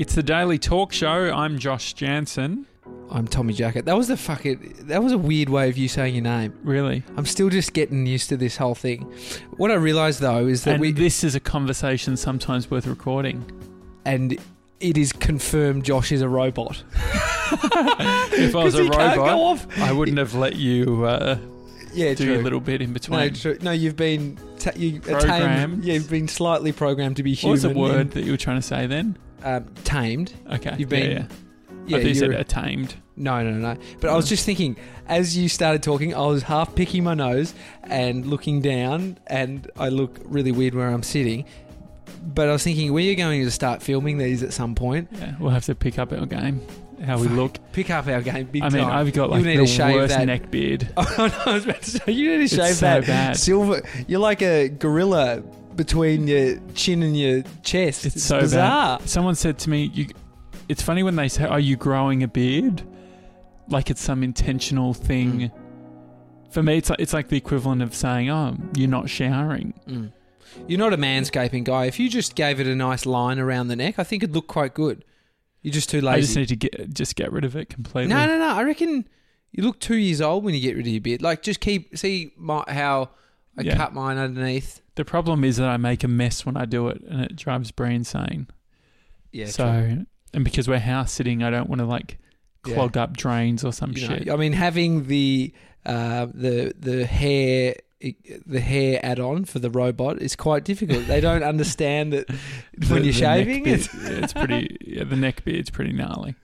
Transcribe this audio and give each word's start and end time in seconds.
It's 0.00 0.14
the 0.14 0.22
Daily 0.22 0.58
Talk 0.58 0.92
Show. 0.94 1.30
I'm 1.30 1.58
Josh 1.58 1.92
Janssen. 1.92 2.64
I'm 3.10 3.28
Tommy 3.28 3.52
Jackett. 3.52 3.84
That 3.84 3.98
was 3.98 4.08
the 4.08 4.16
fucking. 4.16 4.76
That 4.84 5.02
was 5.02 5.12
a 5.12 5.18
weird 5.18 5.50
way 5.50 5.68
of 5.68 5.76
you 5.76 5.88
saying 5.88 6.14
your 6.14 6.24
name. 6.24 6.58
Really? 6.64 7.02
I'm 7.18 7.26
still 7.26 7.50
just 7.50 7.74
getting 7.74 8.06
used 8.06 8.30
to 8.30 8.38
this 8.38 8.56
whole 8.56 8.74
thing. 8.74 9.02
What 9.58 9.70
I 9.70 9.74
realised 9.74 10.20
though 10.20 10.46
is 10.46 10.64
that 10.64 10.72
and 10.72 10.80
we 10.80 10.92
this 10.92 11.22
is 11.22 11.34
a 11.34 11.40
conversation 11.40 12.16
sometimes 12.16 12.70
worth 12.70 12.86
recording. 12.86 13.44
and 14.06 14.38
it 14.80 14.96
is 14.96 15.12
confirmed 15.12 15.84
Josh 15.84 16.12
is 16.12 16.22
a 16.22 16.28
robot. 16.30 16.82
If 17.52 18.54
I 18.56 18.64
was 18.64 18.74
a 18.78 18.84
he 18.84 18.88
can't 18.88 19.16
go 19.16 19.24
robot. 19.26 19.66
I 19.80 19.92
wouldn't 19.92 20.16
have 20.16 20.34
let 20.34 20.56
you 20.56 21.04
uh, 21.04 21.36
Yeah, 21.92 22.14
do 22.14 22.24
true. 22.26 22.36
a 22.36 22.42
little 22.42 22.60
bit 22.60 22.80
in 22.80 22.90
no, 22.90 22.94
between. 22.94 23.34
true. 23.34 23.58
no, 23.60 23.72
you've 23.72 23.96
been 23.96 24.38
ta- 24.58 24.70
you 24.76 25.00
Programmed. 25.00 25.72
tamed. 25.72 25.84
Yeah, 25.84 25.94
you've 25.94 26.08
been 26.08 26.28
slightly 26.28 26.70
programmed 26.72 27.16
to 27.16 27.22
be 27.24 27.32
what 27.32 27.38
human. 27.40 27.52
was 27.52 27.62
the 27.62 27.70
word 27.70 28.12
that 28.12 28.22
you 28.22 28.30
were 28.30 28.36
trying 28.38 28.56
to 28.58 28.62
say 28.62 28.86
then? 28.86 29.18
Um, 29.44 29.66
tamed. 29.84 30.32
Okay. 30.52 30.74
You've 30.78 30.88
been- 30.88 31.10
yeah. 31.12 31.24
Yeah, 31.86 31.98
thought 31.98 32.06
you 32.08 32.14
said 32.14 32.26
you're- 32.30 32.40
attained. 32.40 32.94
No, 33.16 33.42
no, 33.42 33.50
no. 33.52 33.76
But 34.00 34.10
I 34.10 34.16
was 34.16 34.28
just 34.28 34.46
thinking, 34.46 34.76
as 35.08 35.36
you 35.36 35.48
started 35.48 35.82
talking, 35.82 36.14
I 36.14 36.20
was 36.20 36.42
half 36.42 36.74
picking 36.74 37.04
my 37.04 37.14
nose 37.14 37.52
and 37.82 38.26
looking 38.26 38.60
down, 38.62 39.18
and 39.26 39.68
I 39.78 39.88
look 39.88 40.18
really 40.24 40.52
weird 40.52 40.74
where 40.74 40.88
I'm 40.88 41.02
sitting. 41.02 41.44
But 42.22 42.48
I 42.48 42.52
was 42.52 42.62
thinking, 42.64 42.92
we 42.92 43.06
are 43.06 43.10
you 43.10 43.16
going 43.16 43.42
to 43.44 43.50
start 43.50 43.82
filming 43.82 44.18
these 44.18 44.42
at 44.42 44.52
some 44.52 44.74
point. 44.74 45.08
Yeah, 45.12 45.34
we'll 45.38 45.50
have 45.50 45.64
to 45.66 45.74
pick 45.74 45.98
up 45.98 46.12
our 46.12 46.26
game. 46.26 46.60
How 47.04 47.18
we 47.18 47.28
Fuck. 47.28 47.36
look. 47.36 47.58
Pick 47.72 47.90
up 47.90 48.06
our 48.08 48.20
game 48.20 48.46
big 48.46 48.62
I 48.62 48.68
mean, 48.68 48.82
time. 48.84 48.92
I've 48.92 49.12
got 49.12 49.30
You 49.30 49.36
like 49.36 49.44
need 49.44 49.56
the 49.58 49.64
to 49.64 49.66
shave 49.66 49.94
worst 49.96 50.14
that- 50.16 50.26
neck 50.26 50.50
beard. 50.50 50.88
Oh, 50.96 51.04
no, 51.18 51.50
I 51.50 51.54
was 51.54 51.64
about 51.64 51.82
to 51.82 51.90
say, 51.90 52.12
you 52.12 52.30
need 52.30 52.36
to 52.38 52.42
It's 52.44 52.54
shave 52.54 52.74
so 52.76 52.86
that 52.86 53.06
bad. 53.06 53.36
silver. 53.36 53.82
You're 54.06 54.20
like 54.20 54.42
a 54.42 54.68
gorilla 54.68 55.42
between 55.80 56.28
your 56.28 56.58
chin 56.74 57.02
and 57.02 57.18
your 57.18 57.42
chest. 57.62 58.04
It's 58.04 58.22
so 58.22 58.40
bizarre. 58.40 58.98
bad. 58.98 59.08
Someone 59.08 59.34
said 59.34 59.58
to 59.60 59.70
me, 59.70 59.90
"You." 59.94 60.08
It's 60.68 60.82
funny 60.82 61.02
when 61.02 61.16
they 61.16 61.26
say, 61.28 61.44
"Are 61.44 61.58
you 61.58 61.76
growing 61.76 62.22
a 62.22 62.28
beard?" 62.28 62.82
Like 63.68 63.88
it's 63.88 64.02
some 64.02 64.22
intentional 64.22 64.92
thing. 64.92 65.32
Mm. 65.40 65.52
For 66.50 66.62
me, 66.62 66.76
it's 66.76 66.90
like 66.90 67.00
it's 67.00 67.14
like 67.14 67.28
the 67.28 67.38
equivalent 67.38 67.80
of 67.80 67.94
saying, 67.94 68.28
"Oh, 68.28 68.58
you're 68.76 68.90
not 68.90 69.08
showering." 69.08 69.72
Mm. 69.88 70.12
You're 70.68 70.78
not 70.78 70.92
a 70.92 70.98
manscaping 70.98 71.64
guy. 71.64 71.86
If 71.86 71.98
you 71.98 72.10
just 72.10 72.34
gave 72.34 72.60
it 72.60 72.66
a 72.66 72.74
nice 72.74 73.06
line 73.06 73.38
around 73.38 73.68
the 73.68 73.76
neck, 73.76 73.98
I 73.98 74.04
think 74.04 74.22
it'd 74.22 74.34
look 74.34 74.48
quite 74.48 74.74
good. 74.74 75.02
You're 75.62 75.72
just 75.72 75.88
too 75.88 76.02
lazy. 76.02 76.18
I 76.18 76.20
just 76.20 76.36
need 76.36 76.48
to 76.48 76.56
get 76.56 76.92
just 76.92 77.16
get 77.16 77.32
rid 77.32 77.46
of 77.46 77.56
it 77.56 77.70
completely. 77.70 78.12
No, 78.12 78.26
no, 78.26 78.38
no. 78.38 78.48
I 78.48 78.64
reckon 78.64 79.08
you 79.52 79.62
look 79.62 79.80
two 79.80 79.96
years 79.96 80.20
old 80.20 80.44
when 80.44 80.54
you 80.54 80.60
get 80.60 80.76
rid 80.76 80.86
of 80.86 80.92
your 80.92 81.00
beard. 81.00 81.22
Like, 81.22 81.40
just 81.40 81.60
keep 81.60 81.96
see 81.96 82.34
my, 82.36 82.64
how 82.68 83.10
I 83.58 83.62
Yeah. 83.62 83.76
cut 83.76 83.92
mine 83.94 84.16
underneath. 84.18 84.80
The 84.94 85.04
problem 85.04 85.44
is 85.44 85.56
that 85.56 85.68
I 85.68 85.76
make 85.76 86.04
a 86.04 86.08
mess 86.08 86.44
when 86.46 86.56
I 86.56 86.64
do 86.66 86.88
it, 86.88 87.02
and 87.08 87.20
it 87.22 87.36
drives 87.36 87.70
Bree 87.70 87.94
insane. 87.94 88.46
Yeah. 89.32 89.46
so, 89.46 89.64
true. 89.86 90.06
and 90.34 90.44
because 90.44 90.66
we're 90.68 90.78
house 90.80 91.12
sitting, 91.12 91.42
I 91.42 91.50
don't 91.50 91.68
want 91.68 91.80
to 91.80 91.84
like 91.86 92.18
Yeah. 92.66 92.74
clog 92.74 92.96
up 92.96 93.16
drains 93.16 93.64
or 93.64 93.72
some 93.72 93.92
You 93.92 94.08
know, 94.08 94.16
shit. 94.18 94.30
I 94.30 94.36
mean, 94.36 94.52
having 94.52 95.06
the 95.06 95.52
uh, 95.86 96.26
the 96.34 96.74
the 96.78 97.06
hair 97.06 97.74
the 98.46 98.60
hair 98.60 98.98
add-on 99.02 99.44
for 99.44 99.58
the 99.58 99.68
robot 99.70 100.20
is 100.22 100.34
quite 100.34 100.64
difficult. 100.64 101.06
They 101.06 101.20
don't 101.20 101.42
understand 101.54 102.12
that 102.14 102.28
when 102.30 102.38
The- 102.88 102.94
you're 102.94 103.00
the 103.02 103.12
shaving. 103.12 103.64
beard- 103.64 103.80
It's, 103.80 103.94
yeah, 103.94 104.08
it's 104.24 104.32
pretty. 104.32 104.76
Yeah, 104.86 105.04
the 105.04 105.16
neck 105.16 105.44
beard's 105.44 105.70
pretty 105.70 105.92
gnarly. 105.92 106.34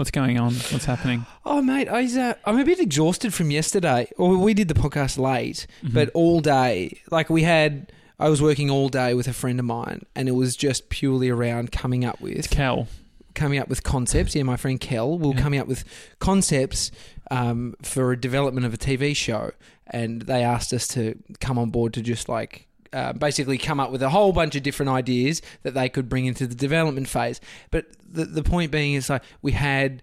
What's 0.00 0.10
going 0.10 0.38
on? 0.38 0.54
What's 0.54 0.86
happening? 0.86 1.26
oh, 1.44 1.60
mate, 1.60 1.86
I 1.86 2.00
was, 2.00 2.16
uh, 2.16 2.32
I'm 2.46 2.58
a 2.58 2.64
bit 2.64 2.80
exhausted 2.80 3.34
from 3.34 3.50
yesterday. 3.50 4.10
Or 4.16 4.34
we 4.38 4.54
did 4.54 4.68
the 4.68 4.72
podcast 4.74 5.18
late, 5.18 5.66
Mhm. 5.84 5.92
but 5.92 6.08
all 6.14 6.40
day, 6.40 6.98
like 7.10 7.28
we 7.28 7.42
had. 7.42 7.92
I 8.18 8.30
was 8.30 8.40
working 8.40 8.70
all 8.70 8.88
day 8.88 9.12
with 9.12 9.28
a 9.28 9.34
friend 9.34 9.58
of 9.58 9.66
mine, 9.66 10.06
and 10.16 10.26
it 10.26 10.32
was 10.32 10.56
just 10.56 10.88
purely 10.88 11.28
around 11.28 11.70
coming 11.70 12.06
up 12.06 12.18
with 12.18 12.32
it's 12.32 12.46
Cal. 12.46 12.88
coming 13.34 13.58
up 13.58 13.68
with 13.68 13.82
concepts. 13.82 14.34
Yeah, 14.34 14.44
my 14.44 14.56
friend 14.56 14.80
Kel 14.80 15.18
will 15.18 15.34
Yeah. 15.34 15.42
coming 15.42 15.60
up 15.60 15.66
with 15.68 15.84
concepts 16.18 16.90
um, 17.30 17.74
for 17.82 18.10
a 18.12 18.18
development 18.18 18.64
of 18.64 18.72
a 18.72 18.78
TV 18.78 19.12
show, 19.14 19.50
and 19.86 20.22
they 20.22 20.42
asked 20.42 20.72
us 20.72 20.88
to 20.88 21.16
come 21.40 21.58
on 21.58 21.68
board 21.68 21.92
to 21.92 22.00
just 22.00 22.26
like. 22.26 22.68
Uh, 22.92 23.12
basically, 23.12 23.56
come 23.56 23.78
up 23.78 23.92
with 23.92 24.02
a 24.02 24.08
whole 24.10 24.32
bunch 24.32 24.56
of 24.56 24.62
different 24.64 24.90
ideas 24.90 25.40
that 25.62 25.74
they 25.74 25.88
could 25.88 26.08
bring 26.08 26.26
into 26.26 26.46
the 26.46 26.54
development 26.56 27.08
phase. 27.08 27.40
But 27.70 27.86
the 28.04 28.24
the 28.24 28.42
point 28.42 28.72
being 28.72 28.94
is 28.94 29.08
like 29.08 29.22
we 29.42 29.52
had 29.52 30.02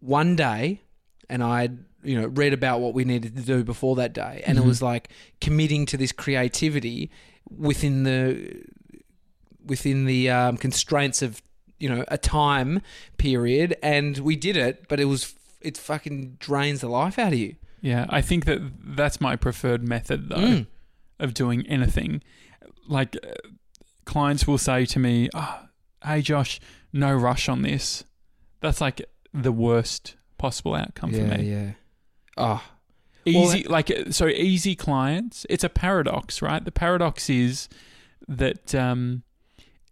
one 0.00 0.36
day, 0.36 0.82
and 1.30 1.42
I 1.42 1.70
you 2.04 2.20
know 2.20 2.26
read 2.28 2.52
about 2.52 2.80
what 2.80 2.92
we 2.94 3.04
needed 3.04 3.36
to 3.36 3.42
do 3.42 3.64
before 3.64 3.96
that 3.96 4.12
day, 4.12 4.42
and 4.46 4.58
Mhm. 4.58 4.62
it 4.62 4.66
was 4.66 4.82
like 4.82 5.08
committing 5.40 5.86
to 5.86 5.96
this 5.96 6.12
creativity 6.12 7.10
within 7.50 8.02
the 8.04 8.62
within 9.64 10.04
the 10.04 10.30
um, 10.30 10.56
constraints 10.56 11.22
of 11.22 11.42
you 11.78 11.88
know 11.88 12.04
a 12.08 12.18
time 12.18 12.82
period, 13.16 13.76
and 13.82 14.18
we 14.18 14.36
did 14.36 14.56
it. 14.56 14.86
But 14.88 15.00
it 15.00 15.06
was 15.06 15.34
it 15.60 15.76
fucking 15.78 16.36
drains 16.38 16.80
the 16.80 16.88
life 16.88 17.18
out 17.18 17.32
of 17.32 17.38
you. 17.38 17.56
Yeah, 17.80 18.06
I 18.08 18.20
think 18.20 18.44
that 18.44 18.60
that's 18.96 19.20
my 19.20 19.36
preferred 19.36 19.86
method 19.86 20.28
though 20.28 20.36
Mm. 20.36 20.66
Of 21.18 21.34
doing 21.34 21.66
anything. 21.66 22.22
Like 22.88 23.16
uh, 23.16 23.48
clients 24.04 24.46
will 24.46 24.58
say 24.58 24.86
to 24.86 24.98
me, 24.98 25.28
oh, 25.34 25.60
"Hey 26.04 26.22
Josh, 26.22 26.60
no 26.92 27.14
rush 27.14 27.48
on 27.48 27.62
this." 27.62 28.04
That's 28.60 28.80
like 28.80 29.02
the 29.32 29.52
worst 29.52 30.16
possible 30.38 30.74
outcome 30.74 31.12
for 31.12 31.18
me. 31.22 31.50
yeah. 31.50 31.70
Oh, 32.38 32.62
Easy, 33.26 33.64
like 33.64 33.90
uh, 33.90 34.10
so 34.10 34.28
easy 34.28 34.76
clients. 34.76 35.46
It's 35.50 35.64
a 35.64 35.68
paradox, 35.68 36.40
right? 36.40 36.64
The 36.64 36.70
paradox 36.70 37.28
is 37.28 37.68
that 38.28 38.72
um, 38.72 39.24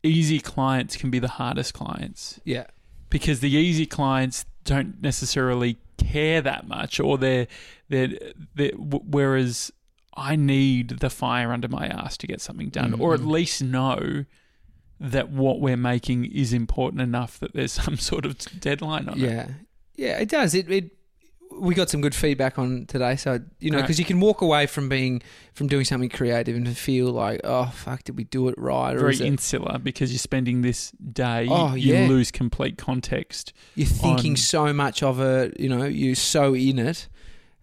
easy 0.04 0.38
clients 0.38 0.96
can 0.96 1.10
be 1.10 1.18
the 1.18 1.28
hardest 1.28 1.74
clients 1.74 2.40
yeah, 2.44 2.66
because 3.10 3.40
the 3.40 3.50
easy 3.50 3.86
clients 3.86 4.46
don't 4.62 5.02
necessarily 5.02 5.78
care 5.98 6.40
that 6.42 6.68
much, 6.68 7.00
or 7.00 7.18
they're 7.18 7.48
they're, 7.88 8.10
they're 8.54 8.72
whereas 8.76 9.72
I 10.16 10.36
need 10.36 11.00
the 11.00 11.10
fire 11.10 11.52
under 11.52 11.69
my 11.69 11.86
ass 11.86 12.16
to 12.19 12.26
get 12.26 12.41
something 12.41 12.69
done, 12.69 12.94
or 12.94 13.14
at 13.14 13.20
Mhm. 13.20 13.30
least 13.30 13.62
know 13.62 14.25
that 15.00 15.28
what 15.30 15.60
we're 15.60 15.76
making 15.76 16.25
is 16.26 16.52
important 16.52 17.02
enough 17.02 17.38
that 17.41 17.52
there's 17.52 17.72
some 17.82 17.97
sort 17.97 18.25
of 18.25 18.38
deadline 18.60 19.08
on 19.08 19.14
it. 19.19 19.22
yeah, 19.28 19.48
yeah. 19.97 20.19
It 20.19 20.28
does. 20.28 20.54
It 20.54 20.70
it. 20.70 20.91
We 21.60 21.72
got 21.75 21.88
some 21.88 22.00
good 22.00 22.16
feedback 22.16 22.58
on 22.58 22.86
today, 22.86 23.14
so 23.14 23.38
you 23.60 23.70
know, 23.70 23.76
Right. 23.78 23.82
because 23.84 23.98
you 24.00 24.04
can 24.04 24.19
walk 24.19 24.41
away 24.41 24.66
from 24.66 24.88
being 24.88 25.22
from 25.52 25.69
doing 25.69 25.84
something 25.84 26.08
creative 26.08 26.56
and 26.56 26.76
feel 26.76 27.12
like, 27.12 27.41
oh 27.44 27.66
fuck, 27.66 28.02
did 28.02 28.16
we 28.16 28.25
do 28.25 28.48
it 28.48 28.56
right? 28.58 28.94
Or 28.96 29.00
Very 29.00 29.12
is 29.14 29.20
it, 29.20 29.26
insular 29.26 29.78
because 29.78 30.10
you're 30.10 30.19
spending 30.19 30.62
this 30.62 30.91
day, 30.92 31.46
Oh, 31.48 31.75
you 31.75 31.94
yeah. 31.94 32.08
lose 32.08 32.32
complete 32.32 32.76
context. 32.76 33.52
you're 33.76 33.86
thinking 33.86 34.32
on- 34.32 34.36
so 34.36 34.72
much 34.72 35.02
of 35.04 35.20
it. 35.20 35.58
You 35.60 35.69
know, 35.69 35.84
you're 35.84 36.16
so 36.16 36.54
in 36.56 36.78
it, 36.81 37.06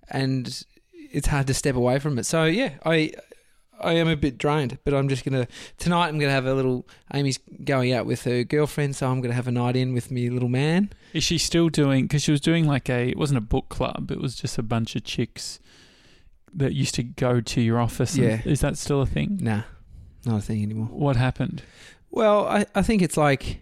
and 0.09 0.63
it's 1.11 1.27
hard 1.27 1.47
to 1.47 1.53
step 1.53 1.75
away 1.75 1.99
from 1.99 2.17
it. 2.17 2.25
So 2.25 2.45
yeah, 2.45 2.73
I 2.85 3.11
I 3.79 3.93
am 3.93 4.07
a 4.07 4.15
bit 4.15 4.37
drained, 4.37 4.77
but 4.83 4.93
I'm 4.93 5.09
just 5.09 5.25
gonna 5.25 5.47
tonight. 5.77 6.07
I'm 6.07 6.19
gonna 6.19 6.31
have 6.31 6.45
a 6.45 6.53
little. 6.53 6.87
Amy's 7.13 7.39
going 7.63 7.91
out 7.93 8.05
with 8.05 8.23
her 8.23 8.43
girlfriend, 8.43 8.95
so 8.95 9.09
I'm 9.09 9.21
gonna 9.21 9.33
have 9.33 9.47
a 9.47 9.51
night 9.51 9.75
in 9.75 9.93
with 9.93 10.11
me 10.11 10.29
little 10.29 10.49
man. 10.49 10.91
Is 11.13 11.23
she 11.23 11.37
still 11.37 11.69
doing? 11.69 12.05
Because 12.05 12.23
she 12.23 12.31
was 12.31 12.41
doing 12.41 12.67
like 12.67 12.89
a. 12.89 13.09
It 13.09 13.17
wasn't 13.17 13.39
a 13.39 13.41
book 13.41 13.69
club. 13.69 14.11
It 14.11 14.19
was 14.19 14.35
just 14.35 14.57
a 14.57 14.63
bunch 14.63 14.95
of 14.95 15.03
chicks 15.03 15.59
that 16.53 16.73
used 16.73 16.95
to 16.95 17.03
go 17.03 17.41
to 17.41 17.61
your 17.61 17.79
office. 17.79 18.15
Yeah. 18.17 18.41
is 18.45 18.61
that 18.61 18.77
still 18.77 19.01
a 19.01 19.05
thing? 19.05 19.39
Nah, 19.41 19.63
not 20.25 20.39
a 20.39 20.41
thing 20.41 20.63
anymore. 20.63 20.87
What 20.87 21.15
happened? 21.15 21.63
Well, 22.09 22.45
I 22.47 22.65
I 22.75 22.81
think 22.81 23.01
it's 23.01 23.17
like 23.17 23.61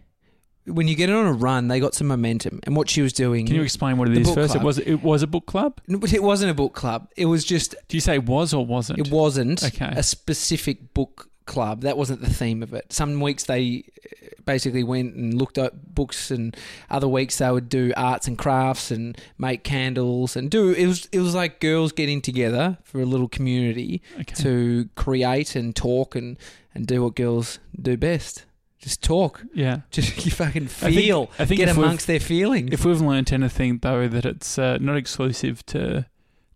when 0.66 0.88
you 0.88 0.96
get 0.96 1.10
it 1.10 1.16
on 1.16 1.26
a 1.26 1.34
run, 1.34 1.68
they 1.68 1.80
got 1.80 1.94
some 1.94 2.08
momentum, 2.08 2.60
and 2.64 2.76
what 2.76 2.90
she 2.90 3.02
was 3.02 3.14
doing. 3.14 3.46
Can 3.46 3.56
you 3.56 3.64
explain 3.64 3.98
what 3.98 4.10
it 4.10 4.24
book 4.24 4.36
first? 4.36 4.52
club. 4.52 4.64
It 4.64 4.66
was 4.66 4.78
it 4.80 5.04
was 5.04 5.24
a 5.24 5.28
book 5.28 5.46
club. 5.46 5.82
It 5.88 6.24
wasn't 6.24 6.52
a 6.52 6.54
book 6.54 6.74
club. 6.74 7.10
It 7.16 7.26
was 7.26 7.46
just. 7.46 7.76
Do 7.88 7.98
you 7.98 8.02
say 8.02 8.20
was 8.20 8.54
or 8.54 8.66
wasn't? 8.66 9.00
It 9.00 9.12
wasn't. 9.12 9.64
Okay. 9.64 9.94
a 9.96 10.04
specific 10.04 10.94
book 10.94 11.30
club. 11.46 11.82
That 11.82 11.98
wasn't 11.98 12.22
the 12.22 12.30
theme 12.30 12.62
of 12.62 12.74
it. 12.74 12.94
Some 12.94 13.20
weeks 13.20 13.46
they 13.46 13.84
uh, 14.06 14.42
basically 14.46 14.84
went 14.84 15.16
and 15.16 15.34
looked 15.34 15.58
at 15.58 15.96
books, 15.96 16.32
and 16.32 16.56
other 16.90 17.08
weeks 17.08 17.40
they 17.40 17.52
would 17.52 17.70
do 17.70 17.92
arts 17.98 18.28
and 18.28 18.38
crafts 18.38 18.92
and 18.92 19.18
make 19.38 19.64
candles 19.64 20.36
and 20.36 20.50
do. 20.52 20.72
It 20.72 20.86
was 20.86 21.08
it 21.12 21.20
was 21.20 21.36
like 21.36 21.60
girls 21.60 21.92
getting 21.92 22.22
together 22.22 22.78
for 22.84 23.02
a 23.02 23.06
little 23.06 23.28
community 23.28 24.02
okay. 24.14 24.36
to 24.44 24.90
create 24.96 25.56
and 25.56 25.76
talk 25.76 26.16
and 26.16 26.38
and 26.74 26.86
do 26.86 27.04
what 27.04 27.16
girls 27.16 27.60
do 27.82 27.98
best. 27.98 28.46
Just 28.80 29.02
talk. 29.04 29.44
yeah. 29.54 29.82
Just 29.92 30.26
you 30.26 30.32
fucking 30.32 30.64
I 30.64 30.68
think- 30.68 30.96
feel. 30.96 31.30
I 31.38 31.46
think 31.46 31.60
get 31.60 31.70
amongst 31.70 32.08
their 32.08 32.20
feelings. 32.20 32.70
If 32.72 32.86
we've 32.86 33.02
learnt 33.02 33.34
anything 33.34 33.80
though, 33.80 34.08
that 34.08 34.26
it's 34.26 34.58
uh, 34.58 34.78
not 34.80 34.96
exclusive 34.98 35.66
to 35.68 36.06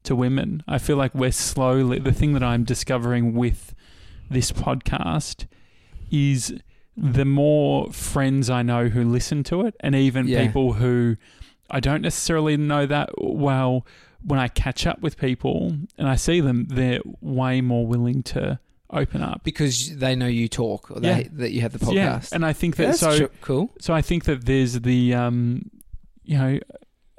to 0.04 0.16
women. 0.16 0.64
I 0.68 0.78
feel 0.80 0.98
like 0.98 1.14
we're 1.16 1.32
slowly 1.32 2.00
the 2.00 2.12
thing 2.12 2.34
that 2.34 2.44
I'm 2.44 2.64
discovering 2.64 3.34
with 3.34 3.74
this 4.30 4.52
podcast 4.52 5.46
is 6.12 6.54
the 6.96 7.26
more 7.26 7.92
friends 7.92 8.50
I 8.50 8.62
know 8.64 8.88
who 8.90 9.04
listen 9.04 9.44
to 9.46 9.62
it, 9.66 9.76
and 9.80 9.96
even 9.96 10.28
Yeah. 10.28 10.46
people 10.46 10.74
who 10.74 11.16
I 11.70 11.80
don't 11.80 12.02
necessarily 12.02 12.56
know 12.58 12.86
that 12.86 13.10
well. 13.18 13.86
When 14.26 14.40
I 14.40 14.48
catch 14.48 14.88
up 14.88 15.02
with 15.02 15.18
people 15.18 15.76
and 15.98 16.08
I 16.08 16.16
see 16.16 16.40
them, 16.40 16.68
they're 16.70 17.02
way 17.20 17.60
more 17.60 17.86
willing 17.86 18.24
to 18.24 18.58
open 18.94 19.22
up. 19.22 19.44
because 19.44 19.96
they 19.98 20.16
know 20.16 20.28
you 20.28 20.48
talk 20.48 20.92
or 20.92 21.00
Yeah. 21.02 21.24
that 21.34 21.52
you 21.52 21.62
have 21.62 21.74
the 21.74 21.80
podcast. 21.80 21.94
Yeah, 21.96 22.22
and 22.32 22.46
I 22.46 22.54
think 22.54 22.76
that 22.78 22.88
That's 22.88 23.00
so. 23.00 23.30
cool. 23.42 23.72
So 23.80 23.94
I 23.94 24.02
think 24.02 24.26
that 24.26 24.46
there's 24.46 24.80
the 24.82 25.14
um, 25.14 25.70
you 26.24 26.38
know, 26.38 26.60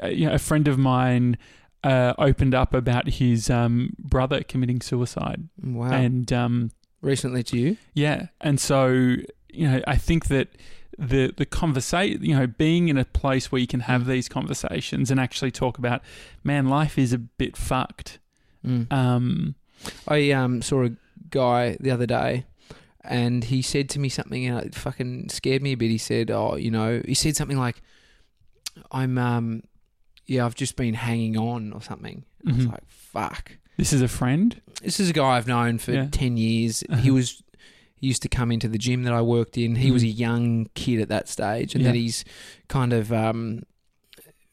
uh, 0.03 0.06
you 0.09 0.26
know, 0.26 0.32
a 0.35 0.38
friend 0.38 0.67
of 0.69 0.79
mine 0.79 1.37
uh, 1.82 2.15
opened 2.19 2.55
up 2.55 2.73
about 2.75 3.09
his 3.09 3.50
um 3.50 3.94
brother 3.99 4.43
committing 4.43 4.81
suicide, 4.81 5.49
Wow. 5.62 5.93
and 5.93 6.32
um, 6.32 6.71
Recently 7.03 7.43
to 7.44 7.59
you. 7.59 7.76
yeah, 7.93 8.29
and 8.41 8.59
so 8.59 8.88
you 9.53 9.69
know, 9.69 9.82
I 9.87 9.97
think 9.97 10.26
that 10.29 10.49
the 10.99 11.32
the 11.37 11.44
conversation, 11.44 12.25
you 12.25 12.35
know, 12.37 12.47
being 12.47 12.88
in 12.88 12.97
a 12.97 13.05
place 13.05 13.50
where 13.53 13.61
you 13.61 13.67
can 13.67 13.81
have 13.81 14.06
these 14.06 14.29
conversations 14.29 15.11
and 15.11 15.19
actually 15.21 15.50
talk 15.50 15.76
about, 15.79 16.03
man, 16.43 16.69
life 16.69 16.97
is 16.99 17.12
a 17.12 17.19
bit 17.19 17.56
fucked. 17.56 18.19
Mm. 18.67 18.91
Um, 18.93 19.55
I 20.09 20.31
um, 20.31 20.62
saw 20.62 20.85
a 20.87 20.91
guy 21.34 21.76
the 21.81 21.90
other 21.90 22.06
day, 22.06 22.46
and 23.02 23.44
he 23.44 23.60
said 23.62 23.88
to 23.90 23.98
me 23.98 24.08
something, 24.08 24.46
and 24.46 24.64
it 24.66 24.75
fucking 24.75 25.28
scared 25.28 25.62
me 25.62 25.72
a 25.72 25.76
bit. 25.76 25.90
He 25.90 25.98
said, 25.98 26.31
"Oh, 26.31 26.56
you 26.56 26.70
know," 26.70 27.02
he 27.04 27.14
said 27.14 27.36
something 27.36 27.58
like, 27.58 27.82
"I'm 28.90 29.19
um, 29.19 29.62
yeah, 30.26 30.44
I've 30.46 30.54
just 30.54 30.76
been 30.76 30.94
hanging 30.94 31.36
on 31.36 31.72
or 31.72 31.82
something." 31.82 32.25
I 32.46 32.52
was 32.52 32.66
Mhm. 32.66 32.72
like, 32.72 32.84
"Fuck." 32.88 33.52
this 33.76 33.92
is 33.92 34.00
a 34.02 34.06
friend. 34.08 34.60
This 34.82 35.00
is 35.00 35.10
a 35.10 35.12
guy 35.12 35.36
I've 35.36 35.48
known 35.48 35.78
for 35.78 35.92
Yeah. 35.92 36.08
ten 36.10 36.36
years. 36.36 36.84
Uh-huh. 36.88 37.00
He 37.02 37.10
was 37.10 37.42
he 38.00 38.06
used 38.08 38.22
to 38.22 38.28
come 38.28 38.52
into 38.52 38.69
the 38.69 38.78
gym 38.78 39.02
that 39.04 39.12
I 39.14 39.20
worked 39.22 39.56
in. 39.58 39.76
He 39.76 39.90
was 39.90 40.02
a 40.02 40.06
Mhm. 40.06 40.19
young 40.19 40.66
kid 40.75 41.00
at 41.00 41.08
that 41.08 41.28
stage, 41.28 41.75
and 41.75 41.84
then 41.84 41.94
Yeah. 41.94 42.00
he's 42.02 42.25
kind 42.69 42.92
of 42.92 43.12
um, 43.12 43.62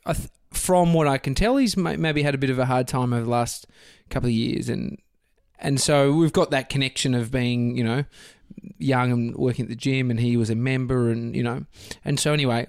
I 0.05 0.13
th- 0.13 0.29
from 0.51 0.93
what 0.93 1.07
I 1.07 1.17
can 1.19 1.35
tell, 1.35 1.57
he's 1.57 1.77
ma- 1.77 1.95
maybe 1.97 2.23
had 2.23 2.33
a 2.33 2.37
bit 2.39 2.49
of 2.49 2.57
a 2.59 2.65
hard 2.65 2.87
time 2.87 3.13
over 3.13 3.23
the 3.23 3.29
last 3.29 3.67
couple 4.09 4.27
of 4.27 4.33
years, 4.33 4.67
and 4.69 4.97
and 5.61 5.79
so 5.79 6.13
we've 6.13 6.33
got 6.33 6.51
that 6.51 6.69
connection 6.69 7.13
of 7.13 7.31
being 7.31 7.77
you 7.77 7.83
know 7.83 8.05
young 8.77 9.11
and 9.11 9.35
working 9.35 9.63
at 9.63 9.69
the 9.69 9.75
gym, 9.75 10.09
and 10.11 10.19
he 10.19 10.35
was 10.37 10.49
a 10.49 10.55
member, 10.55 11.09
and 11.09 11.35
you 11.35 11.43
know, 11.43 11.65
and 12.05 12.19
so 12.19 12.33
anyway, 12.33 12.67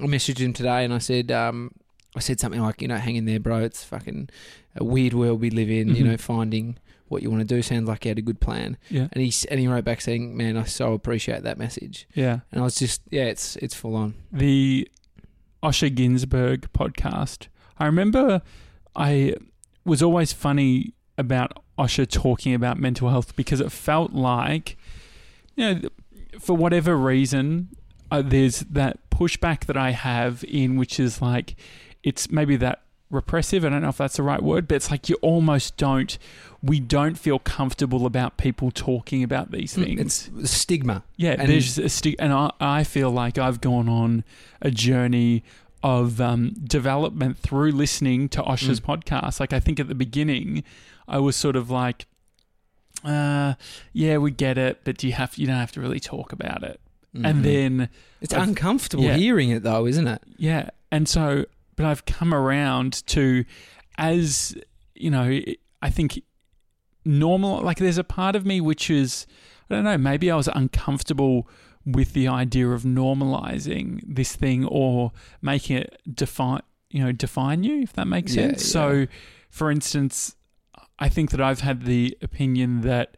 I 0.00 0.04
messaged 0.06 0.38
him 0.38 0.52
today, 0.52 0.84
and 0.84 0.92
I 0.94 0.98
said. 0.98 1.30
Um, 1.32 1.72
I 2.16 2.20
said 2.20 2.40
something 2.40 2.60
like, 2.62 2.80
you 2.82 2.88
know, 2.88 2.96
hang 2.96 3.14
in 3.16 3.26
there, 3.26 3.38
bro. 3.38 3.58
It's 3.58 3.84
fucking 3.84 4.30
a 4.74 4.82
weird 4.82 5.12
world 5.12 5.40
we 5.40 5.50
live 5.50 5.68
in. 5.70 5.94
You 5.94 6.02
Mhm. 6.02 6.06
know, 6.06 6.16
finding 6.16 6.78
what 7.08 7.22
you 7.22 7.30
want 7.30 7.46
to 7.46 7.54
do 7.54 7.60
sounds 7.62 7.86
like 7.86 8.04
you 8.06 8.08
had 8.08 8.18
a 8.18 8.22
good 8.22 8.40
plan. 8.40 8.76
Yeah, 8.88 9.08
And 9.12 9.22
he 9.22 9.32
and 9.50 9.60
he 9.60 9.68
wrote 9.68 9.84
back 9.84 10.00
saying, 10.00 10.34
"Man, 10.36 10.56
I 10.56 10.64
so 10.64 10.94
appreciate 10.94 11.42
that 11.42 11.58
message." 11.58 12.08
yeah. 12.14 12.40
And 12.50 12.60
I 12.62 12.64
was 12.64 12.76
just, 12.76 13.02
yeah, 13.10 13.24
it's 13.26 13.56
it's 13.56 13.74
full 13.74 13.94
on. 13.94 14.14
the 14.32 14.88
Osher 15.62 15.94
Günsberg 15.94 16.66
podcast. 16.72 17.48
I 17.78 17.84
remember 17.86 18.42
I 18.96 19.34
was 19.84 20.02
always 20.02 20.32
funny 20.32 20.94
about 21.18 21.62
Osher 21.78 22.08
talking 22.08 22.54
about 22.54 22.78
mental 22.78 23.10
health 23.10 23.36
because 23.36 23.60
it 23.60 23.70
felt 23.72 24.12
like, 24.12 24.76
you 25.56 25.74
know, 25.74 25.88
for 26.40 26.56
whatever 26.56 26.96
reason, 26.96 27.68
uh, 28.10 28.22
there's 28.22 28.60
that 28.60 28.98
pushback 29.10 29.66
that 29.66 29.76
I 29.76 29.90
have 29.90 30.44
in 30.48 30.76
which 30.76 30.98
is 30.98 31.20
like, 31.20 31.56
it's 32.02 32.30
maybe 32.30 32.56
that 32.56 32.82
repressive. 33.10 33.64
I 33.64 33.68
don't 33.70 33.82
know 33.82 33.88
if 33.88 33.96
that's 33.98 34.16
the 34.16 34.22
right 34.22 34.42
word, 34.42 34.68
but 34.68 34.76
it's 34.76 34.90
like 34.90 35.08
you 35.08 35.16
almost 35.22 35.76
don't, 35.76 36.16
we 36.62 36.78
don't 36.80 37.18
feel 37.18 37.38
comfortable 37.38 38.06
about 38.06 38.36
people 38.36 38.70
talking 38.70 39.22
about 39.22 39.50
these 39.50 39.74
things. 39.74 40.30
It's 40.38 40.50
stigma. 40.50 41.02
Yeah, 41.16 41.34
And- 41.38 41.48
there's 41.50 41.78
a 41.78 41.88
sti- 41.88 42.16
and 42.18 42.32
I, 42.32 42.50
I 42.60 42.84
feel 42.84 43.10
like 43.10 43.36
I've 43.38 43.60
gone 43.60 43.88
on 43.88 44.24
a 44.62 44.70
journey 44.70 45.42
of 45.82 46.20
um, 46.20 46.54
development 46.64 47.38
through 47.38 47.70
listening 47.72 48.28
to 48.30 48.42
Osher's 48.42 48.80
Mm. 48.80 49.00
podcast. 49.02 49.38
Like 49.40 49.52
I 49.52 49.60
think 49.60 49.78
at 49.80 49.86
the 49.88 49.94
beginning, 49.94 50.64
I 51.08 51.18
was 51.18 51.34
sort 51.36 51.56
of 51.56 51.70
like, 51.70 52.06
uh, 53.04 53.54
yeah, 53.92 54.18
we 54.18 54.30
get 54.30 54.58
it, 54.58 54.80
but 54.84 55.02
you 55.02 55.12
have 55.12 55.36
you 55.38 55.46
don't 55.46 55.56
have 55.56 55.72
to 55.72 55.80
really 55.80 56.00
talk 56.00 56.32
about 56.32 56.62
it. 56.62 56.80
Mhm. 57.16 57.26
And 57.28 57.44
then 57.44 57.88
it's 58.20 58.34
I've- 58.34 58.42
uncomfortable 58.50 59.04
yeah. 59.04 59.16
hearing 59.16 59.50
it 59.50 59.62
though, 59.62 59.86
isn't 59.86 60.06
it? 60.06 60.22
yeah, 60.36 60.70
and 60.92 61.08
so 61.08 61.46
but 61.76 61.86
I've 61.86 62.04
come 62.06 62.34
around 62.34 63.06
to 63.08 63.44
as 63.96 64.56
you 64.94 65.10
know, 65.10 65.40
I 65.80 65.90
think 65.90 66.22
normal 67.04 67.62
like 67.62 67.78
there's 67.78 67.98
a 67.98 68.04
part 68.04 68.36
of 68.36 68.44
me 68.44 68.60
which 68.60 68.90
is 68.90 69.26
I 69.70 69.74
don't 69.76 69.84
know, 69.84 69.98
maybe 69.98 70.30
I 70.30 70.36
was 70.36 70.48
uncomfortable 70.48 71.48
with 71.86 72.12
the 72.12 72.28
idea 72.28 72.68
of 72.68 72.82
normalizing 72.82 74.02
this 74.06 74.34
thing 74.36 74.64
or 74.66 75.12
making 75.40 75.76
it 75.78 76.00
define 76.12 76.62
you 76.90 77.04
know, 77.04 77.12
define 77.12 77.64
you, 77.64 77.82
if 77.82 77.92
that 77.94 78.06
makes 78.08 78.34
Yeah, 78.34 78.48
sense. 78.48 78.64
So 78.64 79.06
for 79.50 79.70
instance, 79.70 80.34
I 80.98 81.08
think 81.08 81.30
that 81.30 81.40
I've 81.40 81.60
had 81.60 81.84
the 81.84 82.16
opinion 82.22 82.80
that 82.82 83.16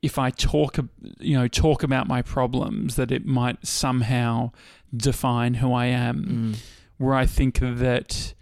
if 0.00 0.18
I 0.18 0.30
talk, 0.30 0.78
you 1.20 1.38
know, 1.38 1.46
talk 1.48 1.82
about 1.82 2.08
my 2.08 2.22
problems, 2.22 2.96
that 2.96 3.12
it 3.12 3.24
might 3.24 3.64
somehow 3.66 4.50
define 4.94 5.54
who 5.54 5.72
I 5.72 5.86
am 5.86 6.24
Mm. 6.24 6.56
where 6.98 7.14
I 7.14 7.26
think 7.26 7.58
that 7.60 8.34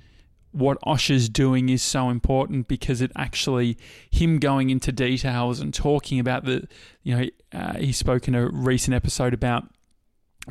what 0.53 0.79
Osher's 0.85 1.29
doing 1.29 1.69
is 1.69 1.83
so 1.83 2.11
important 2.11 2.67
because 2.67 3.01
it 3.01 3.13
actually 3.15 3.77
him 4.11 4.39
going 4.39 4.69
into 4.71 4.91
details 4.91 5.61
and 5.61 5.73
talking 5.73 6.19
about 6.19 6.45
the 6.45 6.67
you 7.05 7.17
know 7.17 7.27
uh, 7.53 7.75
he 7.79 7.93
spoke 7.93 8.27
in 8.27 8.35
a 8.35 8.49
recent 8.49 8.93
episode 8.95 9.33
about 9.33 9.69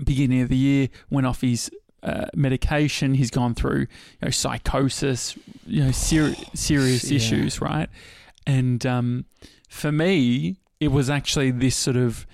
beginning 0.04 0.42
of 0.42 0.48
the 0.50 0.56
year 0.58 0.88
went 1.10 1.28
off 1.28 1.42
his 1.42 1.70
uh, 2.04 2.26
medication 2.36 3.14
he's 3.16 3.30
gone 3.32 3.54
through 3.54 3.80
you 3.82 3.88
know 4.24 4.30
psychosis 4.30 5.38
you 5.66 5.84
know 5.84 5.92
ser- 5.92 6.36
serious 6.54 7.10
Yeah. 7.12 7.18
issues 7.18 7.62
right 7.62 7.90
and 8.48 8.86
um, 8.86 9.26
for 9.70 9.92
me 9.92 10.58
it 10.80 10.90
was 10.92 11.10
actually 11.10 11.52
this 11.52 11.76
sort 11.76 11.98
of 11.98 12.26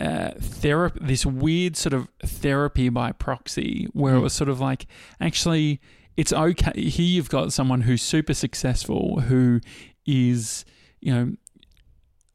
uh, 0.00 0.30
therapy, 0.40 0.98
this 1.02 1.24
weird 1.24 1.76
sort 1.76 1.92
of 1.92 2.08
therapy 2.24 2.88
by 2.88 3.12
proxy, 3.12 3.86
where 3.92 4.14
it 4.16 4.18
Mm. 4.18 4.22
was 4.22 4.32
sort 4.32 4.48
of 4.48 4.58
like, 4.58 4.86
actually, 5.20 5.80
it's 6.16 6.32
okay. 6.32 6.72
Here 6.88 7.06
you've 7.06 7.28
got 7.28 7.52
someone 7.52 7.82
who's 7.82 8.02
super 8.02 8.34
successful, 8.34 9.20
who 9.20 9.60
is, 10.06 10.64
you 11.00 11.14
know, 11.14 11.32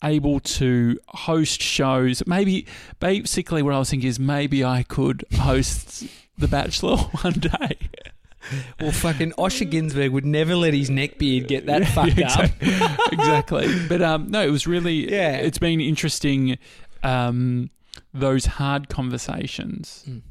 able 0.04 0.40
to 0.40 0.98
host 1.10 1.62
shows. 1.62 2.24
Maybe, 2.28 2.66
basically, 3.00 3.62
what 3.64 3.74
I 3.74 3.80
was 3.80 3.90
thinking 3.90 4.08
is 4.08 4.20
maybe 4.20 4.64
I 4.64 4.84
could 4.84 5.26
host 5.34 6.06
The 6.38 6.48
Bachelor 6.48 6.98
one 7.22 7.34
day. 7.34 7.78
Well, 8.80 8.92
fucking 8.92 9.32
Osher 9.34 9.70
Günsberg 9.70 10.12
would 10.12 10.26
never 10.26 10.56
let 10.56 10.74
his 10.74 10.90
neck 10.90 11.18
beard 11.18 11.48
get 11.48 11.66
that 11.66 11.86
fucked 11.88 12.20
up. 12.20 12.46
exactly. 12.62 12.70
exactly. 13.12 13.88
But 13.90 14.02
um, 14.02 14.30
no, 14.30 14.42
it 14.42 14.52
was 14.52 14.66
really. 14.66 15.12
Yeah. 15.12 15.36
It's 15.38 15.58
been 15.58 15.82
interesting. 15.82 16.58
Um, 17.04 17.70
those 18.14 18.46
hard 18.46 18.90
conversations. 18.90 20.06
Mm. 20.08 20.22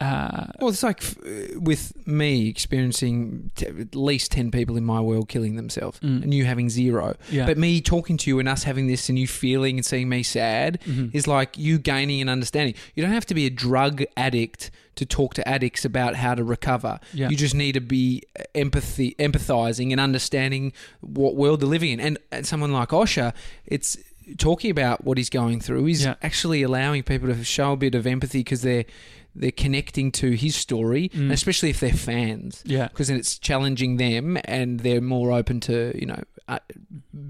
Uh, 0.00 0.46
Well, 0.60 0.70
it's 0.70 0.82
like 0.82 1.02
f- 1.02 1.16
with 1.54 1.92
me 2.06 2.48
experiencing 2.48 3.52
t- 3.54 3.66
at 3.66 3.94
least 3.94 4.32
10 4.32 4.50
people 4.50 4.76
in 4.76 4.84
my 4.84 5.00
world 5.00 5.28
killing 5.28 5.54
themselves 5.54 6.00
Mm. 6.00 6.24
and 6.24 6.34
you 6.34 6.44
having 6.46 6.68
zero. 6.68 7.14
yeah. 7.30 7.46
But 7.46 7.58
me 7.58 7.80
talking 7.80 8.16
to 8.16 8.30
you 8.30 8.40
and 8.40 8.48
us 8.48 8.64
having 8.64 8.88
this 8.88 9.08
and 9.08 9.16
you 9.16 9.28
feeling 9.28 9.76
and 9.78 9.86
seeing 9.86 10.08
me 10.08 10.24
sad 10.24 10.80
Mhm. 10.84 11.10
is 11.14 11.28
like 11.28 11.56
you 11.56 11.78
gaining 11.78 12.20
an 12.20 12.28
understanding. 12.28 12.74
You 12.96 13.04
don't 13.04 13.12
have 13.12 13.26
to 13.26 13.34
be 13.34 13.46
a 13.46 13.50
drug 13.50 14.02
addict 14.16 14.72
to 14.96 15.06
talk 15.06 15.34
to 15.34 15.48
addicts 15.48 15.84
about 15.84 16.16
how 16.16 16.34
to 16.34 16.42
recover. 16.42 16.98
Yeah. 17.12 17.28
You 17.28 17.36
just 17.36 17.54
need 17.54 17.72
to 17.72 17.80
be 17.80 18.22
empathy, 18.54 19.14
empathizing 19.20 19.92
and 19.92 20.00
understanding 20.00 20.72
what 21.00 21.36
world 21.36 21.60
they're 21.60 21.68
living 21.68 21.92
in. 21.92 22.00
And, 22.00 22.18
and 22.32 22.44
someone 22.44 22.72
like 22.72 22.88
Osher, 22.88 23.32
it's 23.64 23.96
talking 24.38 24.70
about 24.72 25.04
what 25.04 25.18
he's 25.18 25.30
going 25.30 25.60
through. 25.60 25.84
He's 25.84 26.04
Yeah. 26.04 26.14
actually 26.22 26.62
allowing 26.62 27.04
people 27.04 27.28
to 27.28 27.44
show 27.44 27.72
a 27.72 27.76
bit 27.76 27.94
of 27.94 28.06
empathy 28.08 28.38
because 28.40 28.62
they're 28.62 28.86
they're 29.34 29.50
connecting 29.50 30.12
to 30.12 30.32
his 30.32 30.54
story, 30.56 31.08
Mm. 31.10 31.32
especially 31.32 31.70
if 31.70 31.80
they're 31.80 31.92
fans 31.92 32.62
yeah. 32.64 32.88
because 32.88 33.08
then 33.08 33.16
it's 33.16 33.38
challenging 33.38 33.96
them 33.96 34.38
and 34.44 34.80
they're 34.80 35.00
more 35.00 35.32
open 35.32 35.60
to 35.60 35.92
you 35.98 36.06
know 36.06 36.22
uh, 36.48 36.58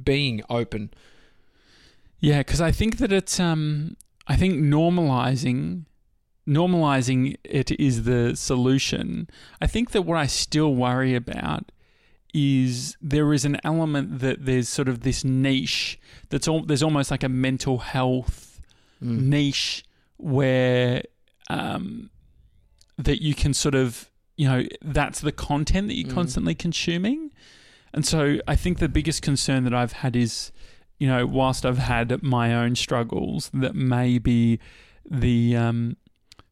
being 0.04 0.42
open. 0.50 0.90
Yeah, 2.20 2.38
because 2.38 2.60
I 2.60 2.70
think 2.72 2.98
that 2.98 3.12
it's 3.12 3.38
um 3.40 3.96
I 4.26 4.36
think 4.36 4.54
normalizing 4.54 5.84
normalizing 6.46 7.36
it 7.44 7.70
is 7.80 8.04
the 8.04 8.36
solution. 8.36 9.28
I 9.60 9.66
think 9.66 9.90
that 9.92 10.02
what 10.02 10.18
I 10.18 10.26
still 10.26 10.74
worry 10.74 11.14
about 11.14 11.72
is 12.34 12.96
there 13.00 13.32
is 13.32 13.44
an 13.44 13.58
element 13.64 14.18
that 14.20 14.44
there's 14.44 14.68
sort 14.68 14.88
of 14.88 15.00
this 15.00 15.24
niche 15.24 15.98
that's 16.30 16.48
all 16.48 16.62
there's 16.62 16.82
almost 16.82 17.10
like 17.10 17.22
a 17.22 17.28
mental 17.28 17.78
health 17.78 18.50
Mm. 19.02 19.22
niche 19.24 19.84
where 20.18 21.02
um 21.50 22.10
that 22.98 23.22
you 23.22 23.34
can 23.34 23.52
sort 23.54 23.74
of 23.74 24.10
you 24.36 24.48
know 24.48 24.64
that's 24.82 25.20
the 25.20 25.32
content 25.32 25.88
that 25.88 25.94
you're 25.94 26.08
Mm. 26.10 26.14
constantly 26.14 26.54
consuming 26.54 27.30
and 27.92 28.04
so 28.06 28.38
i 28.48 28.56
think 28.56 28.78
the 28.78 28.88
biggest 28.88 29.22
concern 29.22 29.64
that 29.64 29.74
i've 29.74 29.92
had 29.94 30.16
is 30.16 30.52
you 30.98 31.06
know 31.06 31.26
whilst 31.26 31.64
i've 31.66 31.78
had 31.78 32.22
my 32.22 32.54
own 32.54 32.74
struggles 32.76 33.50
that 33.52 33.74
maybe 33.74 34.58
the 35.10 35.56
um 35.56 35.96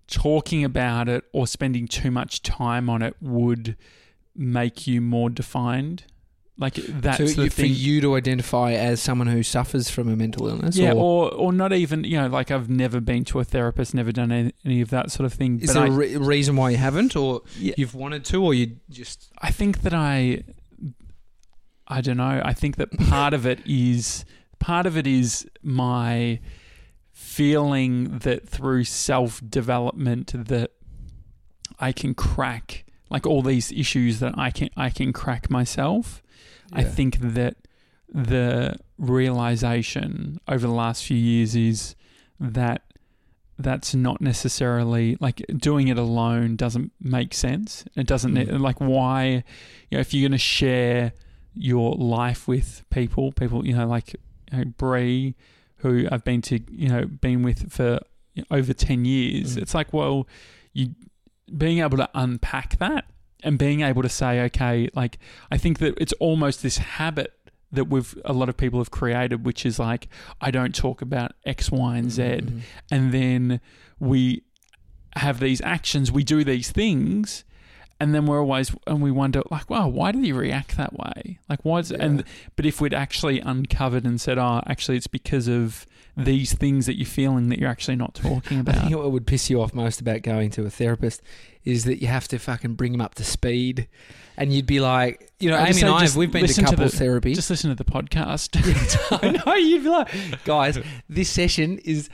talking 0.08 0.62
about 0.64 1.08
it 1.08 1.24
or 1.32 1.46
spending 1.46 1.86
too 1.88 2.10
much 2.10 2.42
time 2.42 2.90
on 2.90 3.00
it 3.02 3.16
would 3.20 3.76
make 4.36 4.86
you 4.86 5.00
more 5.00 5.30
defined 5.30 6.04
Like 6.58 6.74
that's 6.74 7.16
to, 7.16 7.24
the 7.24 7.44
you- 7.44 7.50
thing. 7.50 7.64
for 7.64 7.66
you 7.66 8.00
to 8.02 8.14
identify 8.14 8.72
as 8.72 9.00
someone 9.00 9.26
who 9.26 9.42
suffers 9.42 9.88
from 9.90 10.08
a 10.08 10.14
mental 10.16 10.46
illness. 10.48 10.76
yeah, 10.76 10.92
or, 10.92 11.32
or 11.32 11.34
or 11.34 11.52
not 11.52 11.72
even 11.72 12.04
you 12.04 12.18
know 12.20 12.28
like 12.28 12.50
I've 12.50 12.68
never 12.68 13.00
been 13.00 13.24
to 13.26 13.40
a 13.40 13.44
therapist, 13.44 13.94
never 13.94 14.12
done 14.12 14.30
any, 14.30 14.52
any 14.64 14.80
of 14.82 14.90
that 14.90 15.10
sort 15.10 15.24
of 15.26 15.32
thing. 15.32 15.60
is 15.60 15.72
there 15.74 15.84
I, 15.84 15.86
a 15.86 15.90
re- 15.90 16.16
reason 16.18 16.54
why 16.56 16.70
you 16.70 16.76
haven't, 16.76 17.16
or 17.16 17.40
Yeah. 17.58 17.74
you've 17.78 17.94
wanted 17.94 18.24
to, 18.26 18.44
or 18.44 18.52
you 18.54 18.76
just 18.90 19.30
I 19.40 19.50
think 19.50 19.80
that 19.80 19.94
I, 19.94 20.44
I 21.88 22.00
don't 22.02 22.18
know. 22.18 22.42
I 22.44 22.52
think 22.52 22.76
that 22.76 22.90
part 23.08 23.32
of 23.34 23.46
it 23.46 23.60
is 23.66 24.24
part 24.58 24.86
of 24.86 24.96
it 24.96 25.06
is 25.06 25.48
my 25.62 26.38
feeling 27.10 28.18
that 28.18 28.48
through 28.48 28.84
self 28.84 29.40
development 29.48 30.32
that 30.48 30.70
I 31.78 31.92
can 31.92 32.14
crack 32.14 32.84
like 33.10 33.26
all 33.26 33.42
these 33.42 33.72
issues 33.72 34.20
that 34.20 34.34
I 34.38 34.50
can 34.50 34.68
I 34.76 34.90
can 34.90 35.12
crack 35.12 35.50
myself. 35.50 36.22
I 36.72 36.84
think 36.84 37.18
that 37.20 37.56
the 38.08 38.76
realization 38.98 40.38
over 40.48 40.66
the 40.66 40.72
last 40.72 41.04
few 41.04 41.16
years 41.16 41.54
is 41.56 41.94
that 42.38 42.82
that's 43.58 43.94
not 43.94 44.20
necessarily 44.20 45.16
like 45.20 45.42
doing 45.56 45.88
it 45.88 45.98
alone 45.98 46.56
doesn't 46.56 46.92
make 47.00 47.32
sense. 47.34 47.84
It 47.96 48.06
doesn't 48.06 48.34
Mm. 48.34 48.60
like 48.60 48.80
why 48.80 49.44
you 49.90 49.96
know 49.96 50.00
if 50.00 50.12
you're 50.12 50.22
going 50.28 50.32
to 50.32 50.38
share 50.38 51.12
your 51.54 51.94
life 51.94 52.48
with 52.48 52.82
people, 52.90 53.32
people 53.32 53.66
you 53.66 53.74
know 53.74 53.86
like 53.86 54.14
you 54.50 54.58
know, 54.58 54.64
Bree, 54.64 55.34
who 55.76 56.06
I've 56.10 56.24
been 56.24 56.42
to 56.42 56.60
you 56.70 56.88
know 56.88 57.04
been 57.06 57.42
with 57.42 57.70
for 57.72 58.00
over 58.50 58.72
ten 58.72 59.04
years. 59.04 59.56
Mm. 59.56 59.62
It's 59.62 59.74
like 59.74 59.92
well, 59.92 60.26
you 60.72 60.94
being 61.56 61.80
able 61.80 61.98
to 61.98 62.08
unpack 62.14 62.78
that 62.78 63.04
and 63.42 63.58
being 63.58 63.80
able 63.82 64.02
to 64.02 64.08
say 64.08 64.40
okay, 64.42 64.88
like 64.94 65.18
I 65.50 65.58
think 65.58 65.78
that 65.78 65.94
it's 65.98 66.12
almost 66.14 66.62
this 66.62 66.78
habit 66.78 67.32
that 67.70 67.84
we've 67.86 68.14
a 68.24 68.32
lot 68.32 68.48
of 68.48 68.56
people 68.56 68.78
have 68.80 68.90
created, 68.90 69.44
which 69.46 69.64
is 69.64 69.78
like 69.78 70.08
I 70.40 70.50
don't 70.50 70.74
talk 70.74 71.00
about 71.02 71.32
X, 71.46 71.70
Y, 71.70 71.96
and 71.96 72.10
Z 72.10 72.22
Mhm. 72.22 72.60
and 72.90 73.12
then 73.14 73.60
we 73.98 74.42
have 75.16 75.40
these 75.40 75.60
actions, 75.62 76.10
we 76.10 76.24
do 76.24 76.42
these 76.44 76.70
things, 76.70 77.44
and 78.02 78.12
then 78.12 78.26
we're 78.26 78.40
always 78.40 78.74
and 78.88 79.00
we 79.00 79.12
wonder 79.12 79.42
like, 79.50 79.70
wow, 79.70 79.86
why 79.86 80.10
did 80.10 80.24
he 80.24 80.32
react 80.32 80.76
that 80.76 80.92
way? 80.98 81.38
Like, 81.48 81.64
why? 81.64 81.78
Is, 81.78 81.92
And 81.92 82.24
but 82.56 82.66
if 82.66 82.80
we'd 82.80 82.92
actually 82.92 83.38
uncovered 83.38 84.04
and 84.04 84.20
said, 84.20 84.38
oh, 84.38 84.60
actually, 84.66 84.96
it's 84.96 85.06
because 85.06 85.46
of 85.46 85.86
these 86.16 86.52
things 86.52 86.84
that 86.86 86.98
you're 86.98 87.06
feeling 87.06 87.48
that 87.48 87.58
you're 87.58 87.70
actually 87.70 87.96
not 87.96 88.14
talking 88.14 88.58
I 88.58 88.60
about. 88.60 88.74
think 88.82 88.96
what 88.96 89.10
would 89.12 89.26
piss 89.26 89.48
you 89.48 89.62
off 89.62 89.72
most 89.72 90.00
about 90.00 90.20
going 90.22 90.50
to 90.50 90.66
a 90.66 90.70
therapist 90.70 91.22
is 91.64 91.84
that 91.84 92.02
you 92.02 92.08
have 92.08 92.26
to 92.28 92.38
fucking 92.38 92.74
bring 92.74 92.92
them 92.92 93.00
up 93.00 93.14
to 93.14 93.24
speed, 93.24 93.86
and 94.36 94.52
you'd 94.52 94.66
be 94.66 94.80
like, 94.80 95.30
you 95.38 95.48
know, 95.48 95.56
I 95.56 95.68
Amy 95.68 95.80
and 95.82 95.90
I, 95.90 96.00
just 96.00 96.16
we've 96.16 96.30
been 96.32 96.40
to 96.42 96.48
listen 96.48 96.64
to 96.64 96.70
couples 96.72 96.90
the- 96.92 96.98
therapy. 96.98 97.34
Just 97.34 97.48
listen 97.50 97.70
to 97.70 97.76
the 97.76 97.90
podcast. 97.90 98.50
I 99.22 99.30
know 99.30 99.54
you'd 99.54 99.84
be 99.84 99.88
like, 99.88 100.10
guys, 100.44 100.78
this 101.08 101.30
session 101.30 101.78
is. 101.78 102.10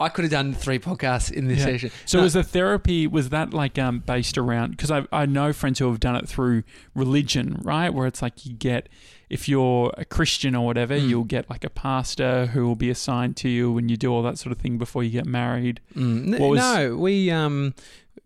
I 0.00 0.08
could 0.08 0.24
have 0.24 0.32
done 0.32 0.54
three 0.54 0.78
podcasts 0.78 1.30
in 1.30 1.46
this 1.46 1.58
Yeah. 1.60 1.64
session. 1.66 1.90
So 2.04 2.18
No. 2.18 2.24
was 2.24 2.32
the 2.32 2.42
therapy 2.42 3.06
was 3.06 3.28
that 3.28 3.54
like 3.54 3.78
um 3.78 4.00
based 4.00 4.36
around 4.36 4.72
because 4.72 4.90
I 4.90 5.04
I 5.12 5.26
know 5.26 5.52
friends 5.52 5.78
who 5.78 5.88
have 5.88 6.00
done 6.00 6.16
it 6.16 6.28
through 6.28 6.64
religion 6.94 7.60
right 7.62 7.92
where 7.92 8.06
it's 8.06 8.20
like 8.22 8.44
you 8.44 8.54
get 8.54 8.88
if 9.30 9.48
you're 9.48 9.92
a 9.96 10.04
Christian 10.04 10.54
or 10.56 10.64
whatever 10.66 10.94
Mm. 10.98 11.08
you'll 11.08 11.24
get 11.24 11.48
like 11.50 11.62
a 11.64 11.70
pastor 11.70 12.46
who 12.46 12.66
will 12.66 12.76
be 12.76 12.90
assigned 12.90 13.36
to 13.38 13.48
you 13.48 13.76
and 13.78 13.90
you 13.90 13.96
do 13.96 14.10
all 14.12 14.22
that 14.22 14.38
sort 14.38 14.52
of 14.52 14.58
thing 14.58 14.78
before 14.78 15.04
you 15.04 15.10
get 15.10 15.26
married. 15.26 15.80
Mm, 15.94 16.38
was- 16.40 16.58
no, 16.58 16.96
we 16.96 17.30
um 17.30 17.74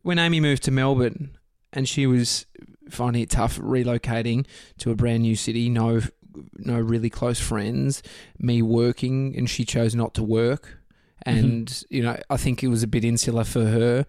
when 0.03 0.19
Amy 0.19 0.41
moved 0.41 0.63
to 0.65 0.71
Melbourne 0.71 1.37
and 1.73 1.87
she 1.89 2.07
was 2.07 2.47
finding 2.89 3.23
it 3.23 3.31
tough 3.31 3.59
relocating 3.59 4.47
to 4.79 4.91
a 4.91 4.95
brand 4.95 5.23
new 5.23 5.37
city, 5.37 5.69
no 5.69 6.01
no 6.57 6.79
really 6.81 7.11
close 7.11 7.41
friends, 7.41 8.03
me 8.39 8.63
working 8.63 9.35
and 9.37 9.51
she 9.51 9.67
chose 9.67 9.95
not 9.95 10.15
to 10.15 10.23
work 10.23 10.79
and 11.27 11.85
you 11.91 12.03
know, 12.03 12.19
I 12.31 12.37
think 12.37 12.63
it 12.63 12.69
was 12.69 12.83
a 12.83 12.87
bit 12.87 13.05
insular 13.05 13.45
for 13.45 13.65
her 13.65 14.07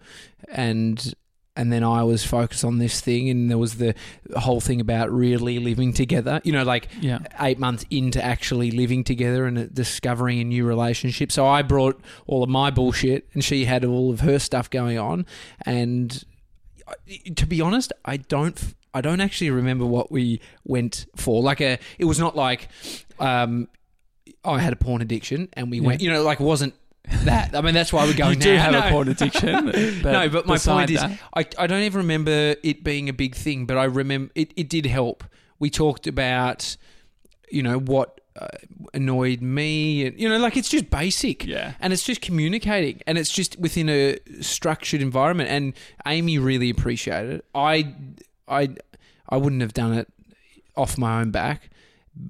and 0.52 1.14
and 1.56 1.72
then 1.72 1.84
I 1.84 2.02
was 2.02 2.24
focused 2.24 2.64
on 2.64 2.78
this 2.78 3.00
thing 3.00 3.28
and 3.30 3.48
there 3.48 3.58
was 3.58 3.76
the 3.76 3.94
whole 4.36 4.60
thing 4.60 4.80
about 4.80 5.12
really 5.12 5.60
living 5.60 5.92
together. 5.92 6.40
You 6.42 6.50
know, 6.50 6.64
like 6.64 6.88
Yeah. 7.00 7.20
eight 7.40 7.60
months 7.60 7.84
into 7.90 8.20
actually 8.24 8.72
living 8.72 9.04
together 9.04 9.46
and 9.46 9.72
discovering 9.72 10.40
a 10.40 10.44
new 10.44 10.64
relationship. 10.66 11.30
So 11.30 11.46
I 11.46 11.62
brought 11.62 12.00
all 12.26 12.42
of 12.42 12.48
my 12.50 12.72
bullshit, 12.72 13.28
and 13.34 13.44
she 13.44 13.66
had 13.66 13.84
all 13.84 14.10
of 14.10 14.18
her 14.20 14.40
stuff 14.40 14.68
going 14.68 14.98
on. 14.98 15.26
And 15.64 16.24
to 17.36 17.46
be 17.46 17.60
honest, 17.60 17.92
I 18.04 18.16
don't. 18.18 18.60
I 18.92 19.00
don't 19.00 19.20
actually 19.20 19.50
remember 19.50 19.84
what 19.86 20.10
we 20.12 20.40
went 20.64 21.06
for. 21.16 21.42
Like 21.42 21.60
a, 21.60 21.78
it 21.98 22.04
was 22.04 22.18
not 22.20 22.36
like 22.36 22.68
um, 23.18 23.66
I 24.44 24.60
had 24.60 24.72
a 24.72 24.76
porn 24.76 25.02
addiction 25.02 25.48
and 25.54 25.70
we 25.70 25.78
Yeah. 25.80 25.86
went. 25.86 26.00
You 26.02 26.10
know, 26.12 26.22
like 26.22 26.38
it 26.40 26.44
wasn't 26.44 26.74
that. 27.24 27.54
I 27.54 27.60
mean, 27.60 27.74
that's 27.74 27.92
why 27.92 28.04
we're 28.06 28.14
going 28.14 28.34
you 28.34 28.40
do 28.40 28.56
now. 28.56 28.62
have 28.62 28.72
No. 28.72 28.78
a 28.80 28.90
porn 28.90 29.08
addiction. 29.08 29.64
But 30.02 30.12
no, 30.12 30.28
but 30.28 30.46
my 30.46 30.58
point 30.58 30.90
is, 30.90 31.02
I, 31.02 31.18
I 31.58 31.66
don't 31.66 31.82
even 31.82 31.98
remember 31.98 32.56
it 32.62 32.84
being 32.84 33.08
a 33.08 33.12
big 33.12 33.34
thing, 33.34 33.66
but 33.66 33.76
I 33.76 33.84
remember 33.84 34.30
it, 34.34 34.52
it 34.56 34.68
did 34.68 34.86
help. 34.86 35.24
We 35.58 35.70
talked 35.70 36.06
about, 36.06 36.76
you 37.50 37.62
know, 37.62 37.78
what 37.78 38.20
uh, 38.38 38.48
annoyed 38.92 39.40
me, 39.40 40.06
and 40.06 40.18
you 40.18 40.28
know, 40.28 40.38
like 40.38 40.56
it's 40.56 40.68
just 40.68 40.90
basic, 40.90 41.46
yeah. 41.46 41.74
and 41.80 41.92
it's 41.92 42.02
just 42.02 42.20
communicating, 42.20 43.00
and 43.06 43.16
it's 43.16 43.30
just 43.30 43.58
within 43.58 43.88
a 43.88 44.18
structured 44.40 45.00
environment. 45.00 45.48
And 45.50 45.72
Amy 46.06 46.38
really 46.38 46.68
appreciated 46.70 47.36
it. 47.36 47.44
I, 47.54 47.94
I, 48.48 48.74
I 49.28 49.36
wouldn't 49.36 49.62
have 49.62 49.72
done 49.72 49.92
it 49.94 50.08
off 50.76 50.98
my 50.98 51.20
own 51.20 51.30
back, 51.30 51.70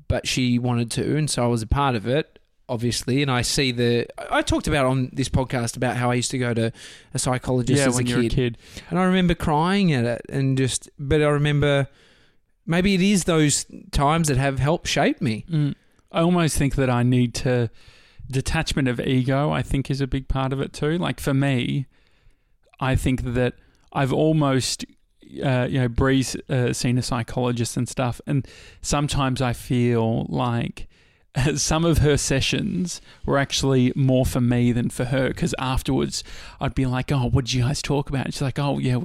but 0.09 0.29
she 0.29 0.59
wanted 0.59 0.91
to, 0.93 1.17
and 1.17 1.29
so 1.31 1.43
I 1.43 1.47
was 1.47 1.63
a 1.63 1.67
part 1.67 1.95
of 1.97 2.07
it. 2.07 2.39
Obviously, 2.67 3.21
and 3.21 3.31
I 3.31 3.43
see 3.43 3.73
the. 3.73 4.07
I 4.31 4.41
talked 4.41 4.67
about 4.67 4.87
on 4.87 5.11
this 5.13 5.29
podcast 5.29 5.77
about 5.77 5.97
how 5.97 6.11
I 6.11 6.15
used 6.15 6.31
to 6.31 6.39
go 6.39 6.55
to 6.55 6.73
a 7.13 7.19
psychologist 7.19 7.79
Yeah, 7.79 7.89
as 7.89 7.97
when 7.97 8.07
a 8.07 8.11
kid. 8.11 8.25
a 8.25 8.29
kid. 8.35 8.59
And 8.89 8.99
I 8.99 9.05
remember 9.05 9.35
crying 9.35 9.93
at 9.93 10.07
it 10.07 10.23
and 10.31 10.57
just, 10.57 10.89
but 10.99 11.21
I 11.21 11.27
remember 11.27 11.89
maybe 12.67 12.95
it 12.95 13.03
is 13.03 13.25
those 13.25 13.67
times 13.93 14.29
that 14.29 14.39
have 14.39 14.61
helped 14.61 14.89
shape 14.89 15.21
me. 15.21 15.45
Mm. 15.51 15.75
I 16.11 16.23
almost 16.23 16.57
think 16.57 16.77
that 16.77 16.89
I 16.89 17.03
need 17.03 17.35
to 17.35 17.69
detachment 18.31 18.89
of 18.89 18.99
ego. 18.99 19.51
I 19.51 19.61
think 19.61 19.91
is 19.91 20.01
a 20.01 20.07
big 20.07 20.29
part 20.29 20.53
of 20.55 20.61
it 20.63 20.73
too. 20.73 20.97
Like 20.97 21.21
for 21.21 21.35
me, 21.35 21.85
I 22.81 22.97
think 22.97 23.35
that 23.35 23.55
I've 23.93 24.13
almost, 24.13 24.87
uh, 25.45 25.67
you 25.71 25.81
know, 25.81 25.89
Bree's 25.89 26.35
uh, 26.49 26.73
seen 26.73 26.97
a 26.97 27.03
psychologist 27.03 27.77
and 27.77 27.87
stuff, 27.87 28.23
and 28.27 28.49
sometimes 28.81 29.43
I 29.43 29.53
feel 29.53 30.25
like. 30.31 30.89
Some 31.57 31.85
of 31.85 31.99
her 31.99 32.17
sessions 32.17 33.01
were 33.27 33.39
actually 33.39 33.93
more 33.97 34.25
for 34.25 34.41
me 34.41 34.73
than 34.73 34.91
for 34.91 35.07
her 35.07 35.29
because 35.29 35.55
afterwards 35.59 36.23
I'd 36.61 36.75
be 36.75 36.87
like, 36.87 37.11
"Oh, 37.11 37.29
what 37.29 37.47
did 37.47 37.55
you 37.55 37.63
guys 37.63 37.83
talk 37.83 38.09
about?" 38.09 38.27
And 38.27 38.35
she's 38.35 38.43
like, 38.43 38.59
"Oh, 38.59 38.79
yeah, 38.79 38.99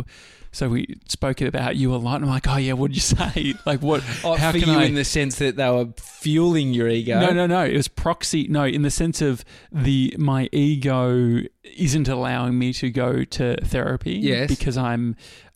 so 0.51 0.69
we 0.69 0.95
spoke 1.07 1.41
about 1.41 1.75
you 1.75 1.93
a 1.93 1.97
lot." 1.97 2.17
And 2.17 2.25
I'm 2.25 2.29
like, 2.31 2.47
"Oh, 2.47 2.57
yeah, 2.57 2.73
what 2.73 2.91
did 2.91 2.97
you 2.97 3.01
say? 3.17 3.53
Like, 3.65 3.81
what? 3.81 4.03
Oh, 4.23 4.35
how 4.35 4.51
for 4.51 4.59
can 4.59 4.69
you 4.69 4.75
I- 4.79 4.83
in 4.83 4.93
the 4.95 5.03
sense 5.03 5.37
that 5.37 5.55
they 5.55 5.69
were 5.69 5.87
fueling 5.97 6.73
your 6.73 6.87
ego. 6.87 7.19
no, 7.19 7.31
no, 7.31 7.47
no. 7.47 7.63
It 7.65 7.75
was 7.75 7.87
proxy. 7.87 8.47
No, 8.47 8.63
in 8.63 8.83
the 8.83 8.91
sense 8.91 9.21
of 9.21 9.43
the 9.71 10.13
my 10.19 10.49
ego 10.51 11.41
isn't 11.63 12.07
allowing 12.07 12.59
me 12.59 12.73
to 12.73 12.89
go 12.91 13.23
to 13.23 13.55
therapy. 13.63 14.13
Yes. 14.13 14.49
because 14.49 14.77
I'm, 14.77 15.15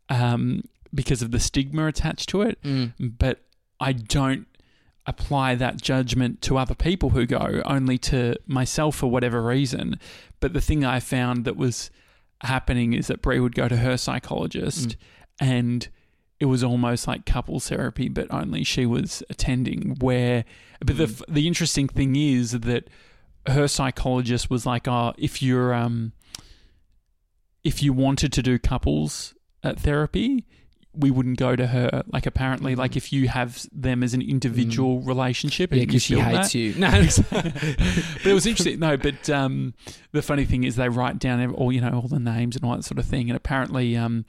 um, 0.09 0.63
because 0.93 1.21
of 1.21 1.31
the 1.31 1.39
stigma 1.39 1.85
attached 1.87 2.29
to 2.29 2.41
it. 2.41 2.61
Mm. 2.63 2.93
But 2.99 3.41
I 3.79 3.91
don't 3.93 4.47
apply 5.05 5.55
that 5.55 5.81
judgment 5.81 6.41
to 6.41 6.57
other 6.57 6.75
people 6.75 7.09
who 7.09 7.25
go 7.25 7.61
only 7.65 7.97
to 7.97 8.35
myself 8.47 8.95
for 8.95 9.07
whatever 9.11 9.41
reason. 9.43 9.99
But 10.39 10.53
the 10.53 10.61
thing 10.61 10.85
I 10.85 10.99
found 10.99 11.43
that 11.45 11.57
was 11.57 11.91
happening 12.41 12.93
is 12.93 13.07
that 13.07 13.21
Bree 13.21 13.39
would 13.39 13.55
go 13.55 13.67
to 13.67 13.77
her 13.77 13.97
psychologist 13.97 14.89
Mm. 14.89 14.95
and 15.41 15.87
it 16.39 16.45
was 16.45 16.63
almost 16.63 17.07
like 17.07 17.25
couples 17.25 17.69
therapy, 17.69 18.09
but 18.09 18.27
only 18.31 18.63
she 18.63 18.85
was 18.85 19.23
attending. 19.29 19.95
Where, 19.99 20.43
but 20.79 20.97
the 20.97 21.05
Mm. 21.07 21.21
the 21.33 21.47
interesting 21.47 21.87
thing 21.87 22.15
is 22.15 22.51
that 22.51 22.89
her 23.47 23.67
psychologist 23.67 24.49
was 24.49 24.65
like, 24.65 24.87
"Oh, 24.87 25.13
if 25.17 25.41
you're 25.41 25.73
um, 25.73 26.13
if 27.63 27.81
you 27.81 27.93
wanted 27.93 28.33
to 28.33 28.41
do 28.43 28.59
couples 28.59 29.33
uh, 29.63 29.73
therapy, 29.73 30.45
we 30.95 31.09
wouldn't 31.11 31.37
go 31.37 31.55
to 31.55 31.67
her. 31.67 32.03
Like 32.07 32.25
apparently, 32.25 32.75
Mm. 32.75 32.77
like 32.77 32.95
if 32.95 33.11
you 33.11 33.27
have 33.27 33.65
them 33.71 34.03
as 34.03 34.13
an 34.13 34.21
individual 34.21 35.01
relationship, 35.01 35.71
Yeah, 35.73 35.79
because 35.85 36.03
she 36.03 36.19
hates 36.19 36.53
that- 36.53 36.55
you. 36.55 36.73
No, 36.77 36.91
but 36.91 38.25
it 38.27 38.33
was 38.33 38.45
interesting. 38.45 38.79
No, 38.79 38.97
but 38.97 39.29
um, 39.29 39.73
the 40.11 40.21
funny 40.21 40.45
thing 40.45 40.63
is 40.63 40.75
they 40.75 40.89
write 40.89 41.19
down 41.19 41.43
all 41.53 41.71
you 41.71 41.81
know 41.81 41.91
all 42.01 42.07
the 42.07 42.19
names 42.19 42.55
and 42.55 42.63
all 42.65 42.75
that 42.75 42.83
sort 42.83 42.99
of 42.99 43.05
thing. 43.05 43.29
And 43.29 43.35
apparently, 43.37 43.97
um, 43.97 44.25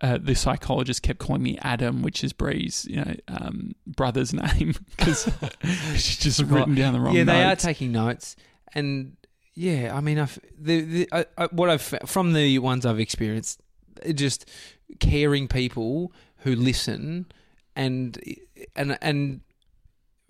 uh, 0.00 0.18
the 0.22 0.34
psychologist 0.36 1.02
kept 1.02 1.18
calling 1.18 1.42
me 1.42 1.58
Adam, 1.62 2.02
which 2.02 2.22
is 2.22 2.32
Bree's 2.32 2.86
you 2.88 2.96
know 2.96 3.14
um, 3.28 3.72
brother's 3.86 4.32
name 4.44 4.74
because 4.96 5.28
she's 5.94 6.18
just 6.18 6.40
written 6.42 6.74
down 6.76 6.92
the 6.92 7.00
wrong. 7.00 7.14
yeah, 7.16 7.24
they 7.24 7.42
notes. 7.44 7.64
are 7.64 7.68
taking 7.68 7.90
notes, 7.92 8.36
and 8.74 9.16
yeah, 9.54 9.92
I 9.92 10.00
mean, 10.00 10.20
I've 10.20 10.38
the, 10.56 10.80
the 10.82 11.08
I, 11.10 11.24
I, 11.36 11.46
what 11.46 11.68
I've 11.70 11.82
from 12.06 12.32
the 12.34 12.60
ones 12.60 12.86
I've 12.86 13.00
experienced, 13.00 13.60
it 14.04 14.12
just 14.12 14.48
caring 15.00 15.48
people 15.48 16.12
who 16.38 16.54
listen, 16.54 17.26
and 17.76 18.18
and 18.76 18.98
and 19.02 19.40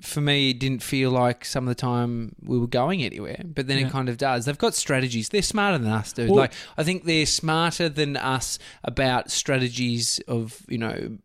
for 0.01 0.21
me, 0.21 0.51
it 0.51 0.61
didn't 0.61 0.83
feel 0.83 1.11
like 1.11 1.45
some 1.45 1.65
of 1.67 1.69
the 1.75 1.81
time 1.81 2.37
we 2.41 2.57
were 2.59 2.69
going 2.69 3.03
anywhere, 3.03 3.43
but 3.45 3.67
then 3.67 3.79
Yeah. 3.79 3.87
it 3.89 3.91
kind 3.91 4.09
of 4.09 4.17
does. 4.17 4.45
They've 4.45 4.57
got 4.57 4.75
strategies. 4.75 5.29
They're 5.31 5.43
smarter 5.43 5.77
than 5.79 5.91
us, 5.91 6.13
dude. 6.13 6.29
Well- 6.31 6.39
like 6.39 6.53
I 6.77 6.85
think 6.85 7.05
they're 7.05 7.27
smarter 7.27 7.89
than 7.89 8.17
us 8.17 8.59
about 8.85 9.31
strategies 9.31 10.21
of 10.29 10.63
you 10.69 10.79
know 10.79 11.19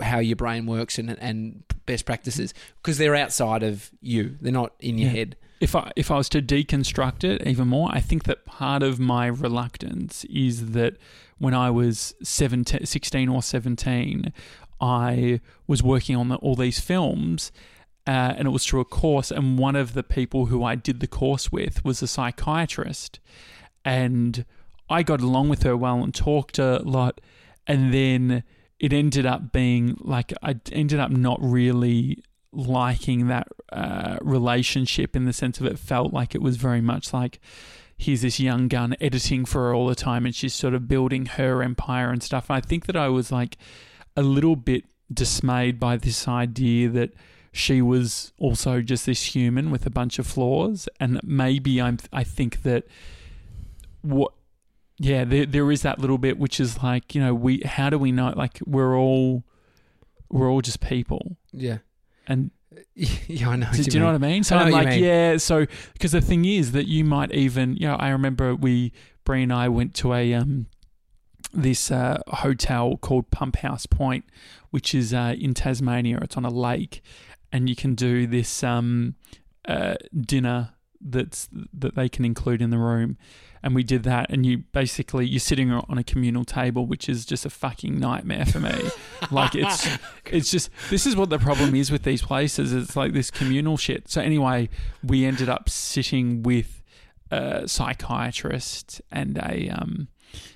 how 0.00 0.20
your 0.20 0.36
brain 0.36 0.66
works 0.66 0.98
and 0.98 1.10
and 1.20 1.64
best 1.92 2.04
practices 2.06 2.52
because 2.78 2.96
they're 2.98 3.14
outside 3.24 3.62
of 3.62 3.90
you. 4.00 4.36
They're 4.40 4.52
not 4.62 4.72
in 4.80 4.98
your 4.98 5.10
Yeah. 5.10 5.16
head. 5.18 5.36
if 5.60 5.72
I 5.76 5.92
if 5.94 6.10
I 6.10 6.16
was 6.22 6.28
to 6.30 6.40
deconstruct 6.42 7.22
it 7.24 7.46
even 7.46 7.68
more, 7.68 7.88
I 7.98 8.00
think 8.08 8.24
that 8.24 8.44
part 8.46 8.82
of 8.82 8.98
my 8.98 9.26
reluctance 9.26 10.24
is 10.46 10.54
that 10.78 10.92
when 11.38 11.54
I 11.54 11.70
was 11.70 12.14
17, 12.22 12.84
16 12.86 13.28
or 13.28 13.42
17, 13.42 14.32
I 14.80 15.40
was 15.66 15.80
working 15.82 16.16
on 16.16 16.28
the, 16.30 16.36
all 16.36 16.56
these 16.56 16.80
films. 16.80 17.52
Uh, 18.04 18.34
and 18.36 18.48
it 18.48 18.50
was 18.50 18.66
through 18.66 18.80
a 18.80 18.84
course, 18.84 19.30
and 19.30 19.56
one 19.56 19.76
of 19.76 19.94
the 19.94 20.02
people 20.02 20.46
who 20.46 20.64
I 20.64 20.74
did 20.74 20.98
the 20.98 21.06
course 21.06 21.52
with 21.52 21.84
was 21.84 22.02
a 22.02 22.08
psychiatrist, 22.08 23.20
and 23.84 24.44
I 24.90 25.04
got 25.04 25.20
along 25.20 25.50
with 25.50 25.62
her 25.62 25.76
well 25.76 26.02
and 26.02 26.12
talked 26.12 26.58
a 26.58 26.80
lot, 26.82 27.20
and 27.64 27.94
then 27.94 28.42
it 28.82 28.92
ended 28.92 29.24
up 29.24 29.52
being 29.52 29.96
like 30.00 30.34
I 30.42 30.56
ended 30.72 30.98
up 30.98 31.10
not 31.10 31.38
really 31.40 32.22
liking 32.52 33.28
that 33.28 33.46
uh, 33.70 34.18
relationship 34.20 35.16
in 35.16 35.24
the 35.24 35.32
sense 35.32 35.60
of 35.60 35.66
it 35.66 35.78
felt 35.78 36.12
like 36.12 36.34
it 36.34 36.42
was 36.42 36.56
very 36.56 36.82
much 36.82 37.14
like 37.14 37.40
here's 37.96 38.22
this 38.22 38.40
young 38.40 38.66
gun 38.66 38.96
editing 39.00 39.44
for 39.44 39.60
her 39.62 39.74
all 39.74 39.86
the 39.86 39.94
time 39.94 40.26
and 40.26 40.34
she's 40.34 40.52
sort 40.52 40.74
of 40.74 40.88
building 40.88 41.26
her 41.26 41.62
empire 41.62 42.10
and 42.10 42.22
stuff. 42.24 42.50
I 42.50 42.60
think 42.60 42.86
that 42.86 42.96
I 42.96 43.08
was 43.08 43.30
like 43.30 43.56
a 44.16 44.22
little 44.22 44.56
bit 44.56 44.84
dismayed 45.12 45.78
by 45.78 45.96
this 45.96 46.26
idea 46.26 46.88
that 46.88 47.14
she 47.52 47.80
was 47.80 48.32
also 48.36 48.80
just 48.82 49.06
this 49.06 49.34
human 49.36 49.70
with 49.70 49.86
a 49.86 49.90
bunch 49.90 50.18
of 50.18 50.26
flaws 50.26 50.88
and 50.98 51.20
maybe 51.22 51.80
I'm 51.80 51.98
I 52.12 52.24
think 52.24 52.62
that 52.62 52.84
what 54.00 54.32
yeah 55.02 55.24
there 55.24 55.46
there 55.46 55.70
is 55.72 55.82
that 55.82 55.98
little 55.98 56.18
bit 56.18 56.38
which 56.38 56.60
is 56.60 56.82
like 56.82 57.14
you 57.14 57.20
know 57.20 57.34
we 57.34 57.60
how 57.64 57.90
do 57.90 57.98
we 57.98 58.12
know 58.12 58.32
like 58.36 58.58
we're 58.64 58.96
all 58.96 59.42
we're 60.30 60.50
all 60.50 60.60
just 60.62 60.80
people 60.80 61.36
Yeah, 61.52 61.78
and 62.26 62.50
yeah, 62.94 63.50
I 63.50 63.56
know. 63.56 63.68
do, 63.72 63.82
do 63.82 63.90
you 63.90 64.00
know 64.00 64.06
what 64.06 64.14
I 64.14 64.18
mean? 64.18 64.44
So 64.44 64.56
I 64.56 64.60
know 64.60 64.64
I'm 64.66 64.72
what 64.72 64.84
you 64.84 64.90
like, 64.90 65.00
yeah. 65.02 65.36
So 65.36 65.66
because 65.92 66.12
the 66.12 66.20
thing 66.20 66.44
is 66.44 66.72
that 66.72 66.86
you 66.86 67.04
might 67.04 67.32
even, 67.32 67.76
you 67.76 67.86
know, 67.86 67.96
I 67.96 68.08
remember 68.10 68.54
we 68.54 68.92
Bree 69.24 69.42
and 69.42 69.52
I 69.52 69.68
went 69.68 69.94
to 69.96 70.14
a 70.14 70.32
um 70.34 70.66
this 71.52 71.90
uh, 71.90 72.18
hotel 72.28 72.96
called 72.96 73.30
Pump 73.30 73.56
House 73.56 73.84
Point, 73.84 74.24
which 74.70 74.94
is 74.94 75.12
uh, 75.12 75.34
in 75.38 75.52
Tasmania. 75.52 76.18
It's 76.22 76.36
on 76.36 76.46
a 76.46 76.50
lake, 76.50 77.02
and 77.52 77.68
you 77.68 77.76
can 77.76 77.94
do 77.94 78.26
this 78.26 78.62
um 78.64 79.16
uh, 79.68 79.96
dinner 80.18 80.70
that's 81.04 81.48
that 81.72 81.94
they 81.94 82.08
can 82.08 82.24
include 82.24 82.62
in 82.62 82.70
the 82.70 82.78
room. 82.78 83.16
And 83.64 83.76
we 83.76 83.84
did 83.84 84.02
that, 84.02 84.28
and 84.28 84.44
you 84.44 84.58
basically 84.72 85.24
you're 85.26 85.38
sitting 85.38 85.70
on 85.70 85.96
a 85.96 86.02
communal 86.02 86.44
table, 86.44 86.84
which 86.84 87.08
is 87.08 87.24
just 87.24 87.46
a 87.46 87.50
fucking 87.50 87.96
nightmare 87.98 88.44
for 88.44 88.58
me. 88.58 88.90
like 89.30 89.54
it's 89.54 89.88
it's 90.26 90.50
just 90.50 90.68
this 90.90 91.06
is 91.06 91.14
what 91.14 91.30
the 91.30 91.38
problem 91.38 91.74
is 91.74 91.92
with 91.92 92.02
these 92.02 92.22
places. 92.22 92.72
It's 92.72 92.96
like 92.96 93.12
this 93.12 93.30
communal 93.30 93.76
shit. 93.76 94.10
So 94.10 94.20
anyway, 94.20 94.68
we 95.04 95.24
ended 95.24 95.48
up 95.48 95.68
sitting 95.68 96.42
with 96.42 96.82
a 97.30 97.68
psychiatrist 97.68 99.00
and 99.12 99.38
a 99.38 99.68
um, 99.70 100.08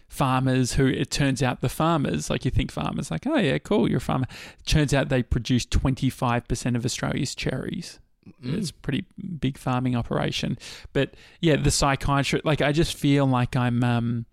farmers 0.08 0.74
who 0.74 0.86
it 0.86 1.10
turns 1.10 1.42
out 1.42 1.60
the 1.60 1.68
farmers 1.68 2.30
like 2.30 2.44
you 2.44 2.50
think 2.50 2.70
farmers 2.70 3.10
like 3.10 3.26
oh 3.26 3.36
yeah 3.36 3.58
cool 3.58 3.88
you're 3.88 3.98
a 3.98 4.00
farmer. 4.00 4.26
Turns 4.64 4.92
out 4.92 5.08
they 5.08 5.22
produce 5.22 5.64
twenty 5.64 6.10
five 6.10 6.48
percent 6.48 6.74
of 6.74 6.84
Australia's 6.84 7.34
cherries. 7.34 8.00
Mm. 8.42 8.58
It's 8.58 8.70
a 8.70 8.74
pretty 8.74 9.04
big 9.40 9.58
farming 9.58 9.96
operation. 9.96 10.58
But 10.92 11.14
yeah, 11.40 11.56
the 11.56 11.70
psychiatrist, 11.70 12.44
like, 12.44 12.60
I 12.60 12.72
just 12.72 12.96
feel 12.96 13.26
like 13.26 13.56
I'm 13.56 13.82
um, 13.84 14.26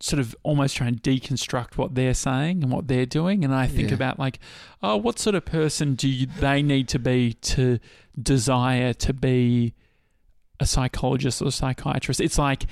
sort 0.00 0.20
of 0.20 0.36
almost 0.42 0.76
trying 0.76 0.98
to 0.98 1.00
deconstruct 1.10 1.76
what 1.76 1.94
they're 1.94 2.14
saying 2.14 2.62
and 2.62 2.72
what 2.72 2.88
they're 2.88 3.06
doing. 3.06 3.44
And 3.44 3.54
I 3.54 3.66
think 3.66 3.88
Yeah. 3.88 3.94
about, 3.94 4.18
like, 4.18 4.38
oh, 4.82 4.96
what 4.96 5.18
sort 5.18 5.34
of 5.34 5.44
person 5.44 5.94
do 5.94 6.08
you, 6.08 6.26
they 6.40 6.62
need 6.62 6.88
to 6.88 6.98
be 6.98 7.34
to 7.34 7.78
desire 8.20 8.92
to 8.92 9.12
be 9.12 9.74
a 10.60 10.66
psychologist 10.66 11.40
or 11.42 11.46
a 11.48 11.52
psychiatrist? 11.52 12.20
It's 12.20 12.38
like, 12.38 12.64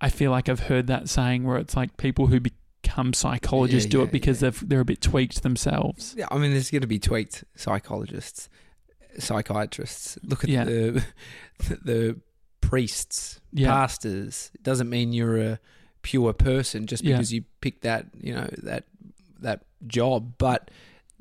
I 0.00 0.08
feel 0.10 0.30
like 0.30 0.48
I've 0.48 0.60
heard 0.60 0.86
that 0.88 1.08
saying 1.08 1.44
where 1.44 1.56
it's 1.56 1.74
like 1.76 1.96
people 1.96 2.26
who 2.26 2.38
become 2.40 3.14
psychologists 3.14 3.86
Yeah, 3.86 3.90
do 3.92 3.98
yeah, 3.98 4.04
it 4.04 4.12
because 4.12 4.40
they've, 4.40 4.68
they're 4.68 4.80
a 4.80 4.84
bit 4.84 5.00
tweaked 5.00 5.42
themselves. 5.42 6.14
Yeah, 6.18 6.26
I 6.30 6.36
mean, 6.36 6.50
there's 6.50 6.70
going 6.70 6.82
to 6.82 6.86
be 6.88 6.98
tweaked 6.98 7.44
psychologists, 7.56 8.50
psychiatrists. 9.18 10.18
Look 10.22 10.44
at 10.44 10.50
Yeah. 10.50 10.64
the 10.64 11.04
the 11.84 12.20
priests, 12.60 13.40
Yeah. 13.52 13.68
pastors. 13.72 14.50
It 14.54 14.62
doesn't 14.62 14.88
mean 14.88 15.12
you're 15.12 15.38
a 15.38 15.60
pure 16.02 16.32
person 16.32 16.86
just 16.86 17.04
Yeah. 17.04 17.16
because 17.16 17.32
you 17.32 17.44
picked 17.60 17.82
that, 17.82 18.06
you 18.20 18.34
know, 18.34 18.48
that 18.62 18.84
that 19.40 19.64
job. 19.86 20.34
But 20.38 20.70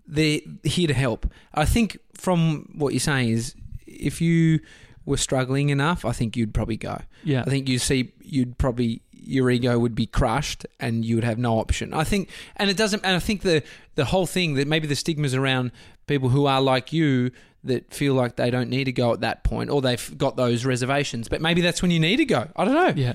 they're 0.08 0.40
here 0.64 0.88
to 0.88 0.94
help. 0.94 1.32
I 1.54 1.66
think 1.66 1.98
from 2.16 2.70
what 2.76 2.94
you're 2.94 3.00
saying 3.00 3.30
is, 3.30 3.56
if 3.86 4.22
you 4.22 4.60
were 5.06 5.18
struggling 5.18 5.70
enough, 5.70 6.06
I 6.06 6.12
think 6.14 6.38
you'd 6.38 6.54
probably 6.54 6.78
go. 6.78 7.02
Yeah. 7.24 7.42
I 7.42 7.50
think 7.50 7.68
you 7.70 7.80
see 7.80 8.14
you'd 8.22 8.58
probably 8.58 9.02
your 9.26 9.50
ego 9.50 9.80
would 9.80 9.96
be 9.96 10.06
crushed 10.06 10.66
and 10.82 11.06
you 11.06 11.16
would 11.16 11.24
have 11.24 11.38
no 11.38 11.58
option. 11.60 11.94
I 11.94 12.04
think 12.04 12.30
and 12.58 12.70
it 12.70 12.76
doesn't 12.78 13.04
and 13.06 13.16
I 13.16 13.20
think 13.20 13.42
the 13.42 13.64
the 13.96 14.06
whole 14.06 14.26
thing 14.26 14.56
that 14.56 14.68
maybe 14.68 14.88
the 14.88 14.96
stigmas 14.96 15.34
around 15.34 15.72
people 16.08 16.30
who 16.30 16.46
are 16.46 16.60
like 16.62 16.92
you 16.92 17.32
that 17.64 17.94
feel 17.94 18.14
like 18.14 18.36
they 18.36 18.50
don't 18.50 18.70
need 18.70 18.86
to 18.86 18.92
go 18.92 19.14
at 19.14 19.22
that 19.22 19.44
point 19.44 19.70
or 19.70 19.82
they've 19.82 20.18
got 20.18 20.36
those 20.36 20.66
reservations, 20.66 21.28
but 21.30 21.42
maybe 21.42 21.62
that's 21.62 21.82
when 21.82 21.92
you 21.92 22.00
need 22.00 22.18
to 22.18 22.26
go. 22.26 22.48
I 22.56 22.66
don't 22.66 22.74
know. 22.74 22.94
Yeah, 23.02 23.14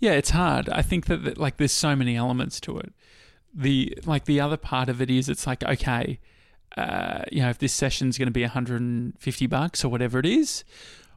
yeah, 0.00 0.12
it's 0.12 0.30
hard. 0.30 0.68
I 0.68 0.82
think 0.82 1.06
that, 1.06 1.24
that 1.24 1.38
like 1.38 1.58
there's 1.58 1.72
so 1.72 1.94
many 1.94 2.16
elements 2.16 2.60
to 2.62 2.78
it. 2.78 2.92
The 3.54 3.96
like 4.06 4.24
the 4.24 4.40
other 4.40 4.56
part 4.56 4.88
of 4.88 5.02
it 5.02 5.10
is 5.10 5.28
it's 5.28 5.46
like 5.46 5.62
okay, 5.62 6.18
uh, 6.76 7.22
you 7.30 7.42
know, 7.42 7.50
if 7.50 7.58
this 7.58 7.72
session's 7.72 8.18
going 8.18 8.26
to 8.26 8.32
be 8.32 8.42
150 8.42 9.46
bucks 9.46 9.84
or 9.84 9.88
whatever 9.88 10.18
it 10.18 10.26
is, 10.26 10.64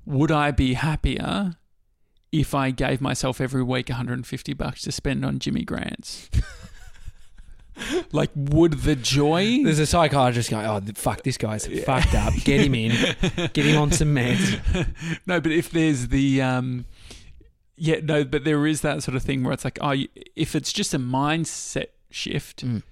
would 0.05 0.31
I 0.31 0.51
be 0.51 0.73
happier 0.73 1.55
if 2.31 2.53
I 2.53 2.71
gave 2.71 2.99
myself 2.99 3.39
every 3.39 3.63
week 3.63 3.89
150 3.89 4.53
bucks 4.53 4.81
to 4.81 4.91
spend 4.91 5.23
on 5.23 5.39
Jimmy 5.39 5.63
Grants? 5.63 6.29
like, 8.11 8.29
would 8.35 8.73
the 8.83 8.95
joy? 8.95 9.63
There's 9.63 9.79
a 9.79 9.85
psychiatrist 9.85 10.49
going, 10.49 10.65
"Oh, 10.65 10.81
fuck, 10.95 11.23
this 11.23 11.37
guy's 11.37 11.67
fucked 11.83 12.15
up. 12.15 12.33
Get 12.43 12.61
him 12.61 12.75
in. 12.75 12.91
Get 13.53 13.65
him 13.65 13.77
on 13.77 13.91
some 13.91 14.15
meds." 14.15 14.59
no, 15.25 15.39
but 15.41 15.51
if 15.51 15.69
there's 15.71 16.07
the 16.09 16.41
um, 16.41 16.85
yeah, 17.75 17.99
no, 18.01 18.23
but 18.23 18.43
there 18.45 18.65
is 18.65 18.81
that 18.81 19.03
sort 19.03 19.15
of 19.15 19.23
thing 19.23 19.43
where 19.43 19.53
it's 19.53 19.65
like, 19.65 19.77
oh, 19.81 19.93
if 20.35 20.55
it's 20.55 20.71
just 20.71 20.93
a 20.93 20.99
mindset 20.99 21.87
shift, 22.09 22.65
Mm. 22.65 22.83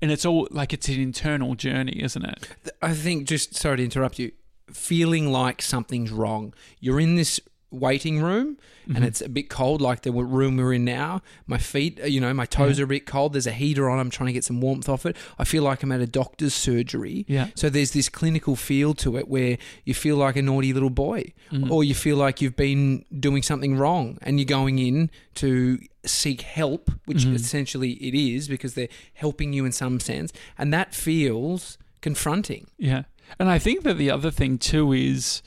and 0.00 0.12
it's 0.12 0.24
all 0.24 0.46
like 0.50 0.72
it's 0.72 0.88
an 0.88 1.00
internal 1.00 1.54
journey, 1.56 2.00
isn't 2.02 2.24
it? 2.24 2.48
I 2.80 2.92
think 2.94 3.26
just 3.26 3.54
sorry 3.56 3.78
to 3.78 3.84
interrupt 3.84 4.18
you. 4.18 4.32
Feeling 4.70 5.30
like 5.32 5.62
something's 5.62 6.10
wrong. 6.12 6.52
You're 6.80 7.00
in 7.00 7.14
this 7.16 7.40
waiting 7.72 8.20
room 8.22 8.56
and 8.86 8.98
Mhm. 8.98 9.04
it's 9.08 9.20
a 9.20 9.28
bit 9.28 9.48
cold, 9.50 9.80
like 9.80 10.02
the 10.02 10.12
room 10.12 10.56
we're 10.56 10.72
in 10.72 10.84
now. 10.84 11.20
My 11.48 11.58
feet, 11.58 11.98
uh, 12.02 12.06
you 12.06 12.20
know, 12.20 12.32
my 12.32 12.46
toes 12.46 12.78
Yeah. 12.78 12.82
are 12.82 12.84
a 12.84 12.88
bit 12.88 13.06
cold. 13.06 13.32
There's 13.32 13.46
a 13.46 13.52
heater 13.52 13.90
on. 13.90 13.98
I'm 13.98 14.08
trying 14.08 14.28
to 14.28 14.32
get 14.32 14.44
some 14.44 14.60
warmth 14.60 14.88
off 14.88 15.04
it. 15.04 15.16
I 15.38 15.44
feel 15.44 15.64
like 15.64 15.82
I'm 15.82 15.90
at 15.90 16.00
a 16.00 16.06
doctor's 16.06 16.54
surgery. 16.54 17.24
Yeah, 17.28 17.48
So 17.56 17.68
there's 17.68 17.90
this 17.90 18.08
clinical 18.08 18.54
feel 18.54 18.94
to 18.94 19.16
it 19.16 19.26
where 19.28 19.58
you 19.84 19.94
feel 19.94 20.16
like 20.16 20.36
a 20.36 20.42
naughty 20.42 20.72
little 20.72 20.90
boy, 20.90 21.32
Mhm. 21.52 21.70
or 21.70 21.82
you 21.82 21.94
feel 21.94 22.16
like 22.16 22.40
you've 22.40 22.56
been 22.56 23.04
doing 23.18 23.42
something 23.42 23.76
wrong, 23.76 24.18
and 24.22 24.38
you're 24.38 24.44
going 24.46 24.78
in 24.78 25.10
to 25.34 25.78
seek 26.04 26.42
help, 26.42 26.90
which 27.06 27.24
Mhm. 27.24 27.34
essentially 27.34 27.92
it 27.94 28.14
is 28.14 28.46
because 28.46 28.74
they're 28.74 28.88
helping 29.14 29.52
you 29.52 29.64
in 29.64 29.72
some 29.72 29.98
sense, 29.98 30.32
and 30.56 30.72
that 30.72 30.94
feels 30.94 31.78
confronting. 32.00 32.68
yeah, 32.78 33.02
and 33.40 33.48
I 33.48 33.58
think 33.58 33.82
that 33.82 33.98
the 33.98 34.10
other 34.10 34.30
thing 34.30 34.56
too 34.58 34.92
is, 34.92 35.42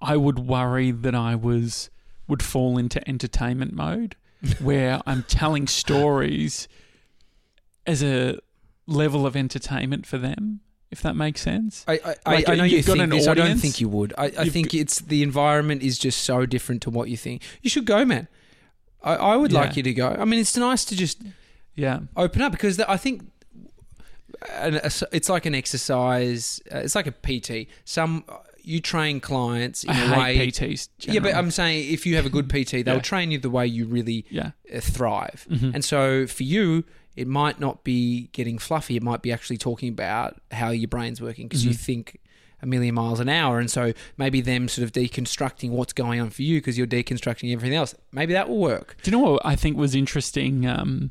I 0.00 0.16
would 0.16 0.38
worry 0.38 0.90
that 0.90 1.14
I 1.14 1.34
was 1.34 1.90
would 2.26 2.42
fall 2.42 2.78
into 2.78 3.06
entertainment 3.08 3.72
mode, 3.72 4.16
where 4.60 5.00
I'm 5.06 5.22
telling 5.24 5.66
stories 5.66 6.68
as 7.86 8.02
a 8.02 8.38
level 8.86 9.26
of 9.26 9.34
entertainment 9.36 10.06
for 10.06 10.18
them. 10.18 10.60
If 10.90 11.02
that 11.02 11.14
makes 11.16 11.42
sense. 11.42 11.84
I, 11.86 12.00
I, 12.24 12.34
Like, 12.34 12.48
I, 12.48 12.54
know 12.54 12.64
you 12.64 12.78
you've 12.78 12.86
got 12.86 12.94
think 12.94 13.04
an 13.04 13.10
this. 13.10 13.26
I 13.28 13.34
don't 13.34 13.58
think 13.58 13.78
you 13.78 13.90
would. 13.90 14.14
I, 14.16 14.24
I 14.38 14.48
think 14.48 14.72
it's 14.72 15.00
the 15.00 15.22
environment 15.22 15.82
is 15.82 15.98
just 15.98 16.22
so 16.22 16.46
different 16.46 16.80
to 16.82 16.90
what 16.90 17.10
you 17.10 17.16
think. 17.18 17.42
You 17.60 17.68
should 17.68 17.84
go, 17.84 18.06
man. 18.06 18.26
I, 19.02 19.14
I 19.16 19.36
would 19.36 19.52
Yeah. 19.52 19.60
like 19.60 19.76
you 19.76 19.82
to 19.82 19.92
go. 19.92 20.08
I 20.18 20.24
mean, 20.24 20.40
it's 20.40 20.56
nice 20.56 20.86
to 20.86 20.96
just 20.96 21.20
Yeah. 21.74 22.00
open 22.16 22.40
up 22.40 22.52
because 22.52 22.80
I 22.80 22.96
think 22.96 23.22
an- 24.50 24.80
it's 25.12 25.28
like 25.28 25.44
an 25.44 25.54
exercise. 25.54 26.60
Uh, 26.72 26.78
it's 26.78 26.94
like 26.94 27.06
a 27.06 27.12
PT. 27.12 27.68
Some 27.84 28.24
you 28.68 28.80
train 28.80 29.18
clients 29.20 29.82
in 29.84 29.90
I 29.90 29.94
a 30.30 30.34
hate 30.34 30.60
way. 30.60 30.68
PTs. 30.68 30.88
Yeah, 31.00 31.20
but. 31.20 31.34
I'm 31.34 31.50
saying 31.50 31.92
if 31.92 32.04
you 32.06 32.16
have 32.16 32.26
a 32.26 32.30
good 32.30 32.48
PT, 32.48 32.84
they'll 32.84 32.96
Yeah. 32.96 33.00
train 33.00 33.30
you 33.30 33.38
the 33.38 33.50
way 33.50 33.66
you 33.66 33.86
really 33.86 34.24
yeah. 34.30 34.50
uh, 34.74 34.80
thrive. 34.80 35.46
Mhm. 35.50 35.74
And 35.74 35.84
so 35.84 36.26
for 36.26 36.42
you, 36.42 36.84
it 37.16 37.26
might 37.26 37.58
not 37.58 37.82
be 37.84 38.28
getting 38.32 38.58
fluffy. 38.58 38.96
It 38.96 39.02
might 39.02 39.22
be 39.22 39.32
actually 39.32 39.56
talking 39.58 39.88
about 39.88 40.40
how 40.52 40.70
your 40.70 40.88
brain's 40.88 41.20
working 41.20 41.48
because 41.48 41.64
you 41.64 41.72
Mhm. 41.72 41.78
think 41.78 42.18
a 42.60 42.66
million 42.66 42.94
miles 42.94 43.20
an 43.20 43.28
hour, 43.28 43.60
and 43.60 43.70
so 43.70 43.92
maybe 44.16 44.40
them 44.40 44.68
sort 44.68 44.82
of 44.84 44.92
deconstructing 44.92 45.70
what's 45.70 45.92
going 45.92 46.20
on 46.20 46.28
for 46.30 46.42
you 46.42 46.58
because 46.58 46.76
you're 46.76 46.88
deconstructing 46.88 47.52
everything 47.52 47.76
else. 47.76 47.94
Maybe 48.12 48.32
that 48.32 48.48
will 48.48 48.58
work. 48.58 48.96
Do 49.02 49.10
you 49.10 49.16
know 49.16 49.22
what 49.30 49.42
I 49.46 49.54
think 49.56 49.76
was 49.76 49.94
interesting 49.94 50.66
um, 50.66 51.10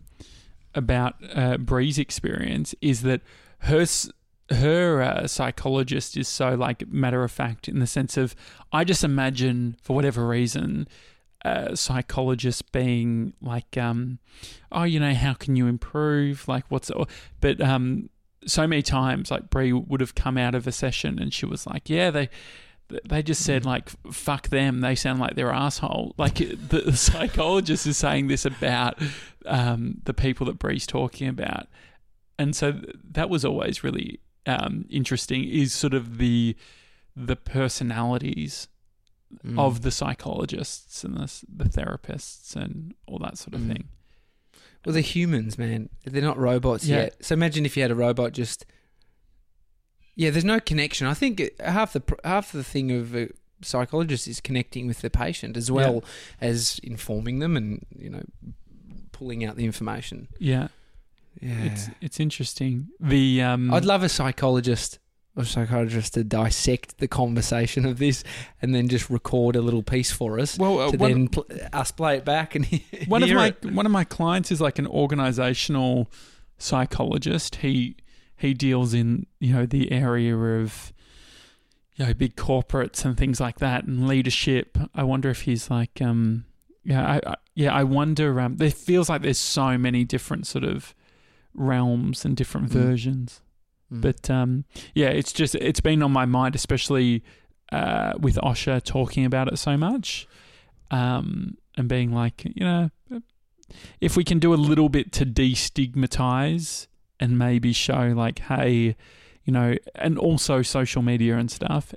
about 0.75 1.15
uh, 1.33 1.57
Bree's 1.57 1.97
experience 1.97 2.75
is 2.81 3.01
that 3.03 3.21
her 3.59 3.85
her 4.49 5.01
uh, 5.01 5.27
psychologist 5.27 6.15
is 6.15 6.27
so 6.27 6.55
like 6.55 6.87
matter 6.87 7.23
of 7.23 7.31
fact 7.31 7.67
in 7.67 7.79
the 7.79 7.87
sense 7.87 8.17
of 8.17 8.35
I 8.71 8.83
just 8.83 9.03
imagine 9.03 9.77
for 9.81 9.95
whatever 9.95 10.27
reason 10.27 10.87
a 11.43 11.75
psychologist 11.75 12.71
being 12.71 13.33
like 13.41 13.77
um 13.77 14.19
oh 14.71 14.83
you 14.83 14.99
know 14.99 15.13
how 15.13 15.33
can 15.33 15.55
you 15.55 15.67
improve? 15.67 16.47
Like 16.47 16.65
what's 16.69 16.91
but 17.41 17.61
um 17.61 18.09
so 18.45 18.65
many 18.65 18.81
times 18.81 19.29
like 19.29 19.49
Bree 19.49 19.73
would 19.73 19.99
have 19.99 20.15
come 20.15 20.37
out 20.37 20.55
of 20.55 20.65
a 20.65 20.71
session 20.71 21.19
and 21.19 21.33
she 21.33 21.45
was 21.45 21.67
like 21.67 21.89
yeah 21.89 22.09
they 22.09 22.29
they 23.05 23.21
just 23.21 23.43
said 23.43 23.65
like 23.65 23.89
fuck 24.11 24.47
them. 24.47 24.79
They 24.79 24.95
sound 24.95 25.19
like 25.19 25.35
they're 25.35 25.51
asshole. 25.51 26.15
Like 26.17 26.35
the, 26.35 26.83
the 26.85 26.97
psychologist 26.97 27.85
is 27.85 27.97
saying 27.97 28.27
this 28.27 28.45
about 28.45 28.97
um, 29.45 30.01
the 30.05 30.13
people 30.13 30.45
that 30.45 30.57
Bree's 30.57 30.87
talking 30.87 31.27
about. 31.27 31.67
And 32.39 32.55
so 32.55 32.79
that 33.11 33.29
was 33.29 33.43
always 33.43 33.83
really 33.83 34.21
um, 34.47 34.85
interesting 34.89 35.43
is 35.43 35.73
sort 35.73 35.93
of 35.93 36.17
the 36.17 36.55
the 37.15 37.35
personalities 37.35 38.67
Mm. 39.45 39.59
of 39.59 39.81
the 39.81 39.91
psychologists 39.91 41.03
and 41.03 41.17
the, 41.17 41.29
the 41.53 41.65
therapists 41.65 42.55
and 42.55 42.93
all 43.07 43.19
that 43.19 43.37
sort 43.37 43.53
of 43.55 43.59
Mm. 43.59 43.67
thing 43.73 43.87
well, 44.85 44.93
they're 44.93 45.01
humans, 45.01 45.57
man. 45.57 45.89
They're 46.05 46.21
not 46.21 46.37
robots 46.37 46.85
Yeah. 46.85 46.95
yet. 47.01 47.25
So 47.25 47.33
imagine 47.33 47.65
if 47.65 47.75
you 47.75 47.81
had 47.83 47.91
a 47.91 47.95
robot 47.95 48.31
just. 48.31 48.65
Yeah, 50.15 50.29
there's 50.29 50.45
no 50.45 50.61
connection. 50.61 51.07
I 51.07 51.13
think 51.13 51.41
half 51.59 51.91
the 51.91 52.01
half 52.23 52.53
the 52.53 52.63
thing 52.63 52.89
of 52.91 53.13
a 53.13 53.29
psychologist 53.61 54.27
is 54.29 54.39
connecting 54.39 54.87
with 54.87 55.01
the 55.01 55.09
patient 55.09 55.57
as 55.57 55.69
well 55.69 56.05
as 56.39 56.79
informing 56.83 57.39
them 57.39 57.57
and 57.57 57.85
you 57.97 58.09
know 58.09 58.23
pulling 59.11 59.43
out 59.43 59.57
the 59.57 59.65
information. 59.65 60.27
yeah 60.39 60.69
Yeah, 61.41 61.63
it's 61.63 61.89
it's 62.01 62.19
interesting 62.19 62.87
the 62.99 63.41
um 63.41 63.73
I'd 63.73 63.85
love 63.85 64.03
a 64.03 64.09
psychologist 64.09 64.99
or 65.35 65.45
psychiatrist 65.45 66.15
to 66.15 66.23
dissect 66.23 66.97
the 66.97 67.07
conversation 67.07 67.85
of 67.85 67.99
this 67.99 68.23
and 68.61 68.73
then 68.73 68.87
just 68.87 69.09
record 69.09 69.55
a 69.55 69.61
little 69.61 69.83
piece 69.83 70.11
for 70.11 70.39
us 70.39 70.57
well 70.57 70.79
uh, 70.79 70.91
to 70.91 70.97
one, 70.97 71.11
then 71.11 71.27
pl- 71.27 71.45
us 71.71 71.91
play 71.91 72.17
it 72.17 72.25
back 72.25 72.55
and 72.55 72.65
one 73.07 73.21
of 73.21 73.29
my 73.29 73.47
it. 73.47 73.71
one 73.71 73.85
of 73.85 73.91
my 73.91 74.03
clients 74.03 74.51
is 74.51 74.59
like 74.59 74.79
an 74.79 74.87
organizational 74.87 76.09
psychologist. 76.57 77.57
He 77.57 77.95
he 78.35 78.53
deals 78.53 78.93
in 78.93 79.25
you 79.39 79.53
know 79.53 79.65
the 79.65 79.91
area 79.91 80.35
of 80.35 80.93
you 81.95 82.05
know 82.05 82.13
big 82.13 82.35
corporates 82.35 83.05
and 83.05 83.17
things 83.17 83.39
like 83.39 83.59
that 83.59 83.85
and 83.85 84.07
leadership. 84.07 84.77
I 84.93 85.03
wonder 85.03 85.29
if 85.29 85.41
he's 85.41 85.69
like 85.69 86.01
um 86.01 86.45
yeah 86.83 87.05
I, 87.05 87.31
I 87.31 87.35
yeah 87.55 87.73
I 87.73 87.83
wonder 87.83 88.39
um 88.39 88.57
there 88.57 88.71
feels 88.71 89.09
like 89.09 89.21
there's 89.21 89.37
so 89.39 89.77
many 89.77 90.03
different 90.03 90.47
sort 90.47 90.63
of 90.63 90.93
realms 91.57 92.23
and 92.23 92.37
different 92.37 92.69
Mm. 92.69 92.73
versions. 92.73 93.41
Mm. 93.91 94.01
But 94.01 94.29
um, 94.29 94.63
yeah, 94.93 95.07
it's 95.09 95.33
just 95.33 95.55
it's 95.55 95.79
been 95.81 96.01
on 96.03 96.11
my 96.11 96.25
mind, 96.25 96.55
especially 96.55 97.23
uh, 97.71 98.13
with 98.19 98.35
Osher 98.37 98.81
talking 98.81 99.25
about 99.25 99.47
it 99.51 99.57
so 99.57 99.75
much, 99.75 100.27
um, 100.91 101.57
and 101.75 101.89
being 101.89 102.13
like, 102.13 102.45
you 102.45 102.63
know, 102.65 102.89
if 103.99 104.15
we 104.15 104.23
can 104.23 104.39
do 104.39 104.53
a 104.53 104.55
little 104.55 104.87
bit 104.89 105.11
to 105.13 105.25
destigmatize 105.25 106.87
and 107.19 107.37
maybe 107.37 107.73
show 107.73 108.13
like, 108.15 108.39
hey, 108.39 108.95
you 109.43 109.53
know, 109.53 109.75
and 109.95 110.17
also 110.17 110.61
social 110.61 111.01
media 111.01 111.37
and 111.37 111.49
stuff. 111.51 111.93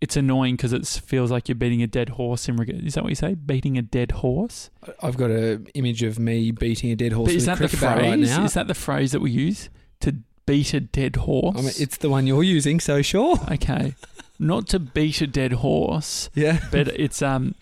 It's 0.00 0.16
annoying 0.16 0.56
because 0.56 0.72
it 0.72 0.86
feels 0.86 1.30
like 1.30 1.48
you're 1.48 1.54
beating 1.56 1.82
a 1.82 1.86
dead 1.86 2.10
horse. 2.10 2.48
In 2.48 2.60
is 2.86 2.94
that 2.94 3.02
what 3.02 3.08
you 3.10 3.16
say? 3.16 3.34
Beating 3.34 3.78
a 3.78 3.82
dead 3.82 4.12
horse? 4.12 4.70
I've 5.02 5.16
got 5.16 5.30
an 5.30 5.66
image 5.74 6.02
of 6.02 6.18
me 6.18 6.50
beating 6.50 6.90
a 6.90 6.96
dead 6.96 7.12
horse 7.12 7.28
But 7.28 7.34
is 7.36 7.46
with 7.46 7.58
that 7.58 7.70
the 7.70 7.76
phrase? 7.76 8.02
right 8.02 8.18
now. 8.18 8.44
Is 8.44 8.54
that 8.54 8.66
the 8.68 8.74
phrase 8.74 9.12
that 9.12 9.20
we 9.20 9.30
use 9.30 9.70
to 10.00 10.16
beat 10.44 10.74
a 10.74 10.80
dead 10.80 11.16
horse? 11.16 11.56
I 11.58 11.60
mean, 11.62 11.72
it's 11.78 11.96
the 11.96 12.10
one 12.10 12.26
you're 12.26 12.42
using, 12.42 12.78
so 12.78 13.00
sure. 13.02 13.38
Okay. 13.50 13.94
Not 14.38 14.68
to 14.68 14.78
beat 14.78 15.22
a 15.22 15.26
dead 15.26 15.52
horse, 15.54 16.28
Yeah. 16.34 16.60
but 16.70 16.88
it's 16.88 17.22
um 17.22 17.54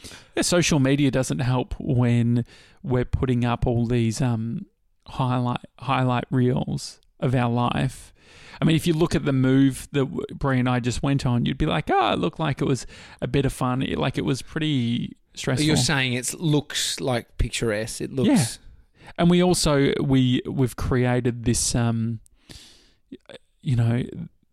social 0.43 0.81
media 0.81 1.13
doesn't 1.13 1.39
help 1.39 1.75
when 1.79 2.45
we're 2.83 3.05
putting 3.05 3.45
up 3.45 3.65
all 3.67 3.87
these 3.87 4.21
um 4.21 4.67
highlight 5.07 5.61
highlight 5.79 6.25
reels 6.31 6.99
of 7.21 7.33
our 7.35 7.49
life. 7.51 8.13
I 8.61 8.65
mean, 8.65 8.77
if 8.77 8.87
you 8.87 8.95
look 8.95 9.15
at 9.15 9.25
the 9.25 9.33
move 9.33 9.89
that 9.93 10.05
Bree 10.39 10.59
and 10.59 10.69
I 10.69 10.81
just 10.81 11.03
went 11.03 11.27
on, 11.27 11.45
you'd 11.47 11.59
be 11.59 11.67
like, 11.67 11.91
"Oh, 11.91 12.13
it 12.13 12.19
looked 12.19 12.39
like 12.39 12.61
it 12.61 12.67
was 12.67 12.87
a 13.21 13.27
bit 13.27 13.45
of 13.45 13.53
fun. 13.53 13.83
It, 13.83 13.99
like 13.99 14.19
it 14.19 14.25
was 14.25 14.43
pretty 14.43 15.17
stressful." 15.35 15.67
You're 15.67 15.77
saying 15.77 16.15
it 16.15 16.33
looks 16.35 17.01
like 17.01 17.37
picturesque. 17.39 18.01
It 18.01 18.13
looks. 18.13 18.59
and 19.19 19.31
we 19.31 19.43
also 19.43 19.93
we 20.01 20.41
we've 20.47 20.77
created 20.77 21.45
this 21.45 21.75
um 21.75 22.21
you 23.61 23.77
know 23.77 24.03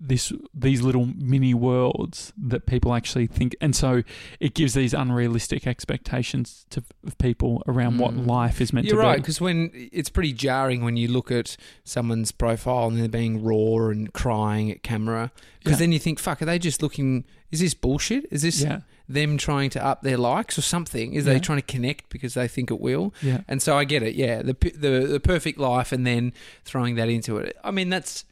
this 0.04 0.34
these 0.52 0.82
little 0.82 1.06
mini 1.16 1.54
worlds 1.54 2.34
that 2.36 2.66
people 2.66 2.92
actually 2.96 3.28
think 3.28 3.56
and 3.62 3.76
so 3.76 4.02
it 4.40 4.56
gives 4.56 4.74
these 4.74 4.96
unrealistic 4.96 5.68
expectations 5.68 6.66
to 6.72 6.84
of 7.06 7.16
people 7.20 7.62
around 7.68 8.00
what 8.00 8.12
Mm. 8.16 8.26
life 8.26 8.60
is 8.60 8.74
meant 8.74 8.88
You're 8.88 8.96
to 8.98 9.02
right, 9.08 9.16
be 9.18 9.22
because 9.22 9.40
when 9.40 9.70
it's 9.74 10.10
pretty 10.10 10.34
jarring 10.34 10.84
when 10.84 10.98
you 10.98 11.08
look 11.08 11.30
at 11.32 11.56
someone's 11.84 12.32
profile 12.32 12.88
and 12.88 12.98
they're 13.00 13.08
being 13.08 13.44
raw 13.44 13.90
and 13.90 14.12
crying 14.12 14.72
at 14.72 14.82
camera, 14.82 15.32
because 15.60 15.74
Yeah. 15.74 15.84
then 15.86 15.92
you 15.92 16.00
think, 16.00 16.18
"Fuck, 16.20 16.42
are 16.42 16.46
they 16.46 16.58
just 16.58 16.82
looking? 16.82 17.24
Is 17.52 17.60
this 17.60 17.74
bullshit? 17.76 18.26
Is 18.32 18.42
this 18.42 18.62
yeah 18.64 18.80
them 19.08 19.36
trying 19.38 19.70
to 19.70 19.86
up 19.86 20.04
their 20.04 20.18
likes 20.18 20.58
or 20.58 20.62
something? 20.62 21.14
Is 21.14 21.26
Yeah. 21.28 21.34
they 21.34 21.40
trying 21.40 21.60
to 21.60 21.66
connect 21.76 22.10
because 22.10 22.34
they 22.34 22.48
think 22.48 22.72
it 22.72 22.80
will?" 22.80 23.14
yeah 23.22 23.42
And 23.48 23.62
so 23.62 23.78
I 23.78 23.84
get 23.84 24.02
it, 24.02 24.16
yeah, 24.16 24.42
the 24.42 24.56
the 24.76 25.06
the 25.08 25.20
perfect 25.20 25.60
life, 25.60 25.92
and 25.92 26.08
then 26.08 26.34
throwing 26.66 26.96
that 26.96 27.08
into 27.10 27.38
it. 27.38 27.56
I 27.64 27.70
mean, 27.72 27.90
that's 27.90 28.26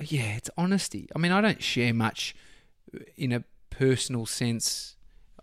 yeah, 0.00 0.36
it's 0.36 0.50
honesty. 0.56 1.08
I 1.14 1.18
mean, 1.18 1.32
I 1.32 1.40
don't 1.40 1.62
share 1.62 1.94
much 1.94 2.34
in 3.16 3.32
a 3.32 3.44
personal 3.70 4.26
sense 4.26 4.96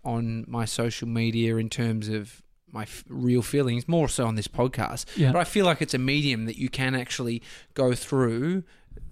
on 0.04 0.44
my 0.48 0.64
social 0.64 1.08
media 1.08 1.56
in 1.56 1.68
terms 1.68 2.08
of 2.08 2.42
my 2.72 2.82
f- 2.82 3.04
real 3.08 3.42
feelings, 3.42 3.88
more 3.88 4.08
so 4.08 4.26
on 4.26 4.36
this 4.36 4.48
podcast. 4.48 5.04
yeah 5.16 5.32
But 5.32 5.40
I 5.40 5.44
feel 5.44 5.66
like 5.66 5.82
it's 5.82 5.94
a 5.94 5.98
medium 5.98 6.46
that 6.46 6.56
you 6.56 6.68
can 6.68 6.94
actually 6.94 7.42
go 7.74 7.94
through 7.94 8.62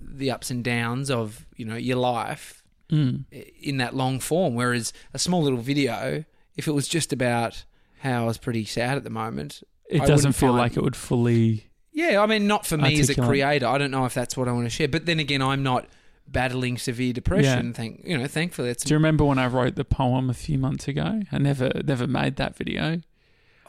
the 0.01 0.31
ups 0.31 0.51
and 0.51 0.63
downs 0.65 1.11
of 1.11 1.47
you 1.57 1.65
know 1.65 1.77
your 1.77 1.97
life 1.97 2.63
mm. 2.91 3.25
in 3.61 3.79
that 3.79 3.95
long 3.95 4.21
form. 4.21 4.55
Whereas 4.55 4.93
a 5.13 5.19
small 5.19 5.43
little 5.43 5.59
video, 5.59 6.25
if 6.57 6.69
it 6.69 6.73
was 6.73 6.89
just 6.89 7.13
about 7.13 7.65
how 8.01 8.23
I 8.23 8.27
was 8.27 8.39
pretty 8.39 8.65
sad 8.65 8.97
at 8.97 9.05
the 9.05 9.11
moment, 9.11 9.63
it 9.91 10.03
I 10.03 10.07
doesn't 10.07 10.33
feel 10.33 10.51
find- 10.51 10.59
like 10.59 10.77
it 10.77 10.83
would 10.83 10.97
fully 10.97 11.68
yeah, 11.99 12.23
I 12.23 12.27
mean, 12.27 12.47
not 12.47 12.65
for 12.65 12.77
me 12.77 13.01
as 13.01 13.09
a 13.09 13.13
Articulate. 13.13 13.29
creator. 13.29 13.67
I 13.67 13.77
don't 13.77 13.91
know 13.91 14.05
if 14.05 14.15
that's 14.15 14.37
what 14.37 14.47
I 14.47 14.53
want 14.53 14.67
to 14.67 14.71
share. 14.71 14.87
But 14.87 15.07
then 15.07 15.19
again, 15.19 15.43
I'm 15.43 15.65
not 15.65 15.87
battling 16.29 16.79
severe 16.79 17.13
depression. 17.13 17.73
Thank 17.75 18.03
you 18.05 18.17
know, 18.17 18.29
thankfully, 18.29 18.71
it's 18.71 18.85
do 18.85 18.95
you 18.95 18.97
remember 18.97 19.25
when 19.25 19.39
I 19.39 19.49
wrote 19.49 19.75
the 19.75 19.85
poem 19.85 20.31
a 20.31 20.35
few 20.35 20.59
months 20.59 20.87
ago 20.87 21.23
I 21.33 21.39
never 21.39 21.71
never 21.85 22.07
made 22.07 22.37
that 22.37 22.55
video 22.55 23.01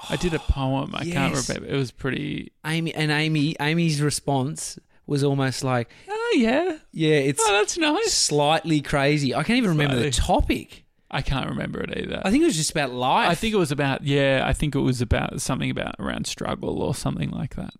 I 0.09 0.15
did 0.17 0.33
a 0.33 0.39
oh, 0.39 0.45
poem 0.47 0.93
I 0.93 1.05
can't 1.05 1.33
remember 1.33 1.67
it 1.67 1.75
was 1.75 1.91
pretty 1.91 2.51
Amy 2.65 2.93
and 2.93 3.11
Amy. 3.11 3.55
Amy's 3.59 4.01
response 4.01 4.77
was 5.07 5.23
almost 5.23 5.63
like, 5.63 5.89
oh 6.07 6.35
yeah 6.37 6.77
"Yeah, 6.91 7.15
it's 7.15 7.41
oh 7.43 7.51
that's 7.53 7.77
nice 7.77 8.13
slightly 8.13 8.81
crazy." 8.81 9.33
I 9.33 9.43
can't 9.43 9.57
even 9.57 9.71
remember 9.71 9.95
the 9.95 10.11
topic. 10.11 10.85
I 11.09 11.23
can't 11.23 11.49
remember 11.49 11.81
it 11.81 11.97
either 11.97 12.21
I 12.23 12.29
think 12.29 12.43
it 12.43 12.45
was 12.45 12.57
just 12.57 12.69
about 12.69 12.91
life. 12.91 13.29
I 13.29 13.33
think 13.33 13.55
it 13.55 13.57
was 13.57 13.71
about 13.71 14.03
yeah, 14.03 14.43
I 14.45 14.53
think 14.53 14.75
it 14.75 14.79
was 14.79 15.01
about 15.01 15.41
something 15.41 15.71
about 15.71 15.95
around 15.97 16.27
struggle 16.27 16.83
or 16.83 16.93
something 16.93 17.31
like 17.31 17.55
that. 17.55 17.73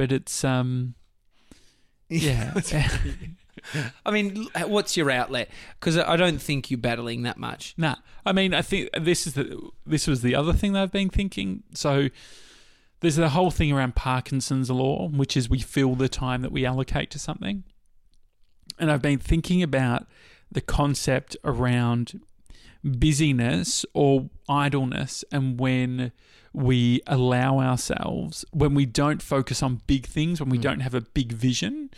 But 0.00 0.12
it's 0.12 0.44
um 0.44 0.94
yeah. 2.08 2.54
I 4.06 4.10
mean, 4.10 4.48
what's 4.64 4.96
your 4.96 5.10
outlet? 5.10 5.50
Because 5.78 5.98
I 5.98 6.16
don't 6.16 6.40
think 6.40 6.70
you're 6.70 6.78
battling 6.78 7.24
that 7.24 7.36
much. 7.36 7.74
nah. 7.76 7.96
I 8.24 8.32
mean, 8.32 8.54
I 8.54 8.62
think 8.62 8.88
this 8.98 9.26
is 9.26 9.34
the 9.34 9.60
this 9.84 10.06
was 10.06 10.22
the 10.22 10.34
other 10.34 10.54
thing 10.54 10.72
that 10.72 10.82
I've 10.84 10.90
been 10.90 11.10
thinking. 11.10 11.64
So 11.74 12.08
there's 13.00 13.16
the 13.16 13.28
whole 13.28 13.50
thing 13.50 13.72
around 13.72 13.94
Parkinson's 13.94 14.70
law, 14.70 15.10
which 15.10 15.36
is 15.36 15.50
we 15.50 15.58
fill 15.58 15.94
the 15.96 16.08
time 16.08 16.40
that 16.40 16.50
we 16.50 16.64
allocate 16.64 17.10
to 17.10 17.18
something. 17.18 17.64
And 18.78 18.90
I've 18.90 19.02
been 19.02 19.18
thinking 19.18 19.62
about 19.62 20.06
the 20.50 20.62
concept 20.62 21.36
around 21.44 22.22
busyness 22.82 23.84
or 23.92 24.30
idleness 24.48 25.26
and 25.30 25.60
when 25.60 26.12
we 26.52 27.00
allow 27.06 27.60
ourselves 27.60 28.44
when 28.52 28.74
we 28.74 28.84
don't 28.86 29.22
focus 29.22 29.62
on 29.62 29.80
big 29.86 30.06
things 30.06 30.40
when 30.40 30.48
we 30.50 30.58
Mm. 30.58 30.62
don't 30.62 30.80
have 30.80 30.94
a 30.94 31.00
big 31.00 31.32
vision 31.32 31.90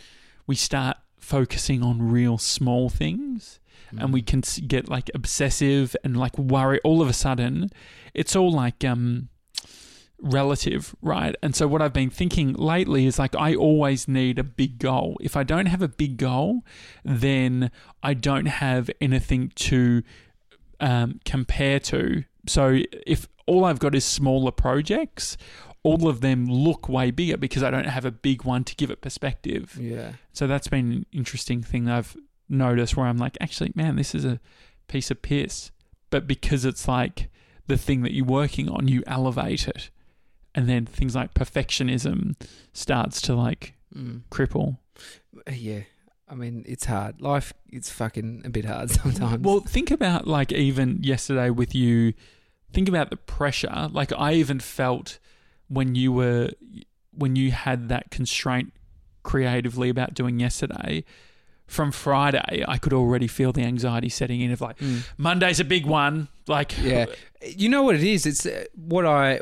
we 0.45 0.55
start 0.55 0.97
focusing 1.17 1.81
on 1.81 2.01
real 2.01 2.37
small 2.37 2.89
things 2.89 3.59
and 3.97 4.11
we 4.11 4.21
can 4.21 4.41
get 4.67 4.89
like 4.89 5.09
obsessive 5.13 5.95
and 6.03 6.17
like 6.17 6.37
worry 6.37 6.79
all 6.83 7.01
of 7.01 7.07
a 7.07 7.13
sudden 7.13 7.69
it's 8.13 8.35
all 8.35 8.51
like 8.51 8.83
um 8.83 9.29
relative, 10.19 10.95
right? 11.01 11.35
And 11.43 11.55
so 11.55 11.67
what 11.67 11.81
I've 11.81 11.93
been 11.93 12.09
thinking 12.09 12.53
lately 12.53 13.05
is 13.05 13.19
like 13.19 13.35
I 13.35 13.55
always 13.55 14.07
need 14.07 14.39
a 14.39 14.43
big 14.43 14.79
goal. 14.79 15.17
If 15.21 15.35
I 15.35 15.43
don't 15.43 15.65
have 15.65 15.81
a 15.81 15.87
big 15.87 16.17
goal, 16.17 16.61
then 17.03 17.71
I 18.01 18.13
don't 18.13 18.45
have 18.45 18.89
anything 19.01 19.51
to 19.55 20.01
um, 20.79 21.19
compare 21.25 21.79
to. 21.81 22.23
So 22.47 22.79
if 23.05 23.27
all 23.45 23.65
I've 23.65 23.79
got 23.79 23.93
is 23.95 24.05
smaller 24.05 24.51
projects, 24.51 25.37
all 25.83 26.07
of 26.07 26.21
them 26.21 26.45
look 26.45 26.87
way 26.87 27.11
bigger 27.11 27.37
because 27.37 27.61
I 27.63 27.69
don't 27.71 27.87
have 27.87 28.05
a 28.05 28.11
big 28.11 28.43
one 28.43 28.63
to 28.65 28.75
give 28.75 28.89
it 28.89 29.01
perspective. 29.01 29.77
Yeah. 29.79 30.13
So 30.31 30.47
that's 30.47 30.67
been 30.67 30.91
an 30.91 31.05
interesting 31.11 31.61
thing 31.61 31.89
I've 31.89 32.15
noticed 32.47 32.95
where 32.95 33.07
I'm 33.07 33.17
like, 33.17 33.37
actually, 33.41 33.71
man, 33.75 33.95
this 33.97 34.15
is 34.15 34.23
a 34.25 34.39
piece 34.87 35.11
of 35.11 35.21
piss. 35.21 35.71
But 36.09 36.27
because 36.27 36.63
it's 36.63 36.87
like 36.87 37.29
the 37.67 37.77
thing 37.77 38.01
that 38.03 38.13
you're 38.13 38.25
working 38.25 38.69
on, 38.69 38.87
you 38.87 39.03
elevate 39.07 39.67
it. 39.67 39.89
And 40.55 40.69
then 40.69 40.85
things 40.85 41.15
like 41.15 41.33
perfectionism 41.33 42.35
starts 42.73 43.21
to 43.21 43.35
like 43.35 43.73
Mm. 43.95 44.21
cripple. 44.31 44.77
Yeah. 45.51 45.81
I 46.27 46.33
mean, 46.35 46.63
it's 46.67 46.85
hard. 46.85 47.21
Life, 47.21 47.53
it's 47.71 47.91
fucking 47.91 48.41
a 48.45 48.49
bit 48.49 48.65
hard 48.65 48.89
sometimes. 49.01 49.43
Well, 49.43 49.59
think 49.59 49.91
about 49.91 50.25
like 50.25 50.51
even 50.51 50.99
yesterday 51.03 51.49
with 51.51 51.75
you, 51.75 52.13
think 52.73 52.89
about 52.89 53.09
the 53.09 53.17
pressure. 53.17 53.89
Like 53.91 54.11
I 54.11 54.33
even 54.33 54.59
felt 54.59 55.19
when 55.67 55.95
you 55.95 56.11
were, 56.11 56.49
when 57.11 57.35
you 57.35 57.51
had 57.51 57.89
that 57.89 58.11
constraint 58.11 58.73
creatively 59.23 59.89
about 59.89 60.13
doing 60.13 60.39
yesterday. 60.39 61.03
From 61.65 61.91
Friday, 61.93 62.63
I 62.67 62.77
could 62.77 62.91
already 62.93 63.25
feel 63.27 63.53
the 63.53 63.63
anxiety 63.63 64.09
setting 64.09 64.41
in 64.41 64.51
of 64.51 64.59
like, 64.61 64.77
Mm. 64.79 65.03
Monday's 65.17 65.59
a 65.61 65.63
big 65.63 65.85
one. 65.85 66.27
Like, 66.45 66.75
Yeah. 66.83 67.05
You 67.45 67.69
know 67.69 67.83
what 67.83 67.95
it 67.95 68.03
is? 68.03 68.25
It's 68.25 68.45
uh, 68.45 68.65
what 68.75 69.05
I, 69.05 69.39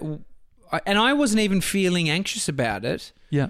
I 0.72 0.82
and 0.86 0.98
I 1.00 1.14
wasn't 1.14 1.42
even 1.42 1.62
feeling 1.62 2.10
anxious 2.10 2.48
about 2.48 2.86
it. 2.86 3.12
Yeah. 3.32 3.48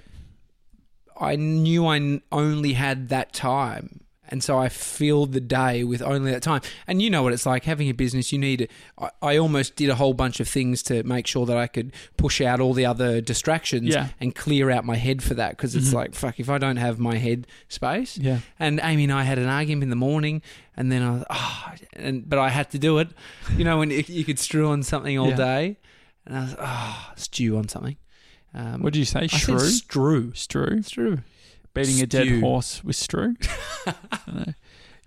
I 1.20 1.36
knew 1.36 1.86
I 1.86 2.22
only 2.32 2.74
had 2.74 3.10
that 3.10 3.34
time. 3.34 4.02
And 4.32 4.42
so 4.44 4.58
I 4.58 4.70
filled 4.70 5.34
the 5.34 5.42
day 5.42 5.84
with 5.84 6.02
only 6.02 6.32
that 6.32 6.42
time. 6.42 6.62
And 6.88 7.02
you 7.02 7.10
know 7.10 7.22
what 7.22 7.34
it's 7.34 7.46
like 7.46 7.66
having 7.66 7.90
a 7.90 7.94
business. 7.94 8.32
You 8.32 8.40
need, 8.40 8.70
I, 8.98 9.10
I 9.22 9.38
almost 9.38 9.76
did 9.76 9.90
a 9.90 9.96
whole 9.96 10.14
bunch 10.14 10.40
of 10.40 10.48
things 10.48 10.82
to 10.84 11.04
make 11.04 11.28
sure 11.28 11.46
that 11.46 11.58
I 11.58 11.68
could 11.68 11.92
push 12.16 12.40
out 12.40 12.62
all 12.62 12.74
the 12.74 12.86
other 12.86 13.20
distractions 13.20 13.90
Yeah. 13.90 14.08
and 14.22 14.34
clear 14.34 14.70
out 14.72 14.86
my 14.86 14.96
head 14.96 15.22
for 15.22 15.34
that. 15.34 15.52
Because 15.58 15.76
it's 15.76 15.90
Mhm. 15.90 15.94
like, 15.96 16.16
fuck, 16.16 16.40
if 16.40 16.50
I 16.50 16.58
don't 16.58 16.78
have 16.78 16.98
my 16.98 17.18
head 17.18 17.46
space. 17.68 18.18
Yeah. 18.18 18.40
And 18.58 18.80
Amy 18.82 19.04
and 19.04 19.14
I 19.14 19.24
had 19.24 19.38
an 19.38 19.50
argument 19.50 19.84
in 19.84 19.90
the 19.90 19.96
morning. 19.98 20.42
And 20.78 20.92
then 20.92 21.02
I 21.04 21.10
was, 21.12 21.24
oh, 21.30 21.74
and, 21.94 22.28
but 22.28 22.40
I 22.40 22.48
had 22.50 22.72
to 22.72 22.80
do 22.80 23.00
it. 23.00 23.10
You 23.58 23.66
know, 23.66 23.80
when 23.80 23.92
you, 23.92 24.04
you 24.08 24.24
could 24.24 24.40
strew 24.40 24.70
on 24.70 24.82
something 24.84 25.18
all 25.20 25.30
Yeah. 25.32 25.36
day. 25.36 25.78
And 26.26 26.38
I 26.38 26.42
was, 26.44 26.56
oh, 26.58 27.12
stew 27.18 27.58
on 27.58 27.68
something. 27.68 27.98
Um, 28.54 28.82
What 28.82 28.94
did 28.94 29.00
you 29.00 29.06
say? 29.06 29.28
Shrew? 29.28 29.60
Strew. 29.60 30.34
Strew? 30.36 30.82
Strew. 30.84 31.20
Beating 31.74 32.02
a 32.02 32.06
dead 32.06 32.42
horse 32.42 32.84
with 32.84 32.96
strew? 32.96 33.36
I 33.86 33.94
don't 34.26 34.48
know. 34.48 34.54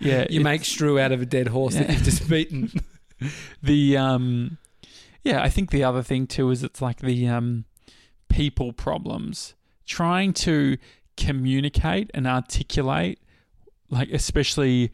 Yeah. 0.01 0.27
You 0.31 0.41
make 0.41 0.65
strew 0.65 0.99
out 0.99 1.13
of 1.13 1.23
a 1.23 1.27
dead 1.27 1.49
horse 1.49 1.75
that 1.75 1.91
you've 1.91 2.03
just 2.03 2.29
beaten. 2.29 2.71
the 3.63 3.97
um 3.97 4.59
yeah 5.23 5.41
i 5.41 5.49
think 5.49 5.71
the 5.71 5.85
other 5.85 6.03
thing 6.03 6.27
too 6.27 6.51
is 6.51 6.65
it's 6.65 6.83
like 6.83 6.99
the 6.99 7.29
um 7.29 7.65
people 8.29 8.73
problems 8.73 9.55
trying 9.87 10.33
to 10.33 10.77
communicate 11.17 12.11
and 12.13 12.27
articulate 12.27 13.21
like 13.89 14.11
especially 14.11 14.91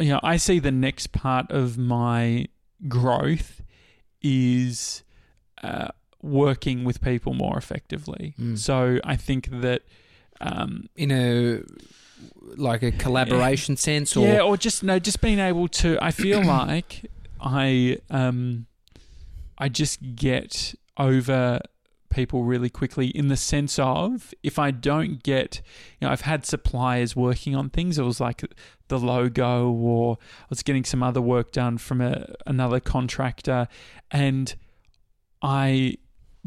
you 0.00 0.08
know 0.08 0.20
i 0.24 0.36
see 0.36 0.58
the 0.58 0.72
next 0.72 1.12
part 1.12 1.48
of 1.50 1.78
my 1.78 2.44
growth 2.88 3.62
is 4.20 5.04
uh, 5.62 5.88
working 6.20 6.82
with 6.84 7.00
people 7.00 7.34
more 7.34 7.56
effectively 7.56 8.34
Mm. 8.38 8.58
so 8.58 8.98
i 9.04 9.14
think 9.14 9.48
that 9.60 9.82
um 10.40 10.88
in 10.96 11.10
a 11.10 11.62
like 12.56 12.82
a 12.82 12.92
collaboration 12.92 13.76
sense 13.76 14.16
or 14.16 14.26
yeah, 14.26 14.40
or 14.40 14.56
just 14.56 14.82
no, 14.82 14.98
just 14.98 15.20
being 15.20 15.38
able 15.38 15.68
to. 15.68 15.98
I 16.00 16.10
feel 16.10 16.44
like 16.44 17.10
I 17.40 17.98
um, 18.10 18.66
I 19.56 19.68
just 19.68 20.16
get 20.16 20.74
over 20.96 21.60
people 22.10 22.44
really 22.44 22.70
quickly 22.70 23.08
in 23.08 23.28
the 23.28 23.36
sense 23.36 23.78
of 23.78 24.32
if 24.42 24.58
I 24.58 24.70
don't 24.70 25.22
get, 25.22 25.60
you 26.00 26.06
know, 26.06 26.12
I've 26.12 26.22
had 26.22 26.46
suppliers 26.46 27.14
working 27.14 27.54
on 27.54 27.68
things. 27.68 27.98
It 27.98 28.02
was 28.02 28.20
like 28.20 28.42
the 28.88 28.98
logo, 28.98 29.70
or 29.70 30.18
I 30.20 30.46
was 30.48 30.62
getting 30.62 30.84
some 30.84 31.02
other 31.02 31.20
work 31.20 31.52
done 31.52 31.78
from 31.78 32.00
a, 32.00 32.34
another 32.46 32.80
contractor, 32.80 33.68
and 34.10 34.54
I 35.42 35.96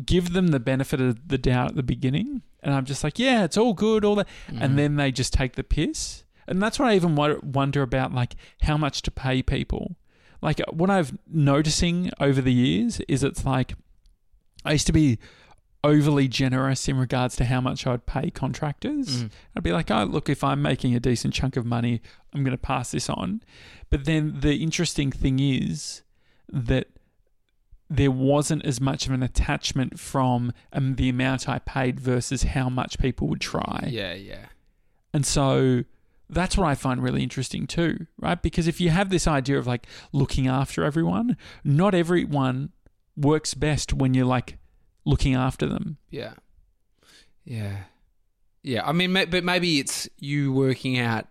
give 0.03 0.33
them 0.33 0.47
the 0.47 0.59
benefit 0.59 0.99
of 0.99 1.27
the 1.27 1.37
doubt 1.37 1.69
at 1.69 1.75
the 1.75 1.83
beginning. 1.83 2.41
And 2.63 2.73
I'm 2.73 2.85
just 2.85 3.03
like, 3.03 3.17
yeah, 3.19 3.43
it's 3.43 3.57
all 3.57 3.73
good, 3.73 4.05
all 4.05 4.15
that 4.15 4.27
Mhm. 4.51 4.61
and 4.61 4.77
then 4.77 4.95
they 4.95 5.11
just 5.11 5.33
take 5.33 5.53
the 5.55 5.63
piss. 5.63 6.23
And 6.47 6.61
that's 6.61 6.77
what 6.79 6.89
I 6.89 6.95
even 6.95 7.15
wonder 7.15 7.81
about, 7.81 8.13
like 8.13 8.35
how 8.63 8.77
much 8.77 9.01
to 9.03 9.11
pay 9.11 9.41
people. 9.41 9.95
Like 10.41 10.59
what 10.71 10.89
I've 10.89 11.17
noticing 11.27 12.11
over 12.19 12.41
the 12.41 12.53
years 12.53 12.99
is 13.07 13.23
it's 13.23 13.45
like 13.45 13.75
I 14.65 14.73
used 14.73 14.87
to 14.87 14.93
be 14.93 15.17
overly 15.83 16.27
generous 16.27 16.87
in 16.87 16.95
regards 16.97 17.35
to 17.37 17.45
how 17.45 17.59
much 17.61 17.87
I'd 17.87 18.05
pay 18.05 18.29
contractors. 18.29 19.23
Mm. 19.23 19.31
I'd 19.55 19.63
be 19.63 19.71
like, 19.71 19.89
oh, 19.89 20.03
look, 20.03 20.29
if 20.29 20.43
I'm 20.43 20.61
making 20.61 20.93
a 20.95 20.99
decent 20.99 21.33
chunk 21.33 21.57
of 21.57 21.65
money, 21.65 22.01
I'm 22.33 22.43
going 22.43 22.51
to 22.55 22.61
pass 22.61 22.91
this 22.91 23.09
on. 23.09 23.41
But 23.89 24.05
then 24.05 24.41
the 24.41 24.61
interesting 24.61 25.11
thing 25.11 25.39
is 25.39 26.03
that 26.47 26.87
there 27.91 28.09
wasn't 28.11 28.65
as 28.65 28.79
much 28.79 29.05
of 29.05 29.11
an 29.11 29.21
attachment 29.21 29.99
from 29.99 30.53
um, 30.71 30.95
the 30.95 31.09
amount 31.09 31.49
I 31.49 31.59
paid 31.59 31.99
versus 31.99 32.43
how 32.43 32.69
much 32.69 32.97
people 32.97 33.27
would 33.27 33.41
try. 33.41 33.89
yeah, 33.91 34.13
yeah, 34.13 34.45
And 35.13 35.25
so 35.25 35.83
that's 36.29 36.55
what 36.55 36.65
I 36.67 36.75
find 36.75 37.03
really 37.03 37.21
interesting 37.21 37.67
too, 37.67 38.07
right? 38.17 38.41
Because 38.41 38.65
if 38.67 38.79
you 38.79 38.91
have 38.91 39.09
this 39.09 39.27
idea 39.27 39.57
of 39.57 39.67
like 39.67 39.87
looking 40.13 40.47
after 40.47 40.85
everyone, 40.85 41.35
not 41.65 41.93
everyone 41.93 42.69
works 43.17 43.53
best 43.53 43.91
when 43.91 44.13
you're 44.13 44.25
like 44.25 44.57
looking 45.03 45.35
after 45.35 45.65
them. 45.67 45.97
yeah, 46.09 46.35
yeah, 47.43 47.83
yeah. 48.63 48.87
I 48.87 48.93
mean, 48.93 49.13
but 49.13 49.43
maybe 49.43 49.79
it's 49.79 50.07
you 50.17 50.53
working 50.53 50.97
out 50.97 51.27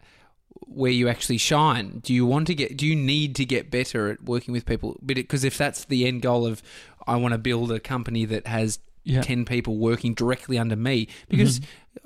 where 0.72 0.90
you 0.92 1.09
actually 1.09 1.38
shine. 1.38 1.98
Do 2.04 2.14
you 2.14 2.24
want 2.24 2.46
to 2.46 2.54
get? 2.54 2.76
Do 2.76 2.87
you 2.87 2.94
need 2.96 3.35
to 3.37 3.44
get 3.44 3.70
better 3.70 4.09
at 4.11 4.22
working 4.24 4.52
with 4.52 4.64
people? 4.66 4.98
Because 5.04 5.44
if 5.44 5.59
that's 5.59 5.85
the 5.85 6.06
end 6.06 6.22
goal 6.22 6.46
of, 6.46 6.62
I 7.06 7.16
want 7.16 7.33
to 7.33 7.38
build 7.38 7.72
a 7.72 7.80
company 7.80 8.24
that 8.26 8.46
has 8.46 8.78
Yeah. 9.02 9.22
10 9.22 9.46
people 9.46 9.78
working 9.78 10.12
directly 10.14 10.59
under 10.59 10.76
me 10.76 11.09
because 11.28 11.59
Mhm. 11.61 11.64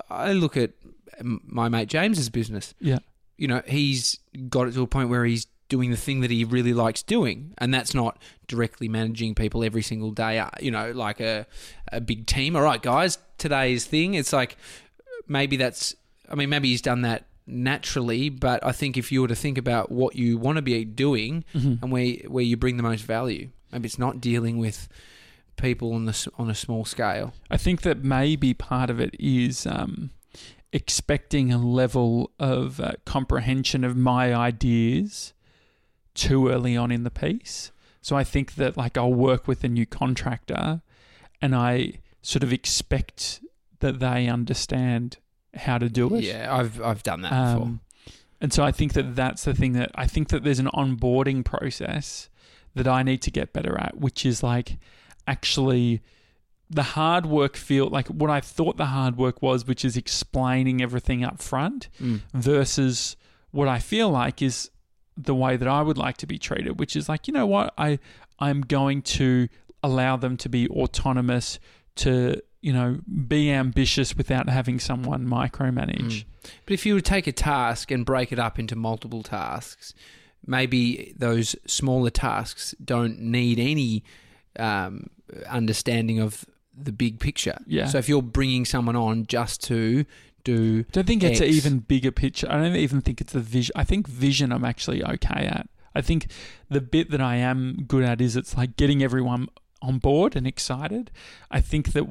I 0.09 0.31
look 0.33 0.55
at 0.57 0.71
my 1.21 1.67
mate 1.69 1.89
James's 1.89 2.29
business. 2.29 2.73
Yeah. 2.79 2.99
You 3.37 3.47
know, 3.49 3.61
he's 3.67 4.17
got 4.49 4.67
it 4.69 4.73
to 4.75 4.81
a 4.81 4.87
point 4.87 5.09
where 5.09 5.25
he's 5.25 5.45
doing 5.67 5.91
the 5.91 5.97
thing 5.97 6.21
that 6.21 6.31
he 6.31 6.43
really 6.45 6.73
likes 6.73 7.03
doing, 7.03 7.53
and 7.57 7.73
that's 7.73 7.93
not 7.93 8.21
directly 8.47 8.87
managing 8.87 9.35
people 9.35 9.63
every 9.63 9.81
single 9.81 10.11
day, 10.11 10.39
uh, 10.39 10.49
you 10.61 10.71
know, 10.71 10.91
like 10.91 11.19
a, 11.19 11.45
a 11.91 11.99
big 11.99 12.27
team. 12.27 12.55
All 12.55 12.61
right, 12.61 12.81
guys, 12.81 13.17
today's 13.37 13.83
thing, 13.85 14.13
it's 14.13 14.31
like 14.31 14.55
maybe 15.27 15.57
that's, 15.57 15.95
I 16.29 16.35
mean, 16.35 16.49
maybe 16.49 16.69
he's 16.69 16.81
done 16.81 17.01
that 17.01 17.25
naturally, 17.47 18.29
but 18.29 18.63
I 18.65 18.71
think 18.71 18.97
if 18.97 19.11
you 19.11 19.21
were 19.21 19.27
to 19.27 19.35
think 19.35 19.57
about 19.57 19.91
what 19.91 20.15
you 20.15 20.37
want 20.37 20.55
to 20.57 20.61
be 20.61 20.83
doing 20.85 21.43
Mhm. 21.53 21.81
and 21.83 21.91
where, 21.91 22.13
where 22.27 22.43
you 22.43 22.57
bring 22.57 22.77
the 22.77 22.83
most 22.83 23.03
value, 23.03 23.49
maybe 23.71 23.85
it's 23.87 23.99
not 23.99 24.19
dealing 24.21 24.57
with 24.57 24.87
people 25.57 25.93
on, 25.93 26.05
the, 26.05 26.27
on 26.37 26.49
a 26.49 26.55
small 26.55 26.85
scale. 26.85 27.33
I 27.49 27.57
think 27.57 27.81
that 27.83 28.03
maybe 28.03 28.53
part 28.53 28.89
of 28.89 28.99
it 28.99 29.15
is 29.19 29.65
um, 29.65 30.09
expecting 30.73 31.51
a 31.53 31.57
level 31.57 32.31
of 32.39 32.79
uh, 32.79 32.93
comprehension 33.05 33.83
of 33.83 33.95
my 33.95 34.33
ideas 34.35 35.33
too 36.13 36.47
early 36.49 36.75
on 36.75 36.91
in 36.91 37.03
the 37.03 37.11
piece. 37.11 37.71
So 38.01 38.15
I 38.15 38.23
think 38.23 38.55
that 38.55 38.75
like 38.77 38.97
I'll 38.97 39.13
work 39.13 39.47
with 39.47 39.63
a 39.63 39.69
new 39.69 39.85
contractor 39.85 40.81
and 41.41 41.55
I 41.55 41.93
sort 42.21 42.43
of 42.43 42.51
expect 42.53 43.41
that 43.79 43.99
they 43.99 44.27
understand 44.27 45.17
how 45.55 45.77
to 45.77 45.89
do 45.89 46.13
it. 46.15 46.23
Yeah, 46.23 46.53
I've 46.55 46.81
I've 46.81 47.03
done 47.03 47.21
that 47.21 47.29
before. 47.29 47.65
Um, 47.67 47.79
and 48.41 48.51
so 48.53 48.63
I 48.63 48.71
think 48.71 48.93
that 48.93 49.15
that's 49.15 49.43
the 49.45 49.53
thing 49.53 49.73
that 49.73 49.91
I 49.95 50.07
think 50.07 50.29
that 50.29 50.43
there's 50.43 50.59
an 50.59 50.67
onboarding 50.73 51.43
process 51.45 52.29
that 52.75 52.87
I 52.87 53.03
need 53.03 53.21
to 53.23 53.31
get 53.31 53.53
better 53.53 53.77
at, 53.79 53.97
which 53.97 54.25
is 54.25 54.43
like 54.43 54.77
actually 55.27 56.01
the 56.69 56.83
hard 56.83 57.25
work 57.25 57.55
feel 57.55 57.87
like 57.87 58.07
what 58.07 58.29
I 58.29 58.41
thought 58.41 58.77
the 58.77 58.87
hard 58.87 59.17
work 59.17 59.41
was, 59.41 59.65
which 59.67 59.85
is 59.85 59.95
explaining 59.95 60.81
everything 60.81 61.23
up 61.23 61.41
front 61.41 61.89
Mm. 62.01 62.21
versus 62.33 63.15
what 63.51 63.67
I 63.67 63.79
feel 63.79 64.09
like 64.09 64.41
is 64.41 64.69
the 65.15 65.35
way 65.35 65.55
that 65.57 65.67
I 65.67 65.81
would 65.81 65.97
like 65.97 66.17
to 66.17 66.27
be 66.27 66.37
treated, 66.37 66.79
which 66.79 66.95
is 66.95 67.07
like, 67.07 67.27
you 67.27 67.33
know 67.33 67.45
what, 67.45 67.73
I 67.77 67.99
I'm 68.39 68.61
going 68.61 69.01
to 69.03 69.47
allow 69.81 70.17
them 70.17 70.35
to 70.37 70.49
be 70.49 70.67
autonomous, 70.69 71.59
to 71.97 72.41
you 72.65 72.73
know 72.73 72.97
be 73.27 73.51
ambitious 73.51 74.17
without 74.17 74.49
having 74.49 74.79
someone 74.79 75.27
micromanage. 75.27 76.23
Mm. 76.23 76.25
But 76.65 76.73
if 76.73 76.83
you 76.83 76.95
would 76.95 77.05
take 77.05 77.27
a 77.27 77.31
task 77.31 77.91
and 77.91 78.03
break 78.03 78.31
it 78.31 78.39
up 78.39 78.57
into 78.57 78.75
multiple 78.75 79.21
tasks, 79.21 79.93
maybe 80.47 81.13
those 81.15 81.55
smaller 81.67 82.09
tasks 82.09 82.73
don't 82.83 83.19
need 83.19 83.59
any 83.59 84.03
um, 84.57 85.11
understanding 85.47 86.19
of 86.19 86.43
the 86.75 86.91
big 86.91 87.19
picture. 87.19 87.59
Yeah. 87.67 87.85
So 87.85 87.99
if 87.99 88.09
you're 88.09 88.23
bringing 88.23 88.65
someone 88.65 88.95
on 88.95 89.27
just 89.27 89.63
to 89.65 90.03
do 90.43 90.83
don't 90.85 91.05
think 91.05 91.21
it's 91.21 91.41
an 91.41 91.47
even 91.47 91.79
bigger 91.79 92.11
picture. 92.11 92.47
I 92.49 92.55
don't 92.59 92.75
even 92.75 93.01
think 93.01 93.21
it's 93.21 93.33
the 93.33 93.41
vision. 93.41 93.73
I 93.75 93.83
think 93.83 94.07
vision 94.07 94.51
I'm 94.51 94.65
actually 94.65 95.03
okay 95.03 95.45
at. 95.45 95.69
I 95.93 96.01
think 96.01 96.31
the 96.67 96.81
bit 96.81 97.11
that 97.11 97.21
I 97.21 97.35
am 97.35 97.85
good 97.87 98.03
at 98.03 98.21
is 98.21 98.35
it's 98.35 98.57
like 98.57 98.75
getting 98.75 99.03
everyone 99.03 99.49
on 99.83 99.99
board 99.99 100.35
and 100.35 100.47
excited. 100.47 101.11
I 101.51 101.61
think 101.61 101.93
that 101.93 102.07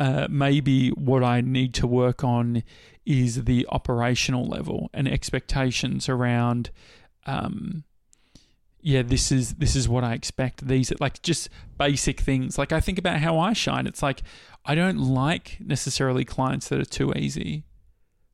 uh, 0.00 0.26
maybe 0.30 0.88
what 0.90 1.22
I 1.22 1.40
need 1.42 1.74
to 1.74 1.86
work 1.86 2.24
on 2.24 2.64
is 3.06 3.44
the 3.44 3.66
operational 3.70 4.46
level 4.46 4.90
and 4.92 5.06
expectations 5.06 6.08
around. 6.08 6.70
Um, 7.26 7.84
yeah, 8.80 9.02
this 9.02 9.30
is 9.30 9.54
this 9.54 9.76
is 9.76 9.88
what 9.88 10.02
I 10.02 10.14
expect. 10.14 10.66
These 10.66 10.92
like 11.00 11.20
just 11.22 11.50
basic 11.78 12.20
things. 12.20 12.56
Like 12.58 12.72
I 12.72 12.80
think 12.80 12.98
about 12.98 13.18
how 13.20 13.38
I 13.38 13.52
shine. 13.52 13.86
It's 13.86 14.02
like 14.02 14.22
I 14.64 14.74
don't 14.74 14.98
like 14.98 15.58
necessarily 15.60 16.24
clients 16.24 16.68
that 16.70 16.80
are 16.80 16.84
too 16.86 17.12
easy. 17.14 17.64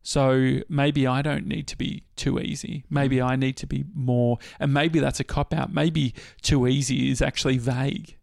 So 0.02 0.60
maybe 0.68 1.04
I 1.04 1.20
don't 1.20 1.48
need 1.48 1.66
to 1.66 1.76
be 1.76 2.04
too 2.14 2.38
easy. 2.38 2.84
Maybe 2.88 3.20
I 3.20 3.34
need 3.34 3.56
to 3.56 3.66
be 3.66 3.84
more, 3.92 4.38
and 4.60 4.72
maybe 4.72 5.00
that's 5.00 5.18
a 5.18 5.24
cop 5.24 5.52
out. 5.52 5.72
Maybe 5.72 6.14
too 6.42 6.68
easy 6.68 7.10
is 7.10 7.20
actually 7.20 7.58
vague. 7.58 8.16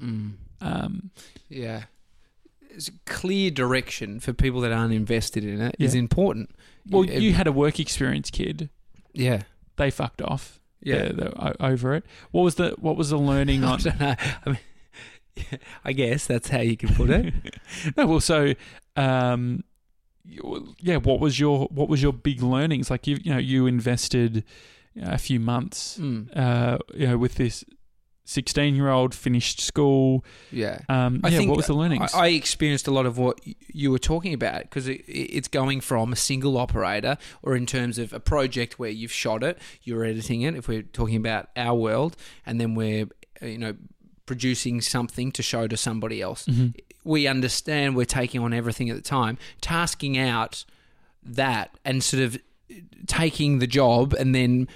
mm, 0.00 0.34
Um, 0.60 1.10
yeah. 1.48 1.84
Clear 3.06 3.50
direction 3.50 4.20
for 4.20 4.32
people 4.32 4.60
that 4.60 4.72
aren't 4.72 4.92
invested 4.94 5.44
in 5.44 5.60
it 5.60 5.74
is 5.78 5.94
Yeah. 5.94 6.00
important. 6.00 6.50
well, 6.90 7.04
You- 7.04 7.20
you 7.20 7.32
had 7.32 7.46
a 7.46 7.52
work 7.52 7.80
experience 7.80 8.30
kid. 8.30 8.68
yeah. 9.12 9.42
They 9.76 9.90
fucked 9.90 10.22
off. 10.22 10.58
Yeah. 10.82 11.10
They're, 11.12 11.12
they're 11.30 11.56
over 11.60 11.94
it. 11.94 12.04
What 12.30 12.42
was 12.42 12.54
the 12.54 12.74
What 12.78 12.96
was 12.96 13.10
the 13.10 13.18
learning 13.18 13.62
I 13.64 13.72
on? 13.72 13.78
don't 13.80 14.00
know. 14.00 14.14
I 14.18 14.48
mean, 14.50 14.58
yeah, 15.36 15.58
I 15.84 15.92
guess 15.92 16.26
that's 16.26 16.48
how 16.48 16.60
you 16.60 16.76
can 16.76 16.94
put 16.94 17.10
it. 17.10 17.34
no, 17.96 18.06
well, 18.06 18.20
so 18.20 18.54
um, 18.96 19.64
yeah. 20.24 20.96
What 20.96 21.20
was 21.20 21.38
your 21.38 21.66
What 21.70 21.88
was 21.88 22.02
your 22.02 22.12
big 22.12 22.42
learnings? 22.42 22.90
Like 22.90 23.06
you, 23.06 23.18
you 23.22 23.32
know, 23.32 23.38
you 23.38 23.66
invested 23.66 24.44
a 25.02 25.18
few 25.18 25.38
months, 25.40 25.98
Mm, 26.00 26.34
uh, 26.36 26.78
you 26.94 27.06
know, 27.06 27.18
with 27.18 27.34
this 27.34 27.64
sixteen-year-old, 28.26 29.14
finished 29.14 29.60
school. 29.60 30.24
yeah. 30.52 30.80
Um, 30.88 31.20
I 31.24 31.28
yeah, 31.28 31.38
think 31.38 31.48
what 31.48 31.56
was 31.56 31.66
the 31.66 31.74
learnings? 31.74 32.12
I, 32.12 32.24
I 32.24 32.28
experienced 32.28 32.86
a 32.86 32.90
lot 32.90 33.06
of 33.06 33.16
what 33.16 33.40
you 33.72 33.90
were 33.90 33.98
talking 33.98 34.34
about 34.34 34.62
because 34.62 34.86
it, 34.88 35.02
it's 35.06 35.48
going 35.48 35.80
from 35.80 36.12
a 36.12 36.16
single 36.16 36.58
operator 36.58 37.16
or 37.42 37.56
in 37.56 37.64
terms 37.64 37.98
of 37.98 38.12
a 38.12 38.20
project 38.20 38.78
where 38.78 38.90
you've 38.90 39.12
shot 39.12 39.42
it, 39.42 39.58
you're 39.82 40.04
editing 40.04 40.42
it. 40.42 40.54
If 40.54 40.68
we're 40.68 40.82
talking 40.82 41.16
about 41.16 41.48
our 41.56 41.74
world, 41.74 42.16
and 42.44 42.60
then 42.60 42.74
we're 42.74 43.06
uh, 43.42 43.46
you 43.46 43.58
know 43.58 43.74
producing 44.26 44.80
something 44.80 45.30
to 45.32 45.42
show 45.42 45.66
to 45.68 45.76
somebody 45.76 46.20
else. 46.20 46.46
Mhm. 46.46 46.74
We 47.04 47.28
understand 47.28 47.94
we're 47.94 48.04
taking 48.04 48.40
on 48.42 48.52
everything 48.52 48.90
at 48.90 48.96
the 48.96 49.02
time, 49.02 49.38
tasking 49.60 50.18
out 50.18 50.64
that 51.22 51.70
and 51.84 52.02
sort 52.02 52.22
of 52.24 52.38
taking 53.06 53.60
the 53.60 53.66
job 53.68 54.12
and 54.12 54.34
then 54.34 54.66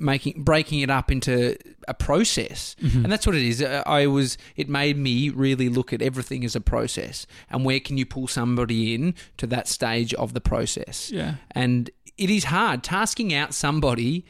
making 0.00 0.42
breaking 0.42 0.80
it 0.80 0.90
up 0.90 1.10
into 1.10 1.56
a 1.88 1.94
process. 1.94 2.74
Mhm. 2.82 3.02
and 3.04 3.12
that's 3.12 3.26
what 3.26 3.36
it 3.36 3.42
is. 3.42 3.62
Uh, 3.62 3.82
i 3.86 4.06
was 4.06 4.38
it 4.56 4.68
made 4.68 4.96
me 4.96 5.28
really 5.28 5.68
look 5.68 5.92
at 5.92 6.00
everything 6.02 6.44
as 6.44 6.56
a 6.56 6.60
process. 6.60 7.26
And 7.50 7.64
where 7.64 7.80
can 7.80 7.98
you 7.98 8.06
pull 8.06 8.26
somebody 8.28 8.94
in 8.94 9.14
to 9.36 9.46
that 9.48 9.68
stage 9.68 10.14
of 10.14 10.32
the 10.34 10.40
process? 10.40 11.10
Yeah. 11.12 11.34
and 11.52 11.90
it 12.18 12.28
is 12.30 12.44
hard. 12.44 12.82
Tasking 12.82 13.32
out 13.32 13.54
somebody 13.54 14.24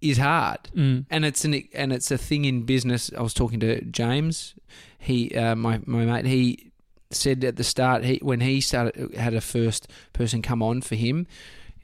is 0.00 0.16
hard. 0.18 0.70
Mm. 0.74 1.04
and 1.10 1.24
it's 1.24 1.44
an 1.44 1.62
and 1.74 1.92
it's 1.92 2.10
a 2.10 2.16
thing 2.18 2.44
in 2.44 2.62
business. 2.62 3.10
I 3.16 3.22
was 3.22 3.34
talking 3.34 3.60
to 3.60 3.82
james. 3.84 4.54
He 4.98 5.34
uh, 5.34 5.54
my 5.54 5.80
my 5.86 6.04
mate 6.04 6.26
he 6.26 6.72
said 7.10 7.42
at 7.44 7.56
the 7.56 7.64
start 7.64 8.04
he 8.04 8.18
when 8.22 8.40
he 8.40 8.60
started 8.60 9.14
had 9.16 9.34
a 9.34 9.40
first 9.40 9.88
person 10.12 10.40
come 10.42 10.62
on 10.62 10.80
for 10.80 10.94
him 10.94 11.26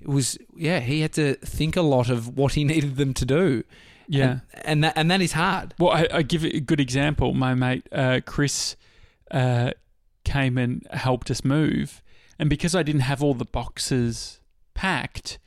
it 0.07 0.11
was 0.11 0.39
yeah 0.57 0.81
he 0.81 1.01
had 1.01 1.13
to 1.15 1.35
think 1.37 1.77
a 1.77 1.83
lot 1.83 2.09
of 2.11 2.37
what 2.39 2.53
he 2.55 2.65
needed 2.73 2.97
them 2.97 3.13
to 3.15 3.25
do 3.25 3.65
Yeah. 4.09 4.41
and, 4.55 4.65
and 4.65 4.85
that 4.85 4.93
and 4.97 5.11
that 5.11 5.21
is 5.21 5.33
hard 5.33 5.75
Well, 5.79 5.91
I, 5.91 6.07
I 6.19 6.23
give 6.23 6.45
a 6.45 6.61
good 6.61 6.81
example. 6.81 7.35
My 7.35 7.55
mate 7.55 7.87
uh, 7.93 8.21
Chris 8.25 8.77
uh, 9.31 9.71
came 10.25 10.57
and 10.59 10.87
helped 10.93 11.31
us 11.31 11.45
move, 11.45 12.03
and 12.39 12.49
because 12.49 12.75
I 12.75 12.83
didn't 12.85 13.03
have 13.03 13.23
all 13.23 13.35
the 13.35 13.45
boxes 13.45 14.41
packed, 14.75 15.39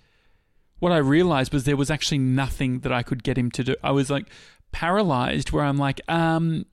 what 0.80 0.92
I 0.92 0.98
realized 0.98 1.54
was 1.54 1.64
there 1.64 1.78
was 1.78 1.90
actually 1.92 2.18
nothing 2.20 2.80
that 2.82 2.92
I 2.92 3.04
could 3.04 3.24
get 3.24 3.38
him 3.38 3.52
to 3.52 3.64
do. 3.64 3.76
I 3.84 3.92
was 3.92 4.10
like 4.10 4.26
paralyzed, 4.72 5.52
where 5.52 5.64
I'm 5.64 5.78
like, 5.78 6.02
um, 6.10 6.66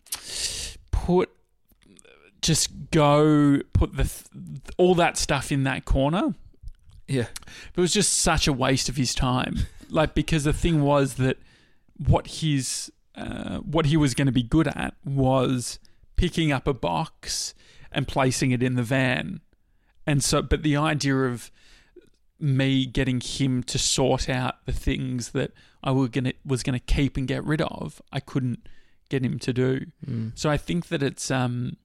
put, 0.91 1.29
just 2.43 2.69
go 2.91 3.61
put 3.73 3.97
the 3.97 4.05
th- 4.05 4.25
all 4.77 4.95
that 4.97 5.17
stuff 5.17 5.51
in 5.53 5.65
that 5.65 5.85
corner. 5.85 6.35
Yeah 7.09 7.27
But 7.73 7.79
it 7.79 7.81
was 7.83 7.93
just 7.93 8.15
such 8.15 8.47
a 8.49 8.53
waste 8.53 8.89
of 8.89 8.97
his 8.97 9.15
time. 9.15 9.59
like 9.91 10.15
because 10.15 10.45
the 10.45 10.53
thing 10.53 10.83
was 10.83 11.15
that 11.15 11.39
what 11.97 12.27
his 12.27 12.91
uh, 13.15 13.59
what 13.59 13.87
he 13.87 13.97
was 13.97 14.15
going 14.15 14.27
to 14.27 14.33
be 14.33 14.43
good 14.43 14.69
at 14.69 14.95
was 15.05 15.79
picking 16.17 16.53
up 16.53 16.67
a 16.67 16.75
box 16.75 17.55
and 17.91 18.07
placing 18.07 18.51
it 18.51 18.63
in 18.63 18.75
the 18.75 18.83
van. 18.83 19.41
And 20.07 20.23
so 20.23 20.43
but 20.43 20.63
the 20.63 20.77
idea 20.77 21.17
of 21.17 21.51
me 22.39 22.85
getting 22.85 23.21
him 23.21 23.63
to 23.63 23.79
sort 23.79 24.29
out 24.29 24.65
the 24.67 24.73
things 24.73 25.31
that 25.31 25.53
I 25.83 25.93
were 25.93 26.09
gonna 26.09 26.35
was 26.45 26.63
gonna 26.63 26.79
keep 26.81 27.17
and 27.17 27.27
get 27.27 27.43
rid 27.45 27.63
of, 27.63 28.03
I 28.13 28.21
couldn't 28.21 28.69
get 29.09 29.25
him 29.25 29.39
to 29.39 29.53
do. 29.53 29.87
Mm. 30.07 30.33
So 30.35 30.51
I 30.51 30.57
think 30.59 30.89
that 30.89 31.03
it's 31.03 31.31
um 31.31 31.77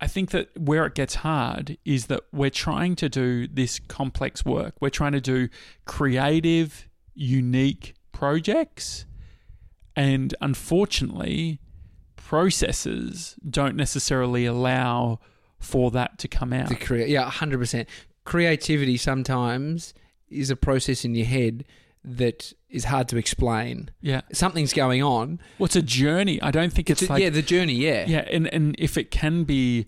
I 0.00 0.06
think 0.06 0.30
that 0.30 0.48
where 0.58 0.84
it 0.86 0.94
gets 0.94 1.16
hard 1.16 1.78
is 1.84 2.06
that 2.06 2.22
we're 2.32 2.50
trying 2.50 2.96
to 2.96 3.08
do 3.08 3.46
this 3.46 3.78
complex 3.78 4.44
work. 4.44 4.74
We're 4.80 4.90
trying 4.90 5.12
to 5.12 5.20
do 5.20 5.48
creative, 5.84 6.88
unique 7.14 7.94
projects 8.12 9.06
and 9.96 10.34
unfortunately 10.40 11.60
processes 12.16 13.36
don't 13.48 13.76
necessarily 13.76 14.46
allow 14.46 15.20
for 15.58 15.90
that 15.90 16.18
to 16.18 16.28
come 16.28 16.52
out. 16.52 16.68
to 16.68 16.74
create 16.74 17.08
yeah 17.08 17.28
100% 17.30 17.86
creativity 18.24 18.96
sometimes 18.96 19.94
is 20.28 20.50
a 20.50 20.56
process 20.56 21.04
in 21.04 21.14
your 21.14 21.26
head 21.26 21.64
that 22.04 22.52
is 22.68 22.84
hard 22.84 23.08
to 23.08 23.16
explain 23.16 23.90
Yeah. 24.02 24.20
something's 24.32 24.72
going 24.74 25.02
on 25.02 25.40
Well, 25.58 25.70
a 25.74 25.80
journey. 25.82 26.40
I 26.42 26.50
don't 26.50 26.72
think 26.72 26.90
it's, 26.90 27.00
It's 27.02 27.08
a- 27.10 27.12
like 27.14 27.22
yeah 27.22 27.30
the 27.30 27.42
journey 27.42 27.74
yeah 27.74 28.04
Yeah, 28.06 28.24
and 28.30 28.46
and 28.52 28.74
if 28.78 28.98
it 28.98 29.10
can 29.10 29.44
be, 29.44 29.86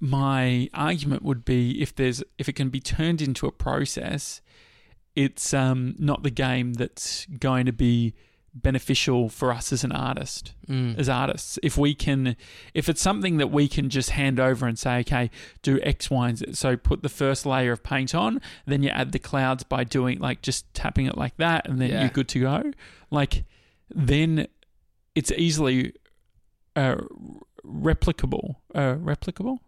my 0.00 0.68
argument 0.74 1.22
would 1.22 1.44
be 1.44 1.80
if 1.82 1.94
there's 1.94 2.22
if 2.38 2.48
it 2.48 2.54
can 2.54 2.70
be 2.70 2.80
turned 2.80 3.20
into 3.22 3.46
a 3.46 3.52
process, 3.52 4.40
it's 5.14 5.52
um 5.54 5.94
not 5.98 6.22
the 6.22 6.30
game 6.30 6.72
that's 6.74 7.26
going 7.38 7.66
to 7.66 7.72
be 7.72 8.14
beneficial 8.54 9.28
for 9.30 9.50
us 9.52 9.72
as 9.72 9.82
an 9.84 9.92
artist 9.92 10.54
Mm. 10.68 10.98
as 10.98 11.08
artists 11.08 11.58
if 11.62 11.76
we 11.78 11.94
can 11.94 12.36
if 12.74 12.88
it's 12.88 13.00
something 13.00 13.38
that 13.38 13.50
we 13.50 13.66
can 13.66 13.88
just 13.88 14.10
hand 14.10 14.38
over 14.38 14.66
and 14.66 14.78
say 14.78 14.98
okay 15.00 15.30
do 15.62 15.80
x 15.82 16.10
y 16.10 16.28
and 16.28 16.38
z 16.38 16.46
so 16.52 16.76
put 16.76 17.02
the 17.02 17.08
first 17.08 17.46
layer 17.46 17.72
of 17.72 17.82
paint 17.82 18.14
on 18.14 18.40
then 18.66 18.82
you 18.82 18.90
add 18.90 19.12
the 19.12 19.18
clouds 19.18 19.62
by 19.64 19.84
doing 19.84 20.18
like 20.18 20.42
just 20.42 20.72
tapping 20.74 21.06
it 21.06 21.16
like 21.16 21.36
that 21.38 21.66
and 21.68 21.80
then 21.80 21.88
Yeah. 21.90 22.00
you're 22.02 22.10
good 22.10 22.28
to 22.28 22.40
go 22.40 22.72
like 23.10 23.44
then 23.88 24.46
it's 25.14 25.32
easily 25.32 25.94
uh, 26.76 26.96
replicable 27.64 28.56
uh, 28.74 28.94
replicable 28.96 29.58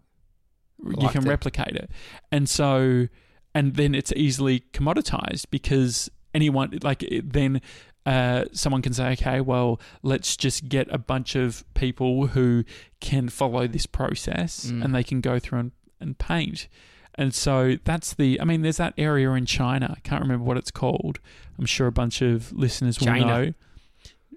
you 1.01 1.09
can 1.09 1.27
it. 1.27 1.29
replicate 1.29 1.75
it 1.77 1.91
and 2.31 2.49
so 2.49 3.09
and 3.55 3.75
then 3.77 3.95
it's 3.95 4.13
easily 4.17 4.61
commoditized 4.73 5.47
because 5.51 6.11
anyone 6.35 6.79
like 6.83 7.05
then 7.25 7.61
uh, 8.07 8.45
someone 8.53 8.83
can 8.83 8.93
say, 8.93 9.13
okay, 9.13 9.41
well, 9.41 9.81
let's 10.03 10.37
just 10.37 10.69
get 10.69 10.87
a 10.91 10.99
bunch 10.99 11.35
of 11.35 11.65
people 11.75 12.29
who 12.29 12.65
can 13.01 13.29
follow 13.29 13.67
this 13.67 13.87
process 13.87 14.67
Mm. 14.71 14.85
and 14.85 14.95
they 14.95 15.03
can 15.03 15.21
go 15.21 15.39
through 15.39 15.59
and, 15.59 15.73
and 16.01 16.19
paint. 16.19 16.69
And 17.17 17.35
so 17.35 17.77
that's 17.85 18.15
the, 18.15 18.41
I 18.41 18.45
mean, 18.45 18.63
there's 18.63 18.77
that 18.79 18.95
area 18.99 19.31
in 19.33 19.47
China. 19.47 19.95
I 19.97 20.01
can't 20.01 20.21
remember 20.21 20.45
what 20.45 20.57
it's 20.57 20.71
called. 20.71 21.21
I'm 21.59 21.67
sure 21.67 21.87
a 21.87 21.93
bunch 21.93 22.21
of 22.23 22.53
listeners 22.53 22.99
will 22.99 23.07
China. 23.07 23.27
know. 23.27 23.55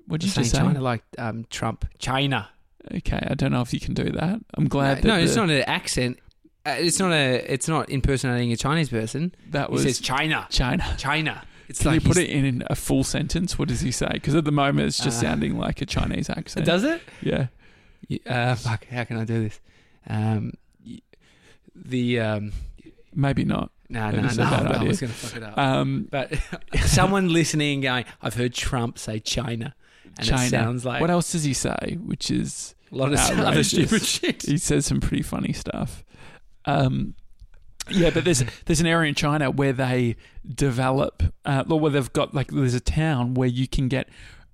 What 0.06 0.22
did 0.22 0.36
you 0.36 0.44
say? 0.44 0.58
China 0.58 0.80
like 0.80 1.04
um, 1.18 1.46
Trump 1.50 1.86
China 2.00 2.50
Okay, 2.94 3.20
I 3.30 3.34
don't 3.34 3.52
know 3.52 3.62
if 3.62 3.74
you 3.74 3.80
can 3.80 3.94
do 3.94 4.12
that. 4.12 4.40
I'm 4.54 4.68
glad 4.68 5.04
no, 5.04 5.12
that 5.12 5.18
no 5.18 5.24
it's 5.24 5.36
not 5.36 5.50
an 5.50 5.64
accent 5.64 6.20
uh, 6.66 6.76
it's 6.78 7.00
not 7.00 7.12
a 7.12 7.52
it's 7.52 7.68
not 7.68 7.90
impersonating 7.90 8.52
a 8.52 8.56
Chinese 8.58 8.90
person 8.90 9.34
that 9.50 9.72
was 9.72 9.84
says 9.84 10.00
China 10.00 10.48
China. 10.50 10.86
China 10.98 11.44
it's 11.68 11.80
Can 11.82 11.92
like 11.92 12.02
you 12.04 12.08
put 12.08 12.18
it 12.18 12.30
in 12.30 12.64
a 12.68 12.76
full 12.76 13.04
sentence? 13.04 13.58
What 13.60 13.68
does 13.68 13.82
he 13.82 13.92
say? 13.92 14.10
Because 14.14 14.36
at 14.36 14.46
the 14.46 14.52
moment 14.52 14.88
it's 14.88 14.98
just 14.98 15.18
Uh, 15.20 15.28
sounding 15.28 15.58
like 15.58 15.82
a 15.82 15.86
Chinese 15.86 16.30
accent. 16.30 16.66
does 16.66 16.84
it 16.84 17.02
Yeah. 17.22 17.48
Uh, 18.26 18.56
fuck 18.56 18.86
how 18.88 19.04
can 19.04 19.18
I 19.18 19.26
do 19.26 19.42
this 19.44 19.60
um, 20.10 20.54
the 21.76 22.20
um, 22.20 22.52
Maybe 23.14 23.44
not. 23.46 23.72
no 23.90 24.12
no 24.12 24.22
no 24.22 24.44
I 24.44 24.84
was 24.84 25.00
going 25.00 25.12
to 25.12 25.18
fuck 25.18 25.36
it 25.38 25.44
up 25.44 25.58
Um, 25.58 26.08
But 26.10 26.34
someone 26.86 27.30
listening 27.30 27.82
going, 27.82 28.06
I've 28.22 28.36
heard 28.36 28.54
Trump 28.54 28.98
say 29.00 29.20
China. 29.20 29.76
And 30.18 30.28
China. 30.28 30.44
it 30.46 30.50
sounds 30.50 30.86
like 30.86 31.02
what 31.02 31.10
else 31.10 31.32
does 31.32 31.44
he 31.44 31.54
say? 31.54 31.98
Which 32.04 32.32
is 32.32 32.76
A 32.92 32.96
lot 32.96 33.14
of 33.14 33.20
other 33.40 33.64
stupid 33.64 34.02
shit. 34.06 34.44
he 34.44 34.58
says 34.58 34.86
some 34.86 35.00
pretty 35.00 35.24
funny 35.24 35.54
stuff. 35.54 36.04
Um, 36.66 37.14
yeah, 37.90 38.10
but 38.10 38.24
there's 38.26 38.44
there's 38.66 38.80
an 38.82 38.88
area 38.88 39.10
in 39.10 39.16
China 39.16 39.50
where 39.52 39.74
they 39.74 40.16
develop, 40.54 41.24
uh, 41.46 41.64
or 41.70 41.80
where 41.80 41.92
they've 41.92 42.12
got 42.14 42.34
like 42.34 42.52
there's 42.52 42.74
a 42.74 42.80
town 42.80 43.34
where 43.34 43.48
you 43.50 43.68
can 43.68 43.88
get 43.88 44.10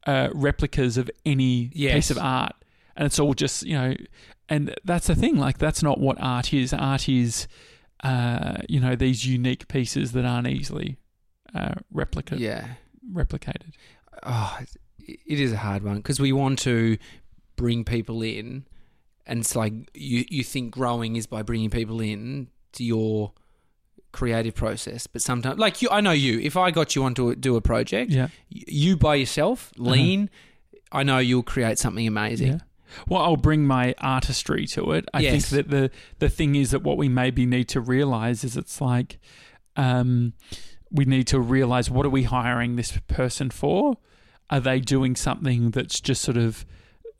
uh, 0.05 0.29
replicas 0.33 0.97
of 0.97 1.09
any 1.25 1.69
Yes. 1.73 1.93
piece 1.93 2.11
of 2.11 2.17
art, 2.17 2.53
and 2.95 3.05
it's 3.05 3.19
all 3.19 3.33
just 3.33 3.63
you 3.63 3.73
know, 3.75 3.93
and 4.49 4.73
that's 4.83 5.07
the 5.07 5.15
thing. 5.15 5.37
Like 5.37 5.57
that's 5.57 5.81
not 5.83 5.99
what 5.99 6.17
art 6.19 6.53
is. 6.53 6.73
Art 6.73 7.07
is, 7.09 7.47
uh, 8.03 8.57
you 8.69 8.79
know, 8.79 8.95
these 8.95 9.25
unique 9.25 9.67
pieces 9.67 10.11
that 10.13 10.25
aren't 10.25 10.47
easily 10.47 10.97
uh, 11.55 11.75
replica- 11.93 12.37
Yeah. 12.39 12.67
replicated. 13.11 13.73
Oh, 14.23 14.57
it 15.05 15.39
is 15.39 15.51
a 15.51 15.57
hard 15.57 15.83
one 15.83 15.97
because 15.97 16.19
we 16.19 16.31
want 16.31 16.59
to 16.59 16.97
bring 17.55 17.83
people 17.83 18.21
in, 18.21 18.65
and 19.25 19.39
it's 19.39 19.55
like 19.55 19.73
you 19.93 20.25
you 20.29 20.43
think 20.43 20.71
growing 20.73 21.15
is 21.15 21.27
by 21.27 21.41
bringing 21.43 21.69
people 21.69 21.99
in 22.01 22.47
your 22.79 23.33
creative 24.11 24.53
process, 24.55 25.07
but 25.07 25.21
sometimes, 25.21 25.57
like 25.59 25.81
you, 25.81 25.89
I 25.91 25.99
know 26.01 26.11
you. 26.11 26.39
If 26.39 26.55
I 26.55 26.71
got 26.71 26.95
you 26.95 27.03
on 27.03 27.15
to 27.15 27.35
do 27.35 27.55
a 27.55 27.61
project, 27.61 28.11
Yeah. 28.11 28.27
you 28.49 28.95
by 28.95 29.15
yourself, 29.15 29.71
lean, 29.77 30.29
I 30.91 31.03
know 31.03 31.17
you'll 31.17 31.43
create 31.43 31.79
something 31.79 32.05
amazing. 32.07 32.47
Yeah. 32.53 32.59
Well, 33.07 33.23
I'll 33.23 33.37
bring 33.37 33.65
my 33.65 33.95
artistry 33.97 34.67
to 34.67 34.91
it. 34.91 35.05
I 35.15 35.21
Yes. 35.21 35.31
think 35.49 35.67
that 35.67 35.71
the 35.71 35.91
the 36.19 36.29
thing 36.29 36.55
is 36.55 36.69
that 36.71 36.83
what 36.83 36.95
we 36.97 37.09
maybe 37.09 37.45
need 37.47 37.67
to 37.69 37.81
realize 37.81 38.43
is 38.43 38.55
it's 38.55 38.79
like 38.79 39.17
um, 39.75 40.33
we 40.91 41.05
need 41.05 41.25
to 41.27 41.39
realize 41.39 41.89
what 41.89 42.05
are 42.05 42.09
we 42.09 42.23
hiring 42.23 42.75
this 42.75 42.99
person 43.07 43.49
for? 43.49 43.97
Are 44.51 44.59
they 44.59 44.79
doing 44.79 45.15
something 45.15 45.71
that's 45.71 45.99
just 45.99 46.21
sort 46.21 46.37
of 46.37 46.65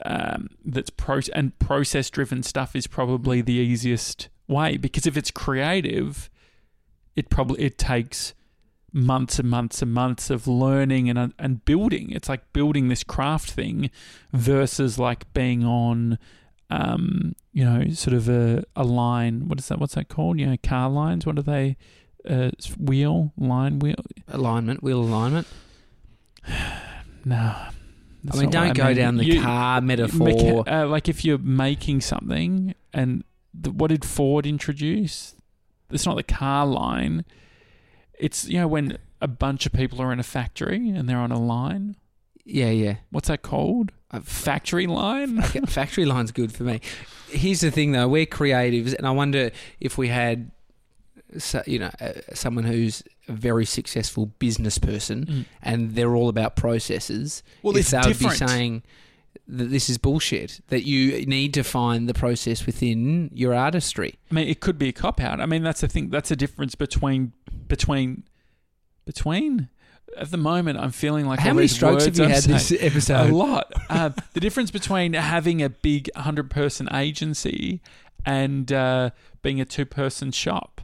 um, 0.06 0.50
that's 0.64 0.92
pro 0.92 1.22
and 1.34 1.58
process 1.58 2.12
driven 2.12 2.44
stuff 2.44 2.76
is 2.76 2.86
probably 2.86 3.42
the 3.42 3.54
easiest 3.54 4.30
way 4.48 4.78
because 4.78 5.06
if 5.06 5.18
it's 5.18 5.32
creative, 5.32 6.30
it 7.16 7.30
probably 7.30 7.64
it 7.64 7.78
takes 7.78 8.34
months 8.92 9.40
and 9.40 9.50
months 9.50 9.82
and 9.82 9.94
months 9.94 10.30
of 10.30 10.48
learning 10.48 11.10
and 11.10 11.34
and 11.38 11.66
building. 11.66 12.12
It's 12.12 12.30
like 12.30 12.54
building 12.54 12.90
this 12.90 13.04
craft 13.04 13.52
thing 13.52 13.90
versus 14.32 15.00
like 15.00 15.32
being 15.34 15.64
on 15.64 16.18
um 16.70 17.36
you 17.52 17.66
know 17.66 17.90
sort 17.92 18.16
of 18.16 18.30
a, 18.30 18.64
a 18.76 18.84
line. 18.84 19.48
What 19.48 19.60
is 19.60 19.68
that 19.68 19.80
what's 19.80 19.96
that 19.96 20.10
called? 20.10 20.40
You 20.40 20.48
know 20.48 20.58
car 20.64 20.90
lines? 20.90 21.26
What 21.26 21.38
are 21.38 21.44
they? 21.44 21.78
Uh 22.28 22.52
wheel? 22.80 23.34
Line 23.38 23.80
wheel? 23.80 23.96
Alignment, 24.28 24.84
wheel 24.84 25.02
alignment. 25.02 25.48
no 27.26 27.56
I 28.32 28.38
mean, 28.38 28.50
don't 28.50 28.74
go 28.76 28.94
down 28.94 29.18
the 29.18 29.40
car 29.40 29.82
metaphor. 29.82 30.64
uh, 30.68 30.88
like 30.88 31.10
if 31.10 31.26
you're 31.26 31.38
making 31.38 32.02
something 32.02 32.74
and 32.94 33.24
the, 33.54 33.72
what 33.72 33.90
did 33.90 34.04
Ford 34.06 34.46
introduce? 34.46 35.36
It's 35.92 36.06
not 36.06 36.16
the 36.16 36.24
car 36.24 36.66
line. 36.66 37.24
It's 38.20 38.48
you 38.48 38.60
know 38.60 38.68
when 38.68 38.98
a 39.22 39.28
bunch 39.28 39.66
of 39.66 39.74
people 39.74 40.02
are 40.02 40.12
in 40.12 40.20
a 40.20 40.24
factory 40.24 40.90
and 40.90 41.08
they're 41.08 41.18
on 41.18 41.32
a 41.32 41.40
line. 41.40 41.96
yeah, 42.46 42.70
yeah. 42.72 42.96
What's 43.12 43.28
that 43.30 43.42
called? 43.42 43.92
A 44.12 44.22
Factory 44.22 44.86
line. 44.86 45.42
Factory 45.68 46.06
line's 46.06 46.32
good 46.32 46.52
for 46.52 46.64
me. 46.64 46.82
Here's 47.30 47.62
the 47.62 47.72
thing, 47.72 47.94
though: 47.94 48.08
we're 48.08 48.26
creatives, 48.28 48.94
and 48.96 49.08
I 49.08 49.12
wonder 49.12 49.50
if 49.80 49.98
we 49.98 50.10
had, 50.10 50.52
so- 51.38 51.64
you 51.66 51.80
know, 51.80 51.90
uh, 52.00 52.12
someone 52.34 52.64
who's 52.66 53.02
a 53.28 53.32
very 53.34 53.66
successful 53.66 54.28
business 54.28 54.78
person, 54.78 55.26
Mm. 55.26 55.46
and 55.64 55.96
they're 55.96 56.16
all 56.16 56.30
about 56.30 56.56
processes. 56.56 57.42
Well, 57.64 57.76
if 57.76 57.82
it's 57.82 57.92
they 57.92 57.98
would 57.98 58.08
different. 58.08 58.40
be 58.40 58.48
saying 58.48 58.84
that 59.58 59.70
this 59.70 59.90
is 59.90 59.98
bullshit. 59.98 60.60
That 60.68 60.86
you 60.86 61.26
need 61.26 61.54
to 61.56 61.64
find 61.64 62.08
the 62.10 62.14
process 62.14 62.66
within 62.66 63.30
your 63.34 63.54
artistry. 63.54 64.16
I 64.32 64.34
mean, 64.36 64.48
it 64.48 64.60
could 64.60 64.78
be 64.78 64.90
a 64.90 64.94
cop 64.94 65.22
out. 65.22 65.40
I 65.40 65.46
mean, 65.46 65.64
that's 65.64 65.82
the 65.82 65.88
thing. 65.88 66.10
That's 66.10 66.32
a 66.32 66.36
difference 66.36 66.76
between 66.76 67.34
between 67.68 68.24
between. 69.06 69.70
At 70.16 70.30
the 70.30 70.38
moment, 70.38 70.78
I'm 70.78 70.92
feeling 70.92 71.26
like 71.26 71.40
How 71.40 71.54
many 71.54 71.68
strokes 71.68 72.06
have 72.06 72.16
you 72.18 72.26
I'm 72.26 72.30
had 72.30 72.44
saying- 72.44 72.54
this 72.54 72.72
episode? 72.80 73.32
a 73.32 73.34
lot. 73.34 73.72
Uh, 73.90 74.12
the 74.34 74.40
difference 74.40 74.70
between 74.70 75.14
having 75.14 75.64
a 75.64 75.70
big 75.70 76.08
100 76.16 76.52
person 76.52 76.88
agency 76.94 77.82
and 78.24 78.72
uh, 78.72 79.10
being 79.42 79.60
a 79.60 79.66
two 79.66 79.86
person 79.86 80.32
shop. 80.32 80.82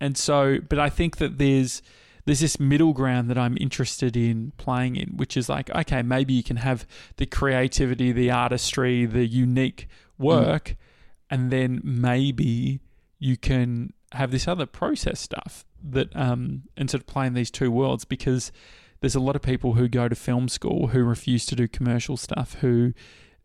And 0.00 0.18
so, 0.18 0.58
but 0.68 0.80
I 0.80 0.88
think 0.90 1.18
that 1.18 1.38
there's 1.38 1.80
there's 2.24 2.40
this 2.40 2.60
middle 2.60 2.92
ground 2.92 3.28
that 3.30 3.38
I'm 3.38 3.56
interested 3.60 4.16
in 4.16 4.52
playing 4.56 4.96
in, 4.96 5.16
which 5.16 5.36
is 5.36 5.48
like, 5.48 5.70
okay, 5.70 6.02
maybe 6.02 6.34
you 6.34 6.42
can 6.42 6.58
have 6.58 6.86
the 7.16 7.26
creativity, 7.26 8.12
the 8.12 8.30
artistry, 8.30 9.06
the 9.06 9.26
unique 9.26 9.88
work, 10.18 10.76
and 11.30 11.50
then 11.50 11.80
maybe 11.82 12.80
you 13.18 13.36
can 13.36 13.92
have 14.12 14.30
this 14.30 14.46
other 14.46 14.66
process 14.66 15.18
stuff 15.20 15.64
that 15.82 16.14
um 16.14 16.62
and 16.76 16.90
sort 16.90 17.00
of 17.00 17.06
playing 17.06 17.32
these 17.32 17.50
two 17.50 17.70
worlds 17.70 18.04
because 18.04 18.52
there's 19.00 19.14
a 19.14 19.20
lot 19.20 19.34
of 19.34 19.42
people 19.42 19.72
who 19.72 19.88
go 19.88 20.08
to 20.08 20.14
film 20.14 20.48
school 20.48 20.88
who 20.88 21.02
refuse 21.02 21.46
to 21.46 21.56
do 21.56 21.66
commercial 21.66 22.16
stuff 22.16 22.54
who 22.60 22.92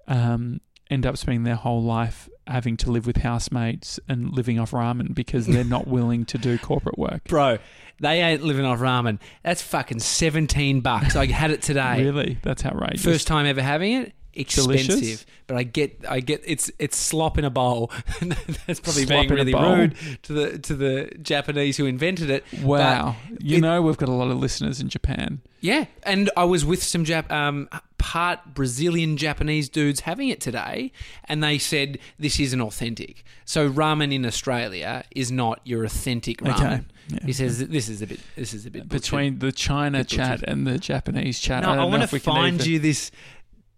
um 0.07 0.59
end 0.89 1.05
up 1.05 1.17
spending 1.17 1.43
their 1.43 1.55
whole 1.55 1.81
life 1.81 2.29
having 2.47 2.77
to 2.77 2.91
live 2.91 3.05
with 3.07 3.17
housemates 3.17 3.99
and 4.07 4.31
living 4.33 4.59
off 4.59 4.71
ramen 4.71 5.13
because 5.13 5.47
they're 5.47 5.63
not 5.63 5.87
willing 5.87 6.25
to 6.25 6.37
do 6.37 6.57
corporate 6.57 6.97
work. 6.97 7.23
Bro, 7.25 7.57
they 7.99 8.21
ain't 8.21 8.43
living 8.43 8.65
off 8.65 8.79
ramen. 8.79 9.19
That's 9.43 9.61
fucking 9.61 9.99
seventeen 9.99 10.81
bucks. 10.81 11.15
I 11.15 11.25
had 11.27 11.51
it 11.51 11.61
today. 11.61 12.03
Really? 12.03 12.37
That's 12.43 12.65
outrageous. 12.65 13.03
First 13.03 13.27
time 13.27 13.45
ever 13.45 13.61
having 13.61 13.93
it. 13.93 14.13
Expensive, 14.33 14.87
Delicious? 14.99 15.25
but 15.47 15.57
I 15.57 15.63
get, 15.63 16.05
I 16.07 16.19
get, 16.19 16.43
it's 16.45 16.69
it's 16.77 16.95
slop 16.95 17.39
in 17.39 17.43
a 17.45 17.49
bowl. 17.49 17.91
That's 18.67 18.79
probably 18.79 19.07
Slop 19.07 19.27
being 19.27 19.29
really 19.29 19.53
rude 19.55 19.95
to 20.23 20.33
the 20.33 20.59
to 20.59 20.75
the 20.75 21.11
Japanese 21.23 21.75
who 21.77 21.87
invented 21.87 22.29
it. 22.29 22.43
Wow. 22.61 23.15
You 23.39 23.57
it- 23.57 23.61
know 23.61 23.81
we've 23.81 23.97
got 23.97 24.09
a 24.09 24.13
lot 24.13 24.29
of 24.29 24.37
listeners 24.37 24.79
in 24.79 24.89
Japan. 24.89 25.41
Yeah, 25.59 25.85
and 26.03 26.29
I 26.37 26.43
was 26.43 26.63
with 26.63 26.83
some 26.83 27.03
Jap, 27.03 27.31
um, 27.31 27.67
part 27.97 28.53
Brazilian 28.53 29.17
Japanese 29.17 29.69
dudes 29.69 30.01
having 30.01 30.29
it 30.29 30.39
today, 30.39 30.91
and 31.25 31.43
they 31.43 31.57
said 31.57 31.97
this 32.19 32.39
isn't 32.39 32.61
authentic. 32.61 33.23
So 33.45 33.69
ramen 33.69 34.13
in 34.13 34.25
Australia 34.25 35.03
is 35.11 35.31
not 35.31 35.61
your 35.63 35.83
authentic 35.83 36.39
ramen. 36.39 36.55
Okay. 36.55 36.81
Yeah. 37.09 37.19
He 37.25 37.33
says 37.33 37.59
this 37.67 37.89
is 37.89 38.01
a 38.01 38.07
bit, 38.07 38.19
this 38.35 38.53
is 38.53 38.65
a 38.65 38.71
bit. 38.71 38.89
Between 38.89 39.39
the 39.39 39.51
China 39.51 40.03
chat 40.03 40.43
and 40.43 40.67
the 40.67 40.77
Japanese 40.77 41.39
chat. 41.39 41.63
No, 41.63 41.69
I 41.71 41.77
I, 41.77 41.85
want 41.85 42.07
to 42.07 42.19
find 42.19 42.65
you 42.65 42.79
this. 42.79 43.11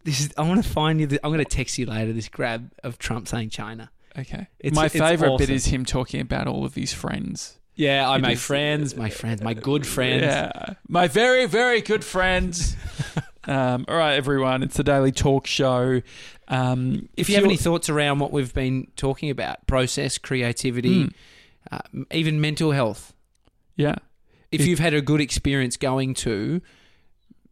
This 0.04 0.22
is. 0.22 0.34
I 0.38 0.42
want 0.42 0.64
to 0.64 0.70
find 0.70 1.00
you. 1.00 1.08
The, 1.08 1.20
I'm 1.24 1.32
going 1.32 1.44
to 1.44 1.50
text 1.50 1.78
you 1.78 1.86
later. 1.86 2.12
This 2.14 2.30
grab 2.30 2.72
of 2.84 2.98
Trump 2.98 3.28
saying 3.28 3.50
China. 3.50 3.92
Okay. 4.18 4.48
It's- 4.60 4.76
My 4.76 4.86
it's 4.86 4.98
favorite 4.98 5.38
bit 5.38 5.50
is 5.50 5.66
him 5.66 5.86
talking 5.86 6.22
about 6.22 6.48
all 6.48 6.66
of 6.66 6.76
his 6.76 6.94
friends. 6.94 7.60
Yeah, 7.76 8.10
I 8.10 8.18
my 8.18 8.36
friends, 8.36 8.98
my 8.98 9.10
friends, 9.10 9.42
my 9.42 9.54
good 9.54 9.88
friends. 9.88 10.24
Yeah. 10.24 10.74
My 10.90 11.08
very, 11.08 11.46
very 11.46 11.80
good 11.80 12.04
friends. 12.04 12.76
um, 13.46 13.86
all 13.88 13.96
right, 13.98 14.16
everyone. 14.16 14.64
It's 14.64 14.78
the 14.78 14.84
Daily 14.84 15.12
Talk 15.12 15.48
Show. 15.48 16.02
Um, 16.48 17.10
If 17.16 17.30
you 17.30 17.36
have 17.36 17.44
any 17.46 17.58
thoughts 17.58 17.90
around 17.90 18.20
what 18.20 18.32
we've 18.32 18.54
been 18.54 18.88
talking 18.96 19.30
about, 19.30 19.66
process, 19.68 20.18
creativity, 20.18 21.06
Mm. 21.06 21.14
uh, 21.72 21.80
even 22.12 22.42
mental 22.42 22.72
health. 22.72 23.14
Yeah. 23.76 23.96
If 24.52 24.62
It- 24.62 24.68
you've 24.68 24.80
had 24.80 24.94
a 24.94 25.02
good 25.02 25.22
experience 25.22 25.78
going 25.78 26.14
to 26.16 26.62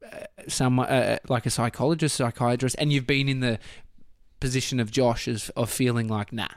uh, 0.03 0.25
some 0.47 0.79
uh, 0.79 1.17
like 1.27 1.45
a 1.45 1.49
psychologist, 1.49 2.15
psychiatrist, 2.15 2.75
and 2.79 2.91
you've 2.93 3.07
been 3.07 3.27
in 3.27 3.39
the 3.41 3.59
position 4.39 4.79
of 4.79 4.89
Josh 4.91 5.27
as, 5.27 5.49
of 5.49 5.69
feeling 5.69 6.07
like, 6.07 6.31
nah, 6.31 6.47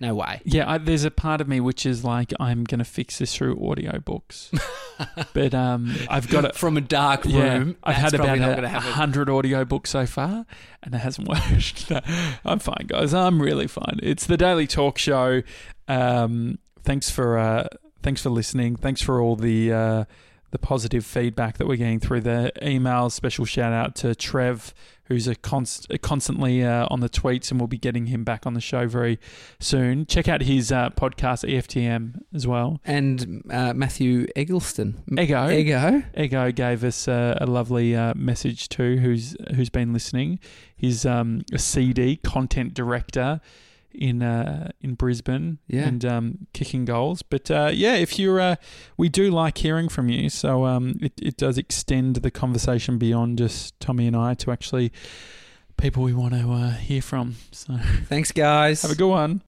no 0.00 0.14
way. 0.14 0.40
Yeah, 0.44 0.70
I, 0.70 0.78
there's 0.78 1.04
a 1.04 1.10
part 1.10 1.40
of 1.40 1.48
me 1.48 1.60
which 1.60 1.84
is 1.84 2.02
like, 2.04 2.32
I'm 2.40 2.64
going 2.64 2.78
to 2.78 2.84
fix 2.84 3.18
this 3.18 3.34
through 3.36 3.56
audiobooks. 3.56 4.48
but 5.34 5.54
um, 5.54 5.94
I've 6.08 6.28
got 6.28 6.46
it. 6.46 6.56
From 6.56 6.76
a 6.78 6.80
dark 6.80 7.24
room, 7.24 7.68
Yeah, 7.68 7.74
I've 7.84 7.96
had 7.96 8.14
about 8.14 8.64
a, 8.64 8.68
hundred 8.68 9.28
audiobooks 9.28 9.88
so 9.88 10.06
far, 10.06 10.46
and 10.82 10.94
it 10.94 10.98
hasn't 10.98 11.28
worked. 11.28 11.90
No, 11.90 12.00
I'm 12.44 12.58
fine, 12.58 12.86
guys. 12.86 13.12
I'm 13.12 13.40
really 13.42 13.66
fine. 13.66 14.00
It's 14.02 14.26
the 14.26 14.38
Daily 14.38 14.66
Talk 14.66 14.96
Show. 14.96 15.42
Um, 15.86 16.58
thanks 16.82 17.10
for 17.10 17.38
uh, 17.38 17.68
thanks 18.02 18.22
for 18.22 18.30
listening. 18.30 18.76
Thanks 18.76 19.02
for 19.02 19.20
all 19.20 19.36
the 19.36 19.72
uh, 19.72 20.04
the 20.50 20.58
positive 20.58 21.04
feedback 21.04 21.58
that 21.58 21.66
we're 21.66 21.76
getting 21.76 22.00
through 22.00 22.22
the 22.22 22.52
emails. 22.62 23.12
Special 23.12 23.44
shout 23.44 23.72
out 23.72 23.94
to 23.96 24.14
Trev, 24.14 24.74
who's 25.04 25.28
a 25.28 25.34
const- 25.34 25.88
constantly 26.02 26.64
uh, 26.64 26.86
on 26.90 27.00
the 27.00 27.08
tweets, 27.08 27.50
and 27.50 27.60
we'll 27.60 27.68
be 27.68 27.78
getting 27.78 28.06
him 28.06 28.24
back 28.24 28.46
on 28.46 28.54
the 28.54 28.60
show 28.60 28.86
very 28.86 29.18
soon. 29.58 30.06
Check 30.06 30.28
out 30.28 30.42
his 30.42 30.72
uh, 30.72 30.90
podcast 30.90 31.48
EFTM 31.48 32.20
as 32.34 32.46
well. 32.46 32.80
And 32.84 33.42
uh, 33.50 33.74
Matthew 33.74 34.26
Eggleston. 34.34 35.02
Ego. 35.18 35.48
Ego. 35.48 36.02
Ego 36.16 36.52
gave 36.52 36.84
us 36.84 37.06
uh, 37.06 37.38
a 37.40 37.46
lovely 37.46 37.94
uh, 37.94 38.14
message 38.14 38.68
too. 38.68 38.96
Who's 38.96 39.36
who's 39.54 39.70
been 39.70 39.92
listening? 39.92 40.40
He's 40.76 41.06
um, 41.06 41.42
a 41.52 41.58
CD 41.58 42.16
content 42.16 42.74
director 42.74 43.40
in 43.92 44.22
uh, 44.22 44.70
in 44.80 44.94
Brisbane 44.94 45.58
Yeah. 45.66 45.86
and 45.88 46.04
um, 46.04 46.46
kicking 46.52 46.84
goals. 46.84 47.22
But 47.22 47.50
uh, 47.50 47.70
yeah, 47.72 47.94
if 47.96 48.18
you're, 48.18 48.40
uh, 48.40 48.56
we 48.96 49.08
do 49.08 49.30
like 49.30 49.58
hearing 49.58 49.88
from 49.88 50.08
you. 50.08 50.28
So 50.30 50.66
um, 50.66 50.94
it 51.00 51.12
it 51.20 51.36
does 51.36 51.58
extend 51.58 52.16
the 52.16 52.30
conversation 52.30 52.98
beyond 52.98 53.38
just 53.38 53.78
Tommy 53.80 54.06
and 54.06 54.16
I 54.16 54.34
to 54.34 54.50
actually 54.50 54.92
people 55.76 56.02
we 56.02 56.12
want 56.12 56.34
to 56.34 56.50
uh, 56.52 56.70
hear 56.72 57.02
from. 57.02 57.36
So 57.52 57.78
Thanks, 58.06 58.32
guys. 58.32 58.82
have 58.86 58.90
a 58.90 58.94
good 58.94 59.08
one. 59.08 59.42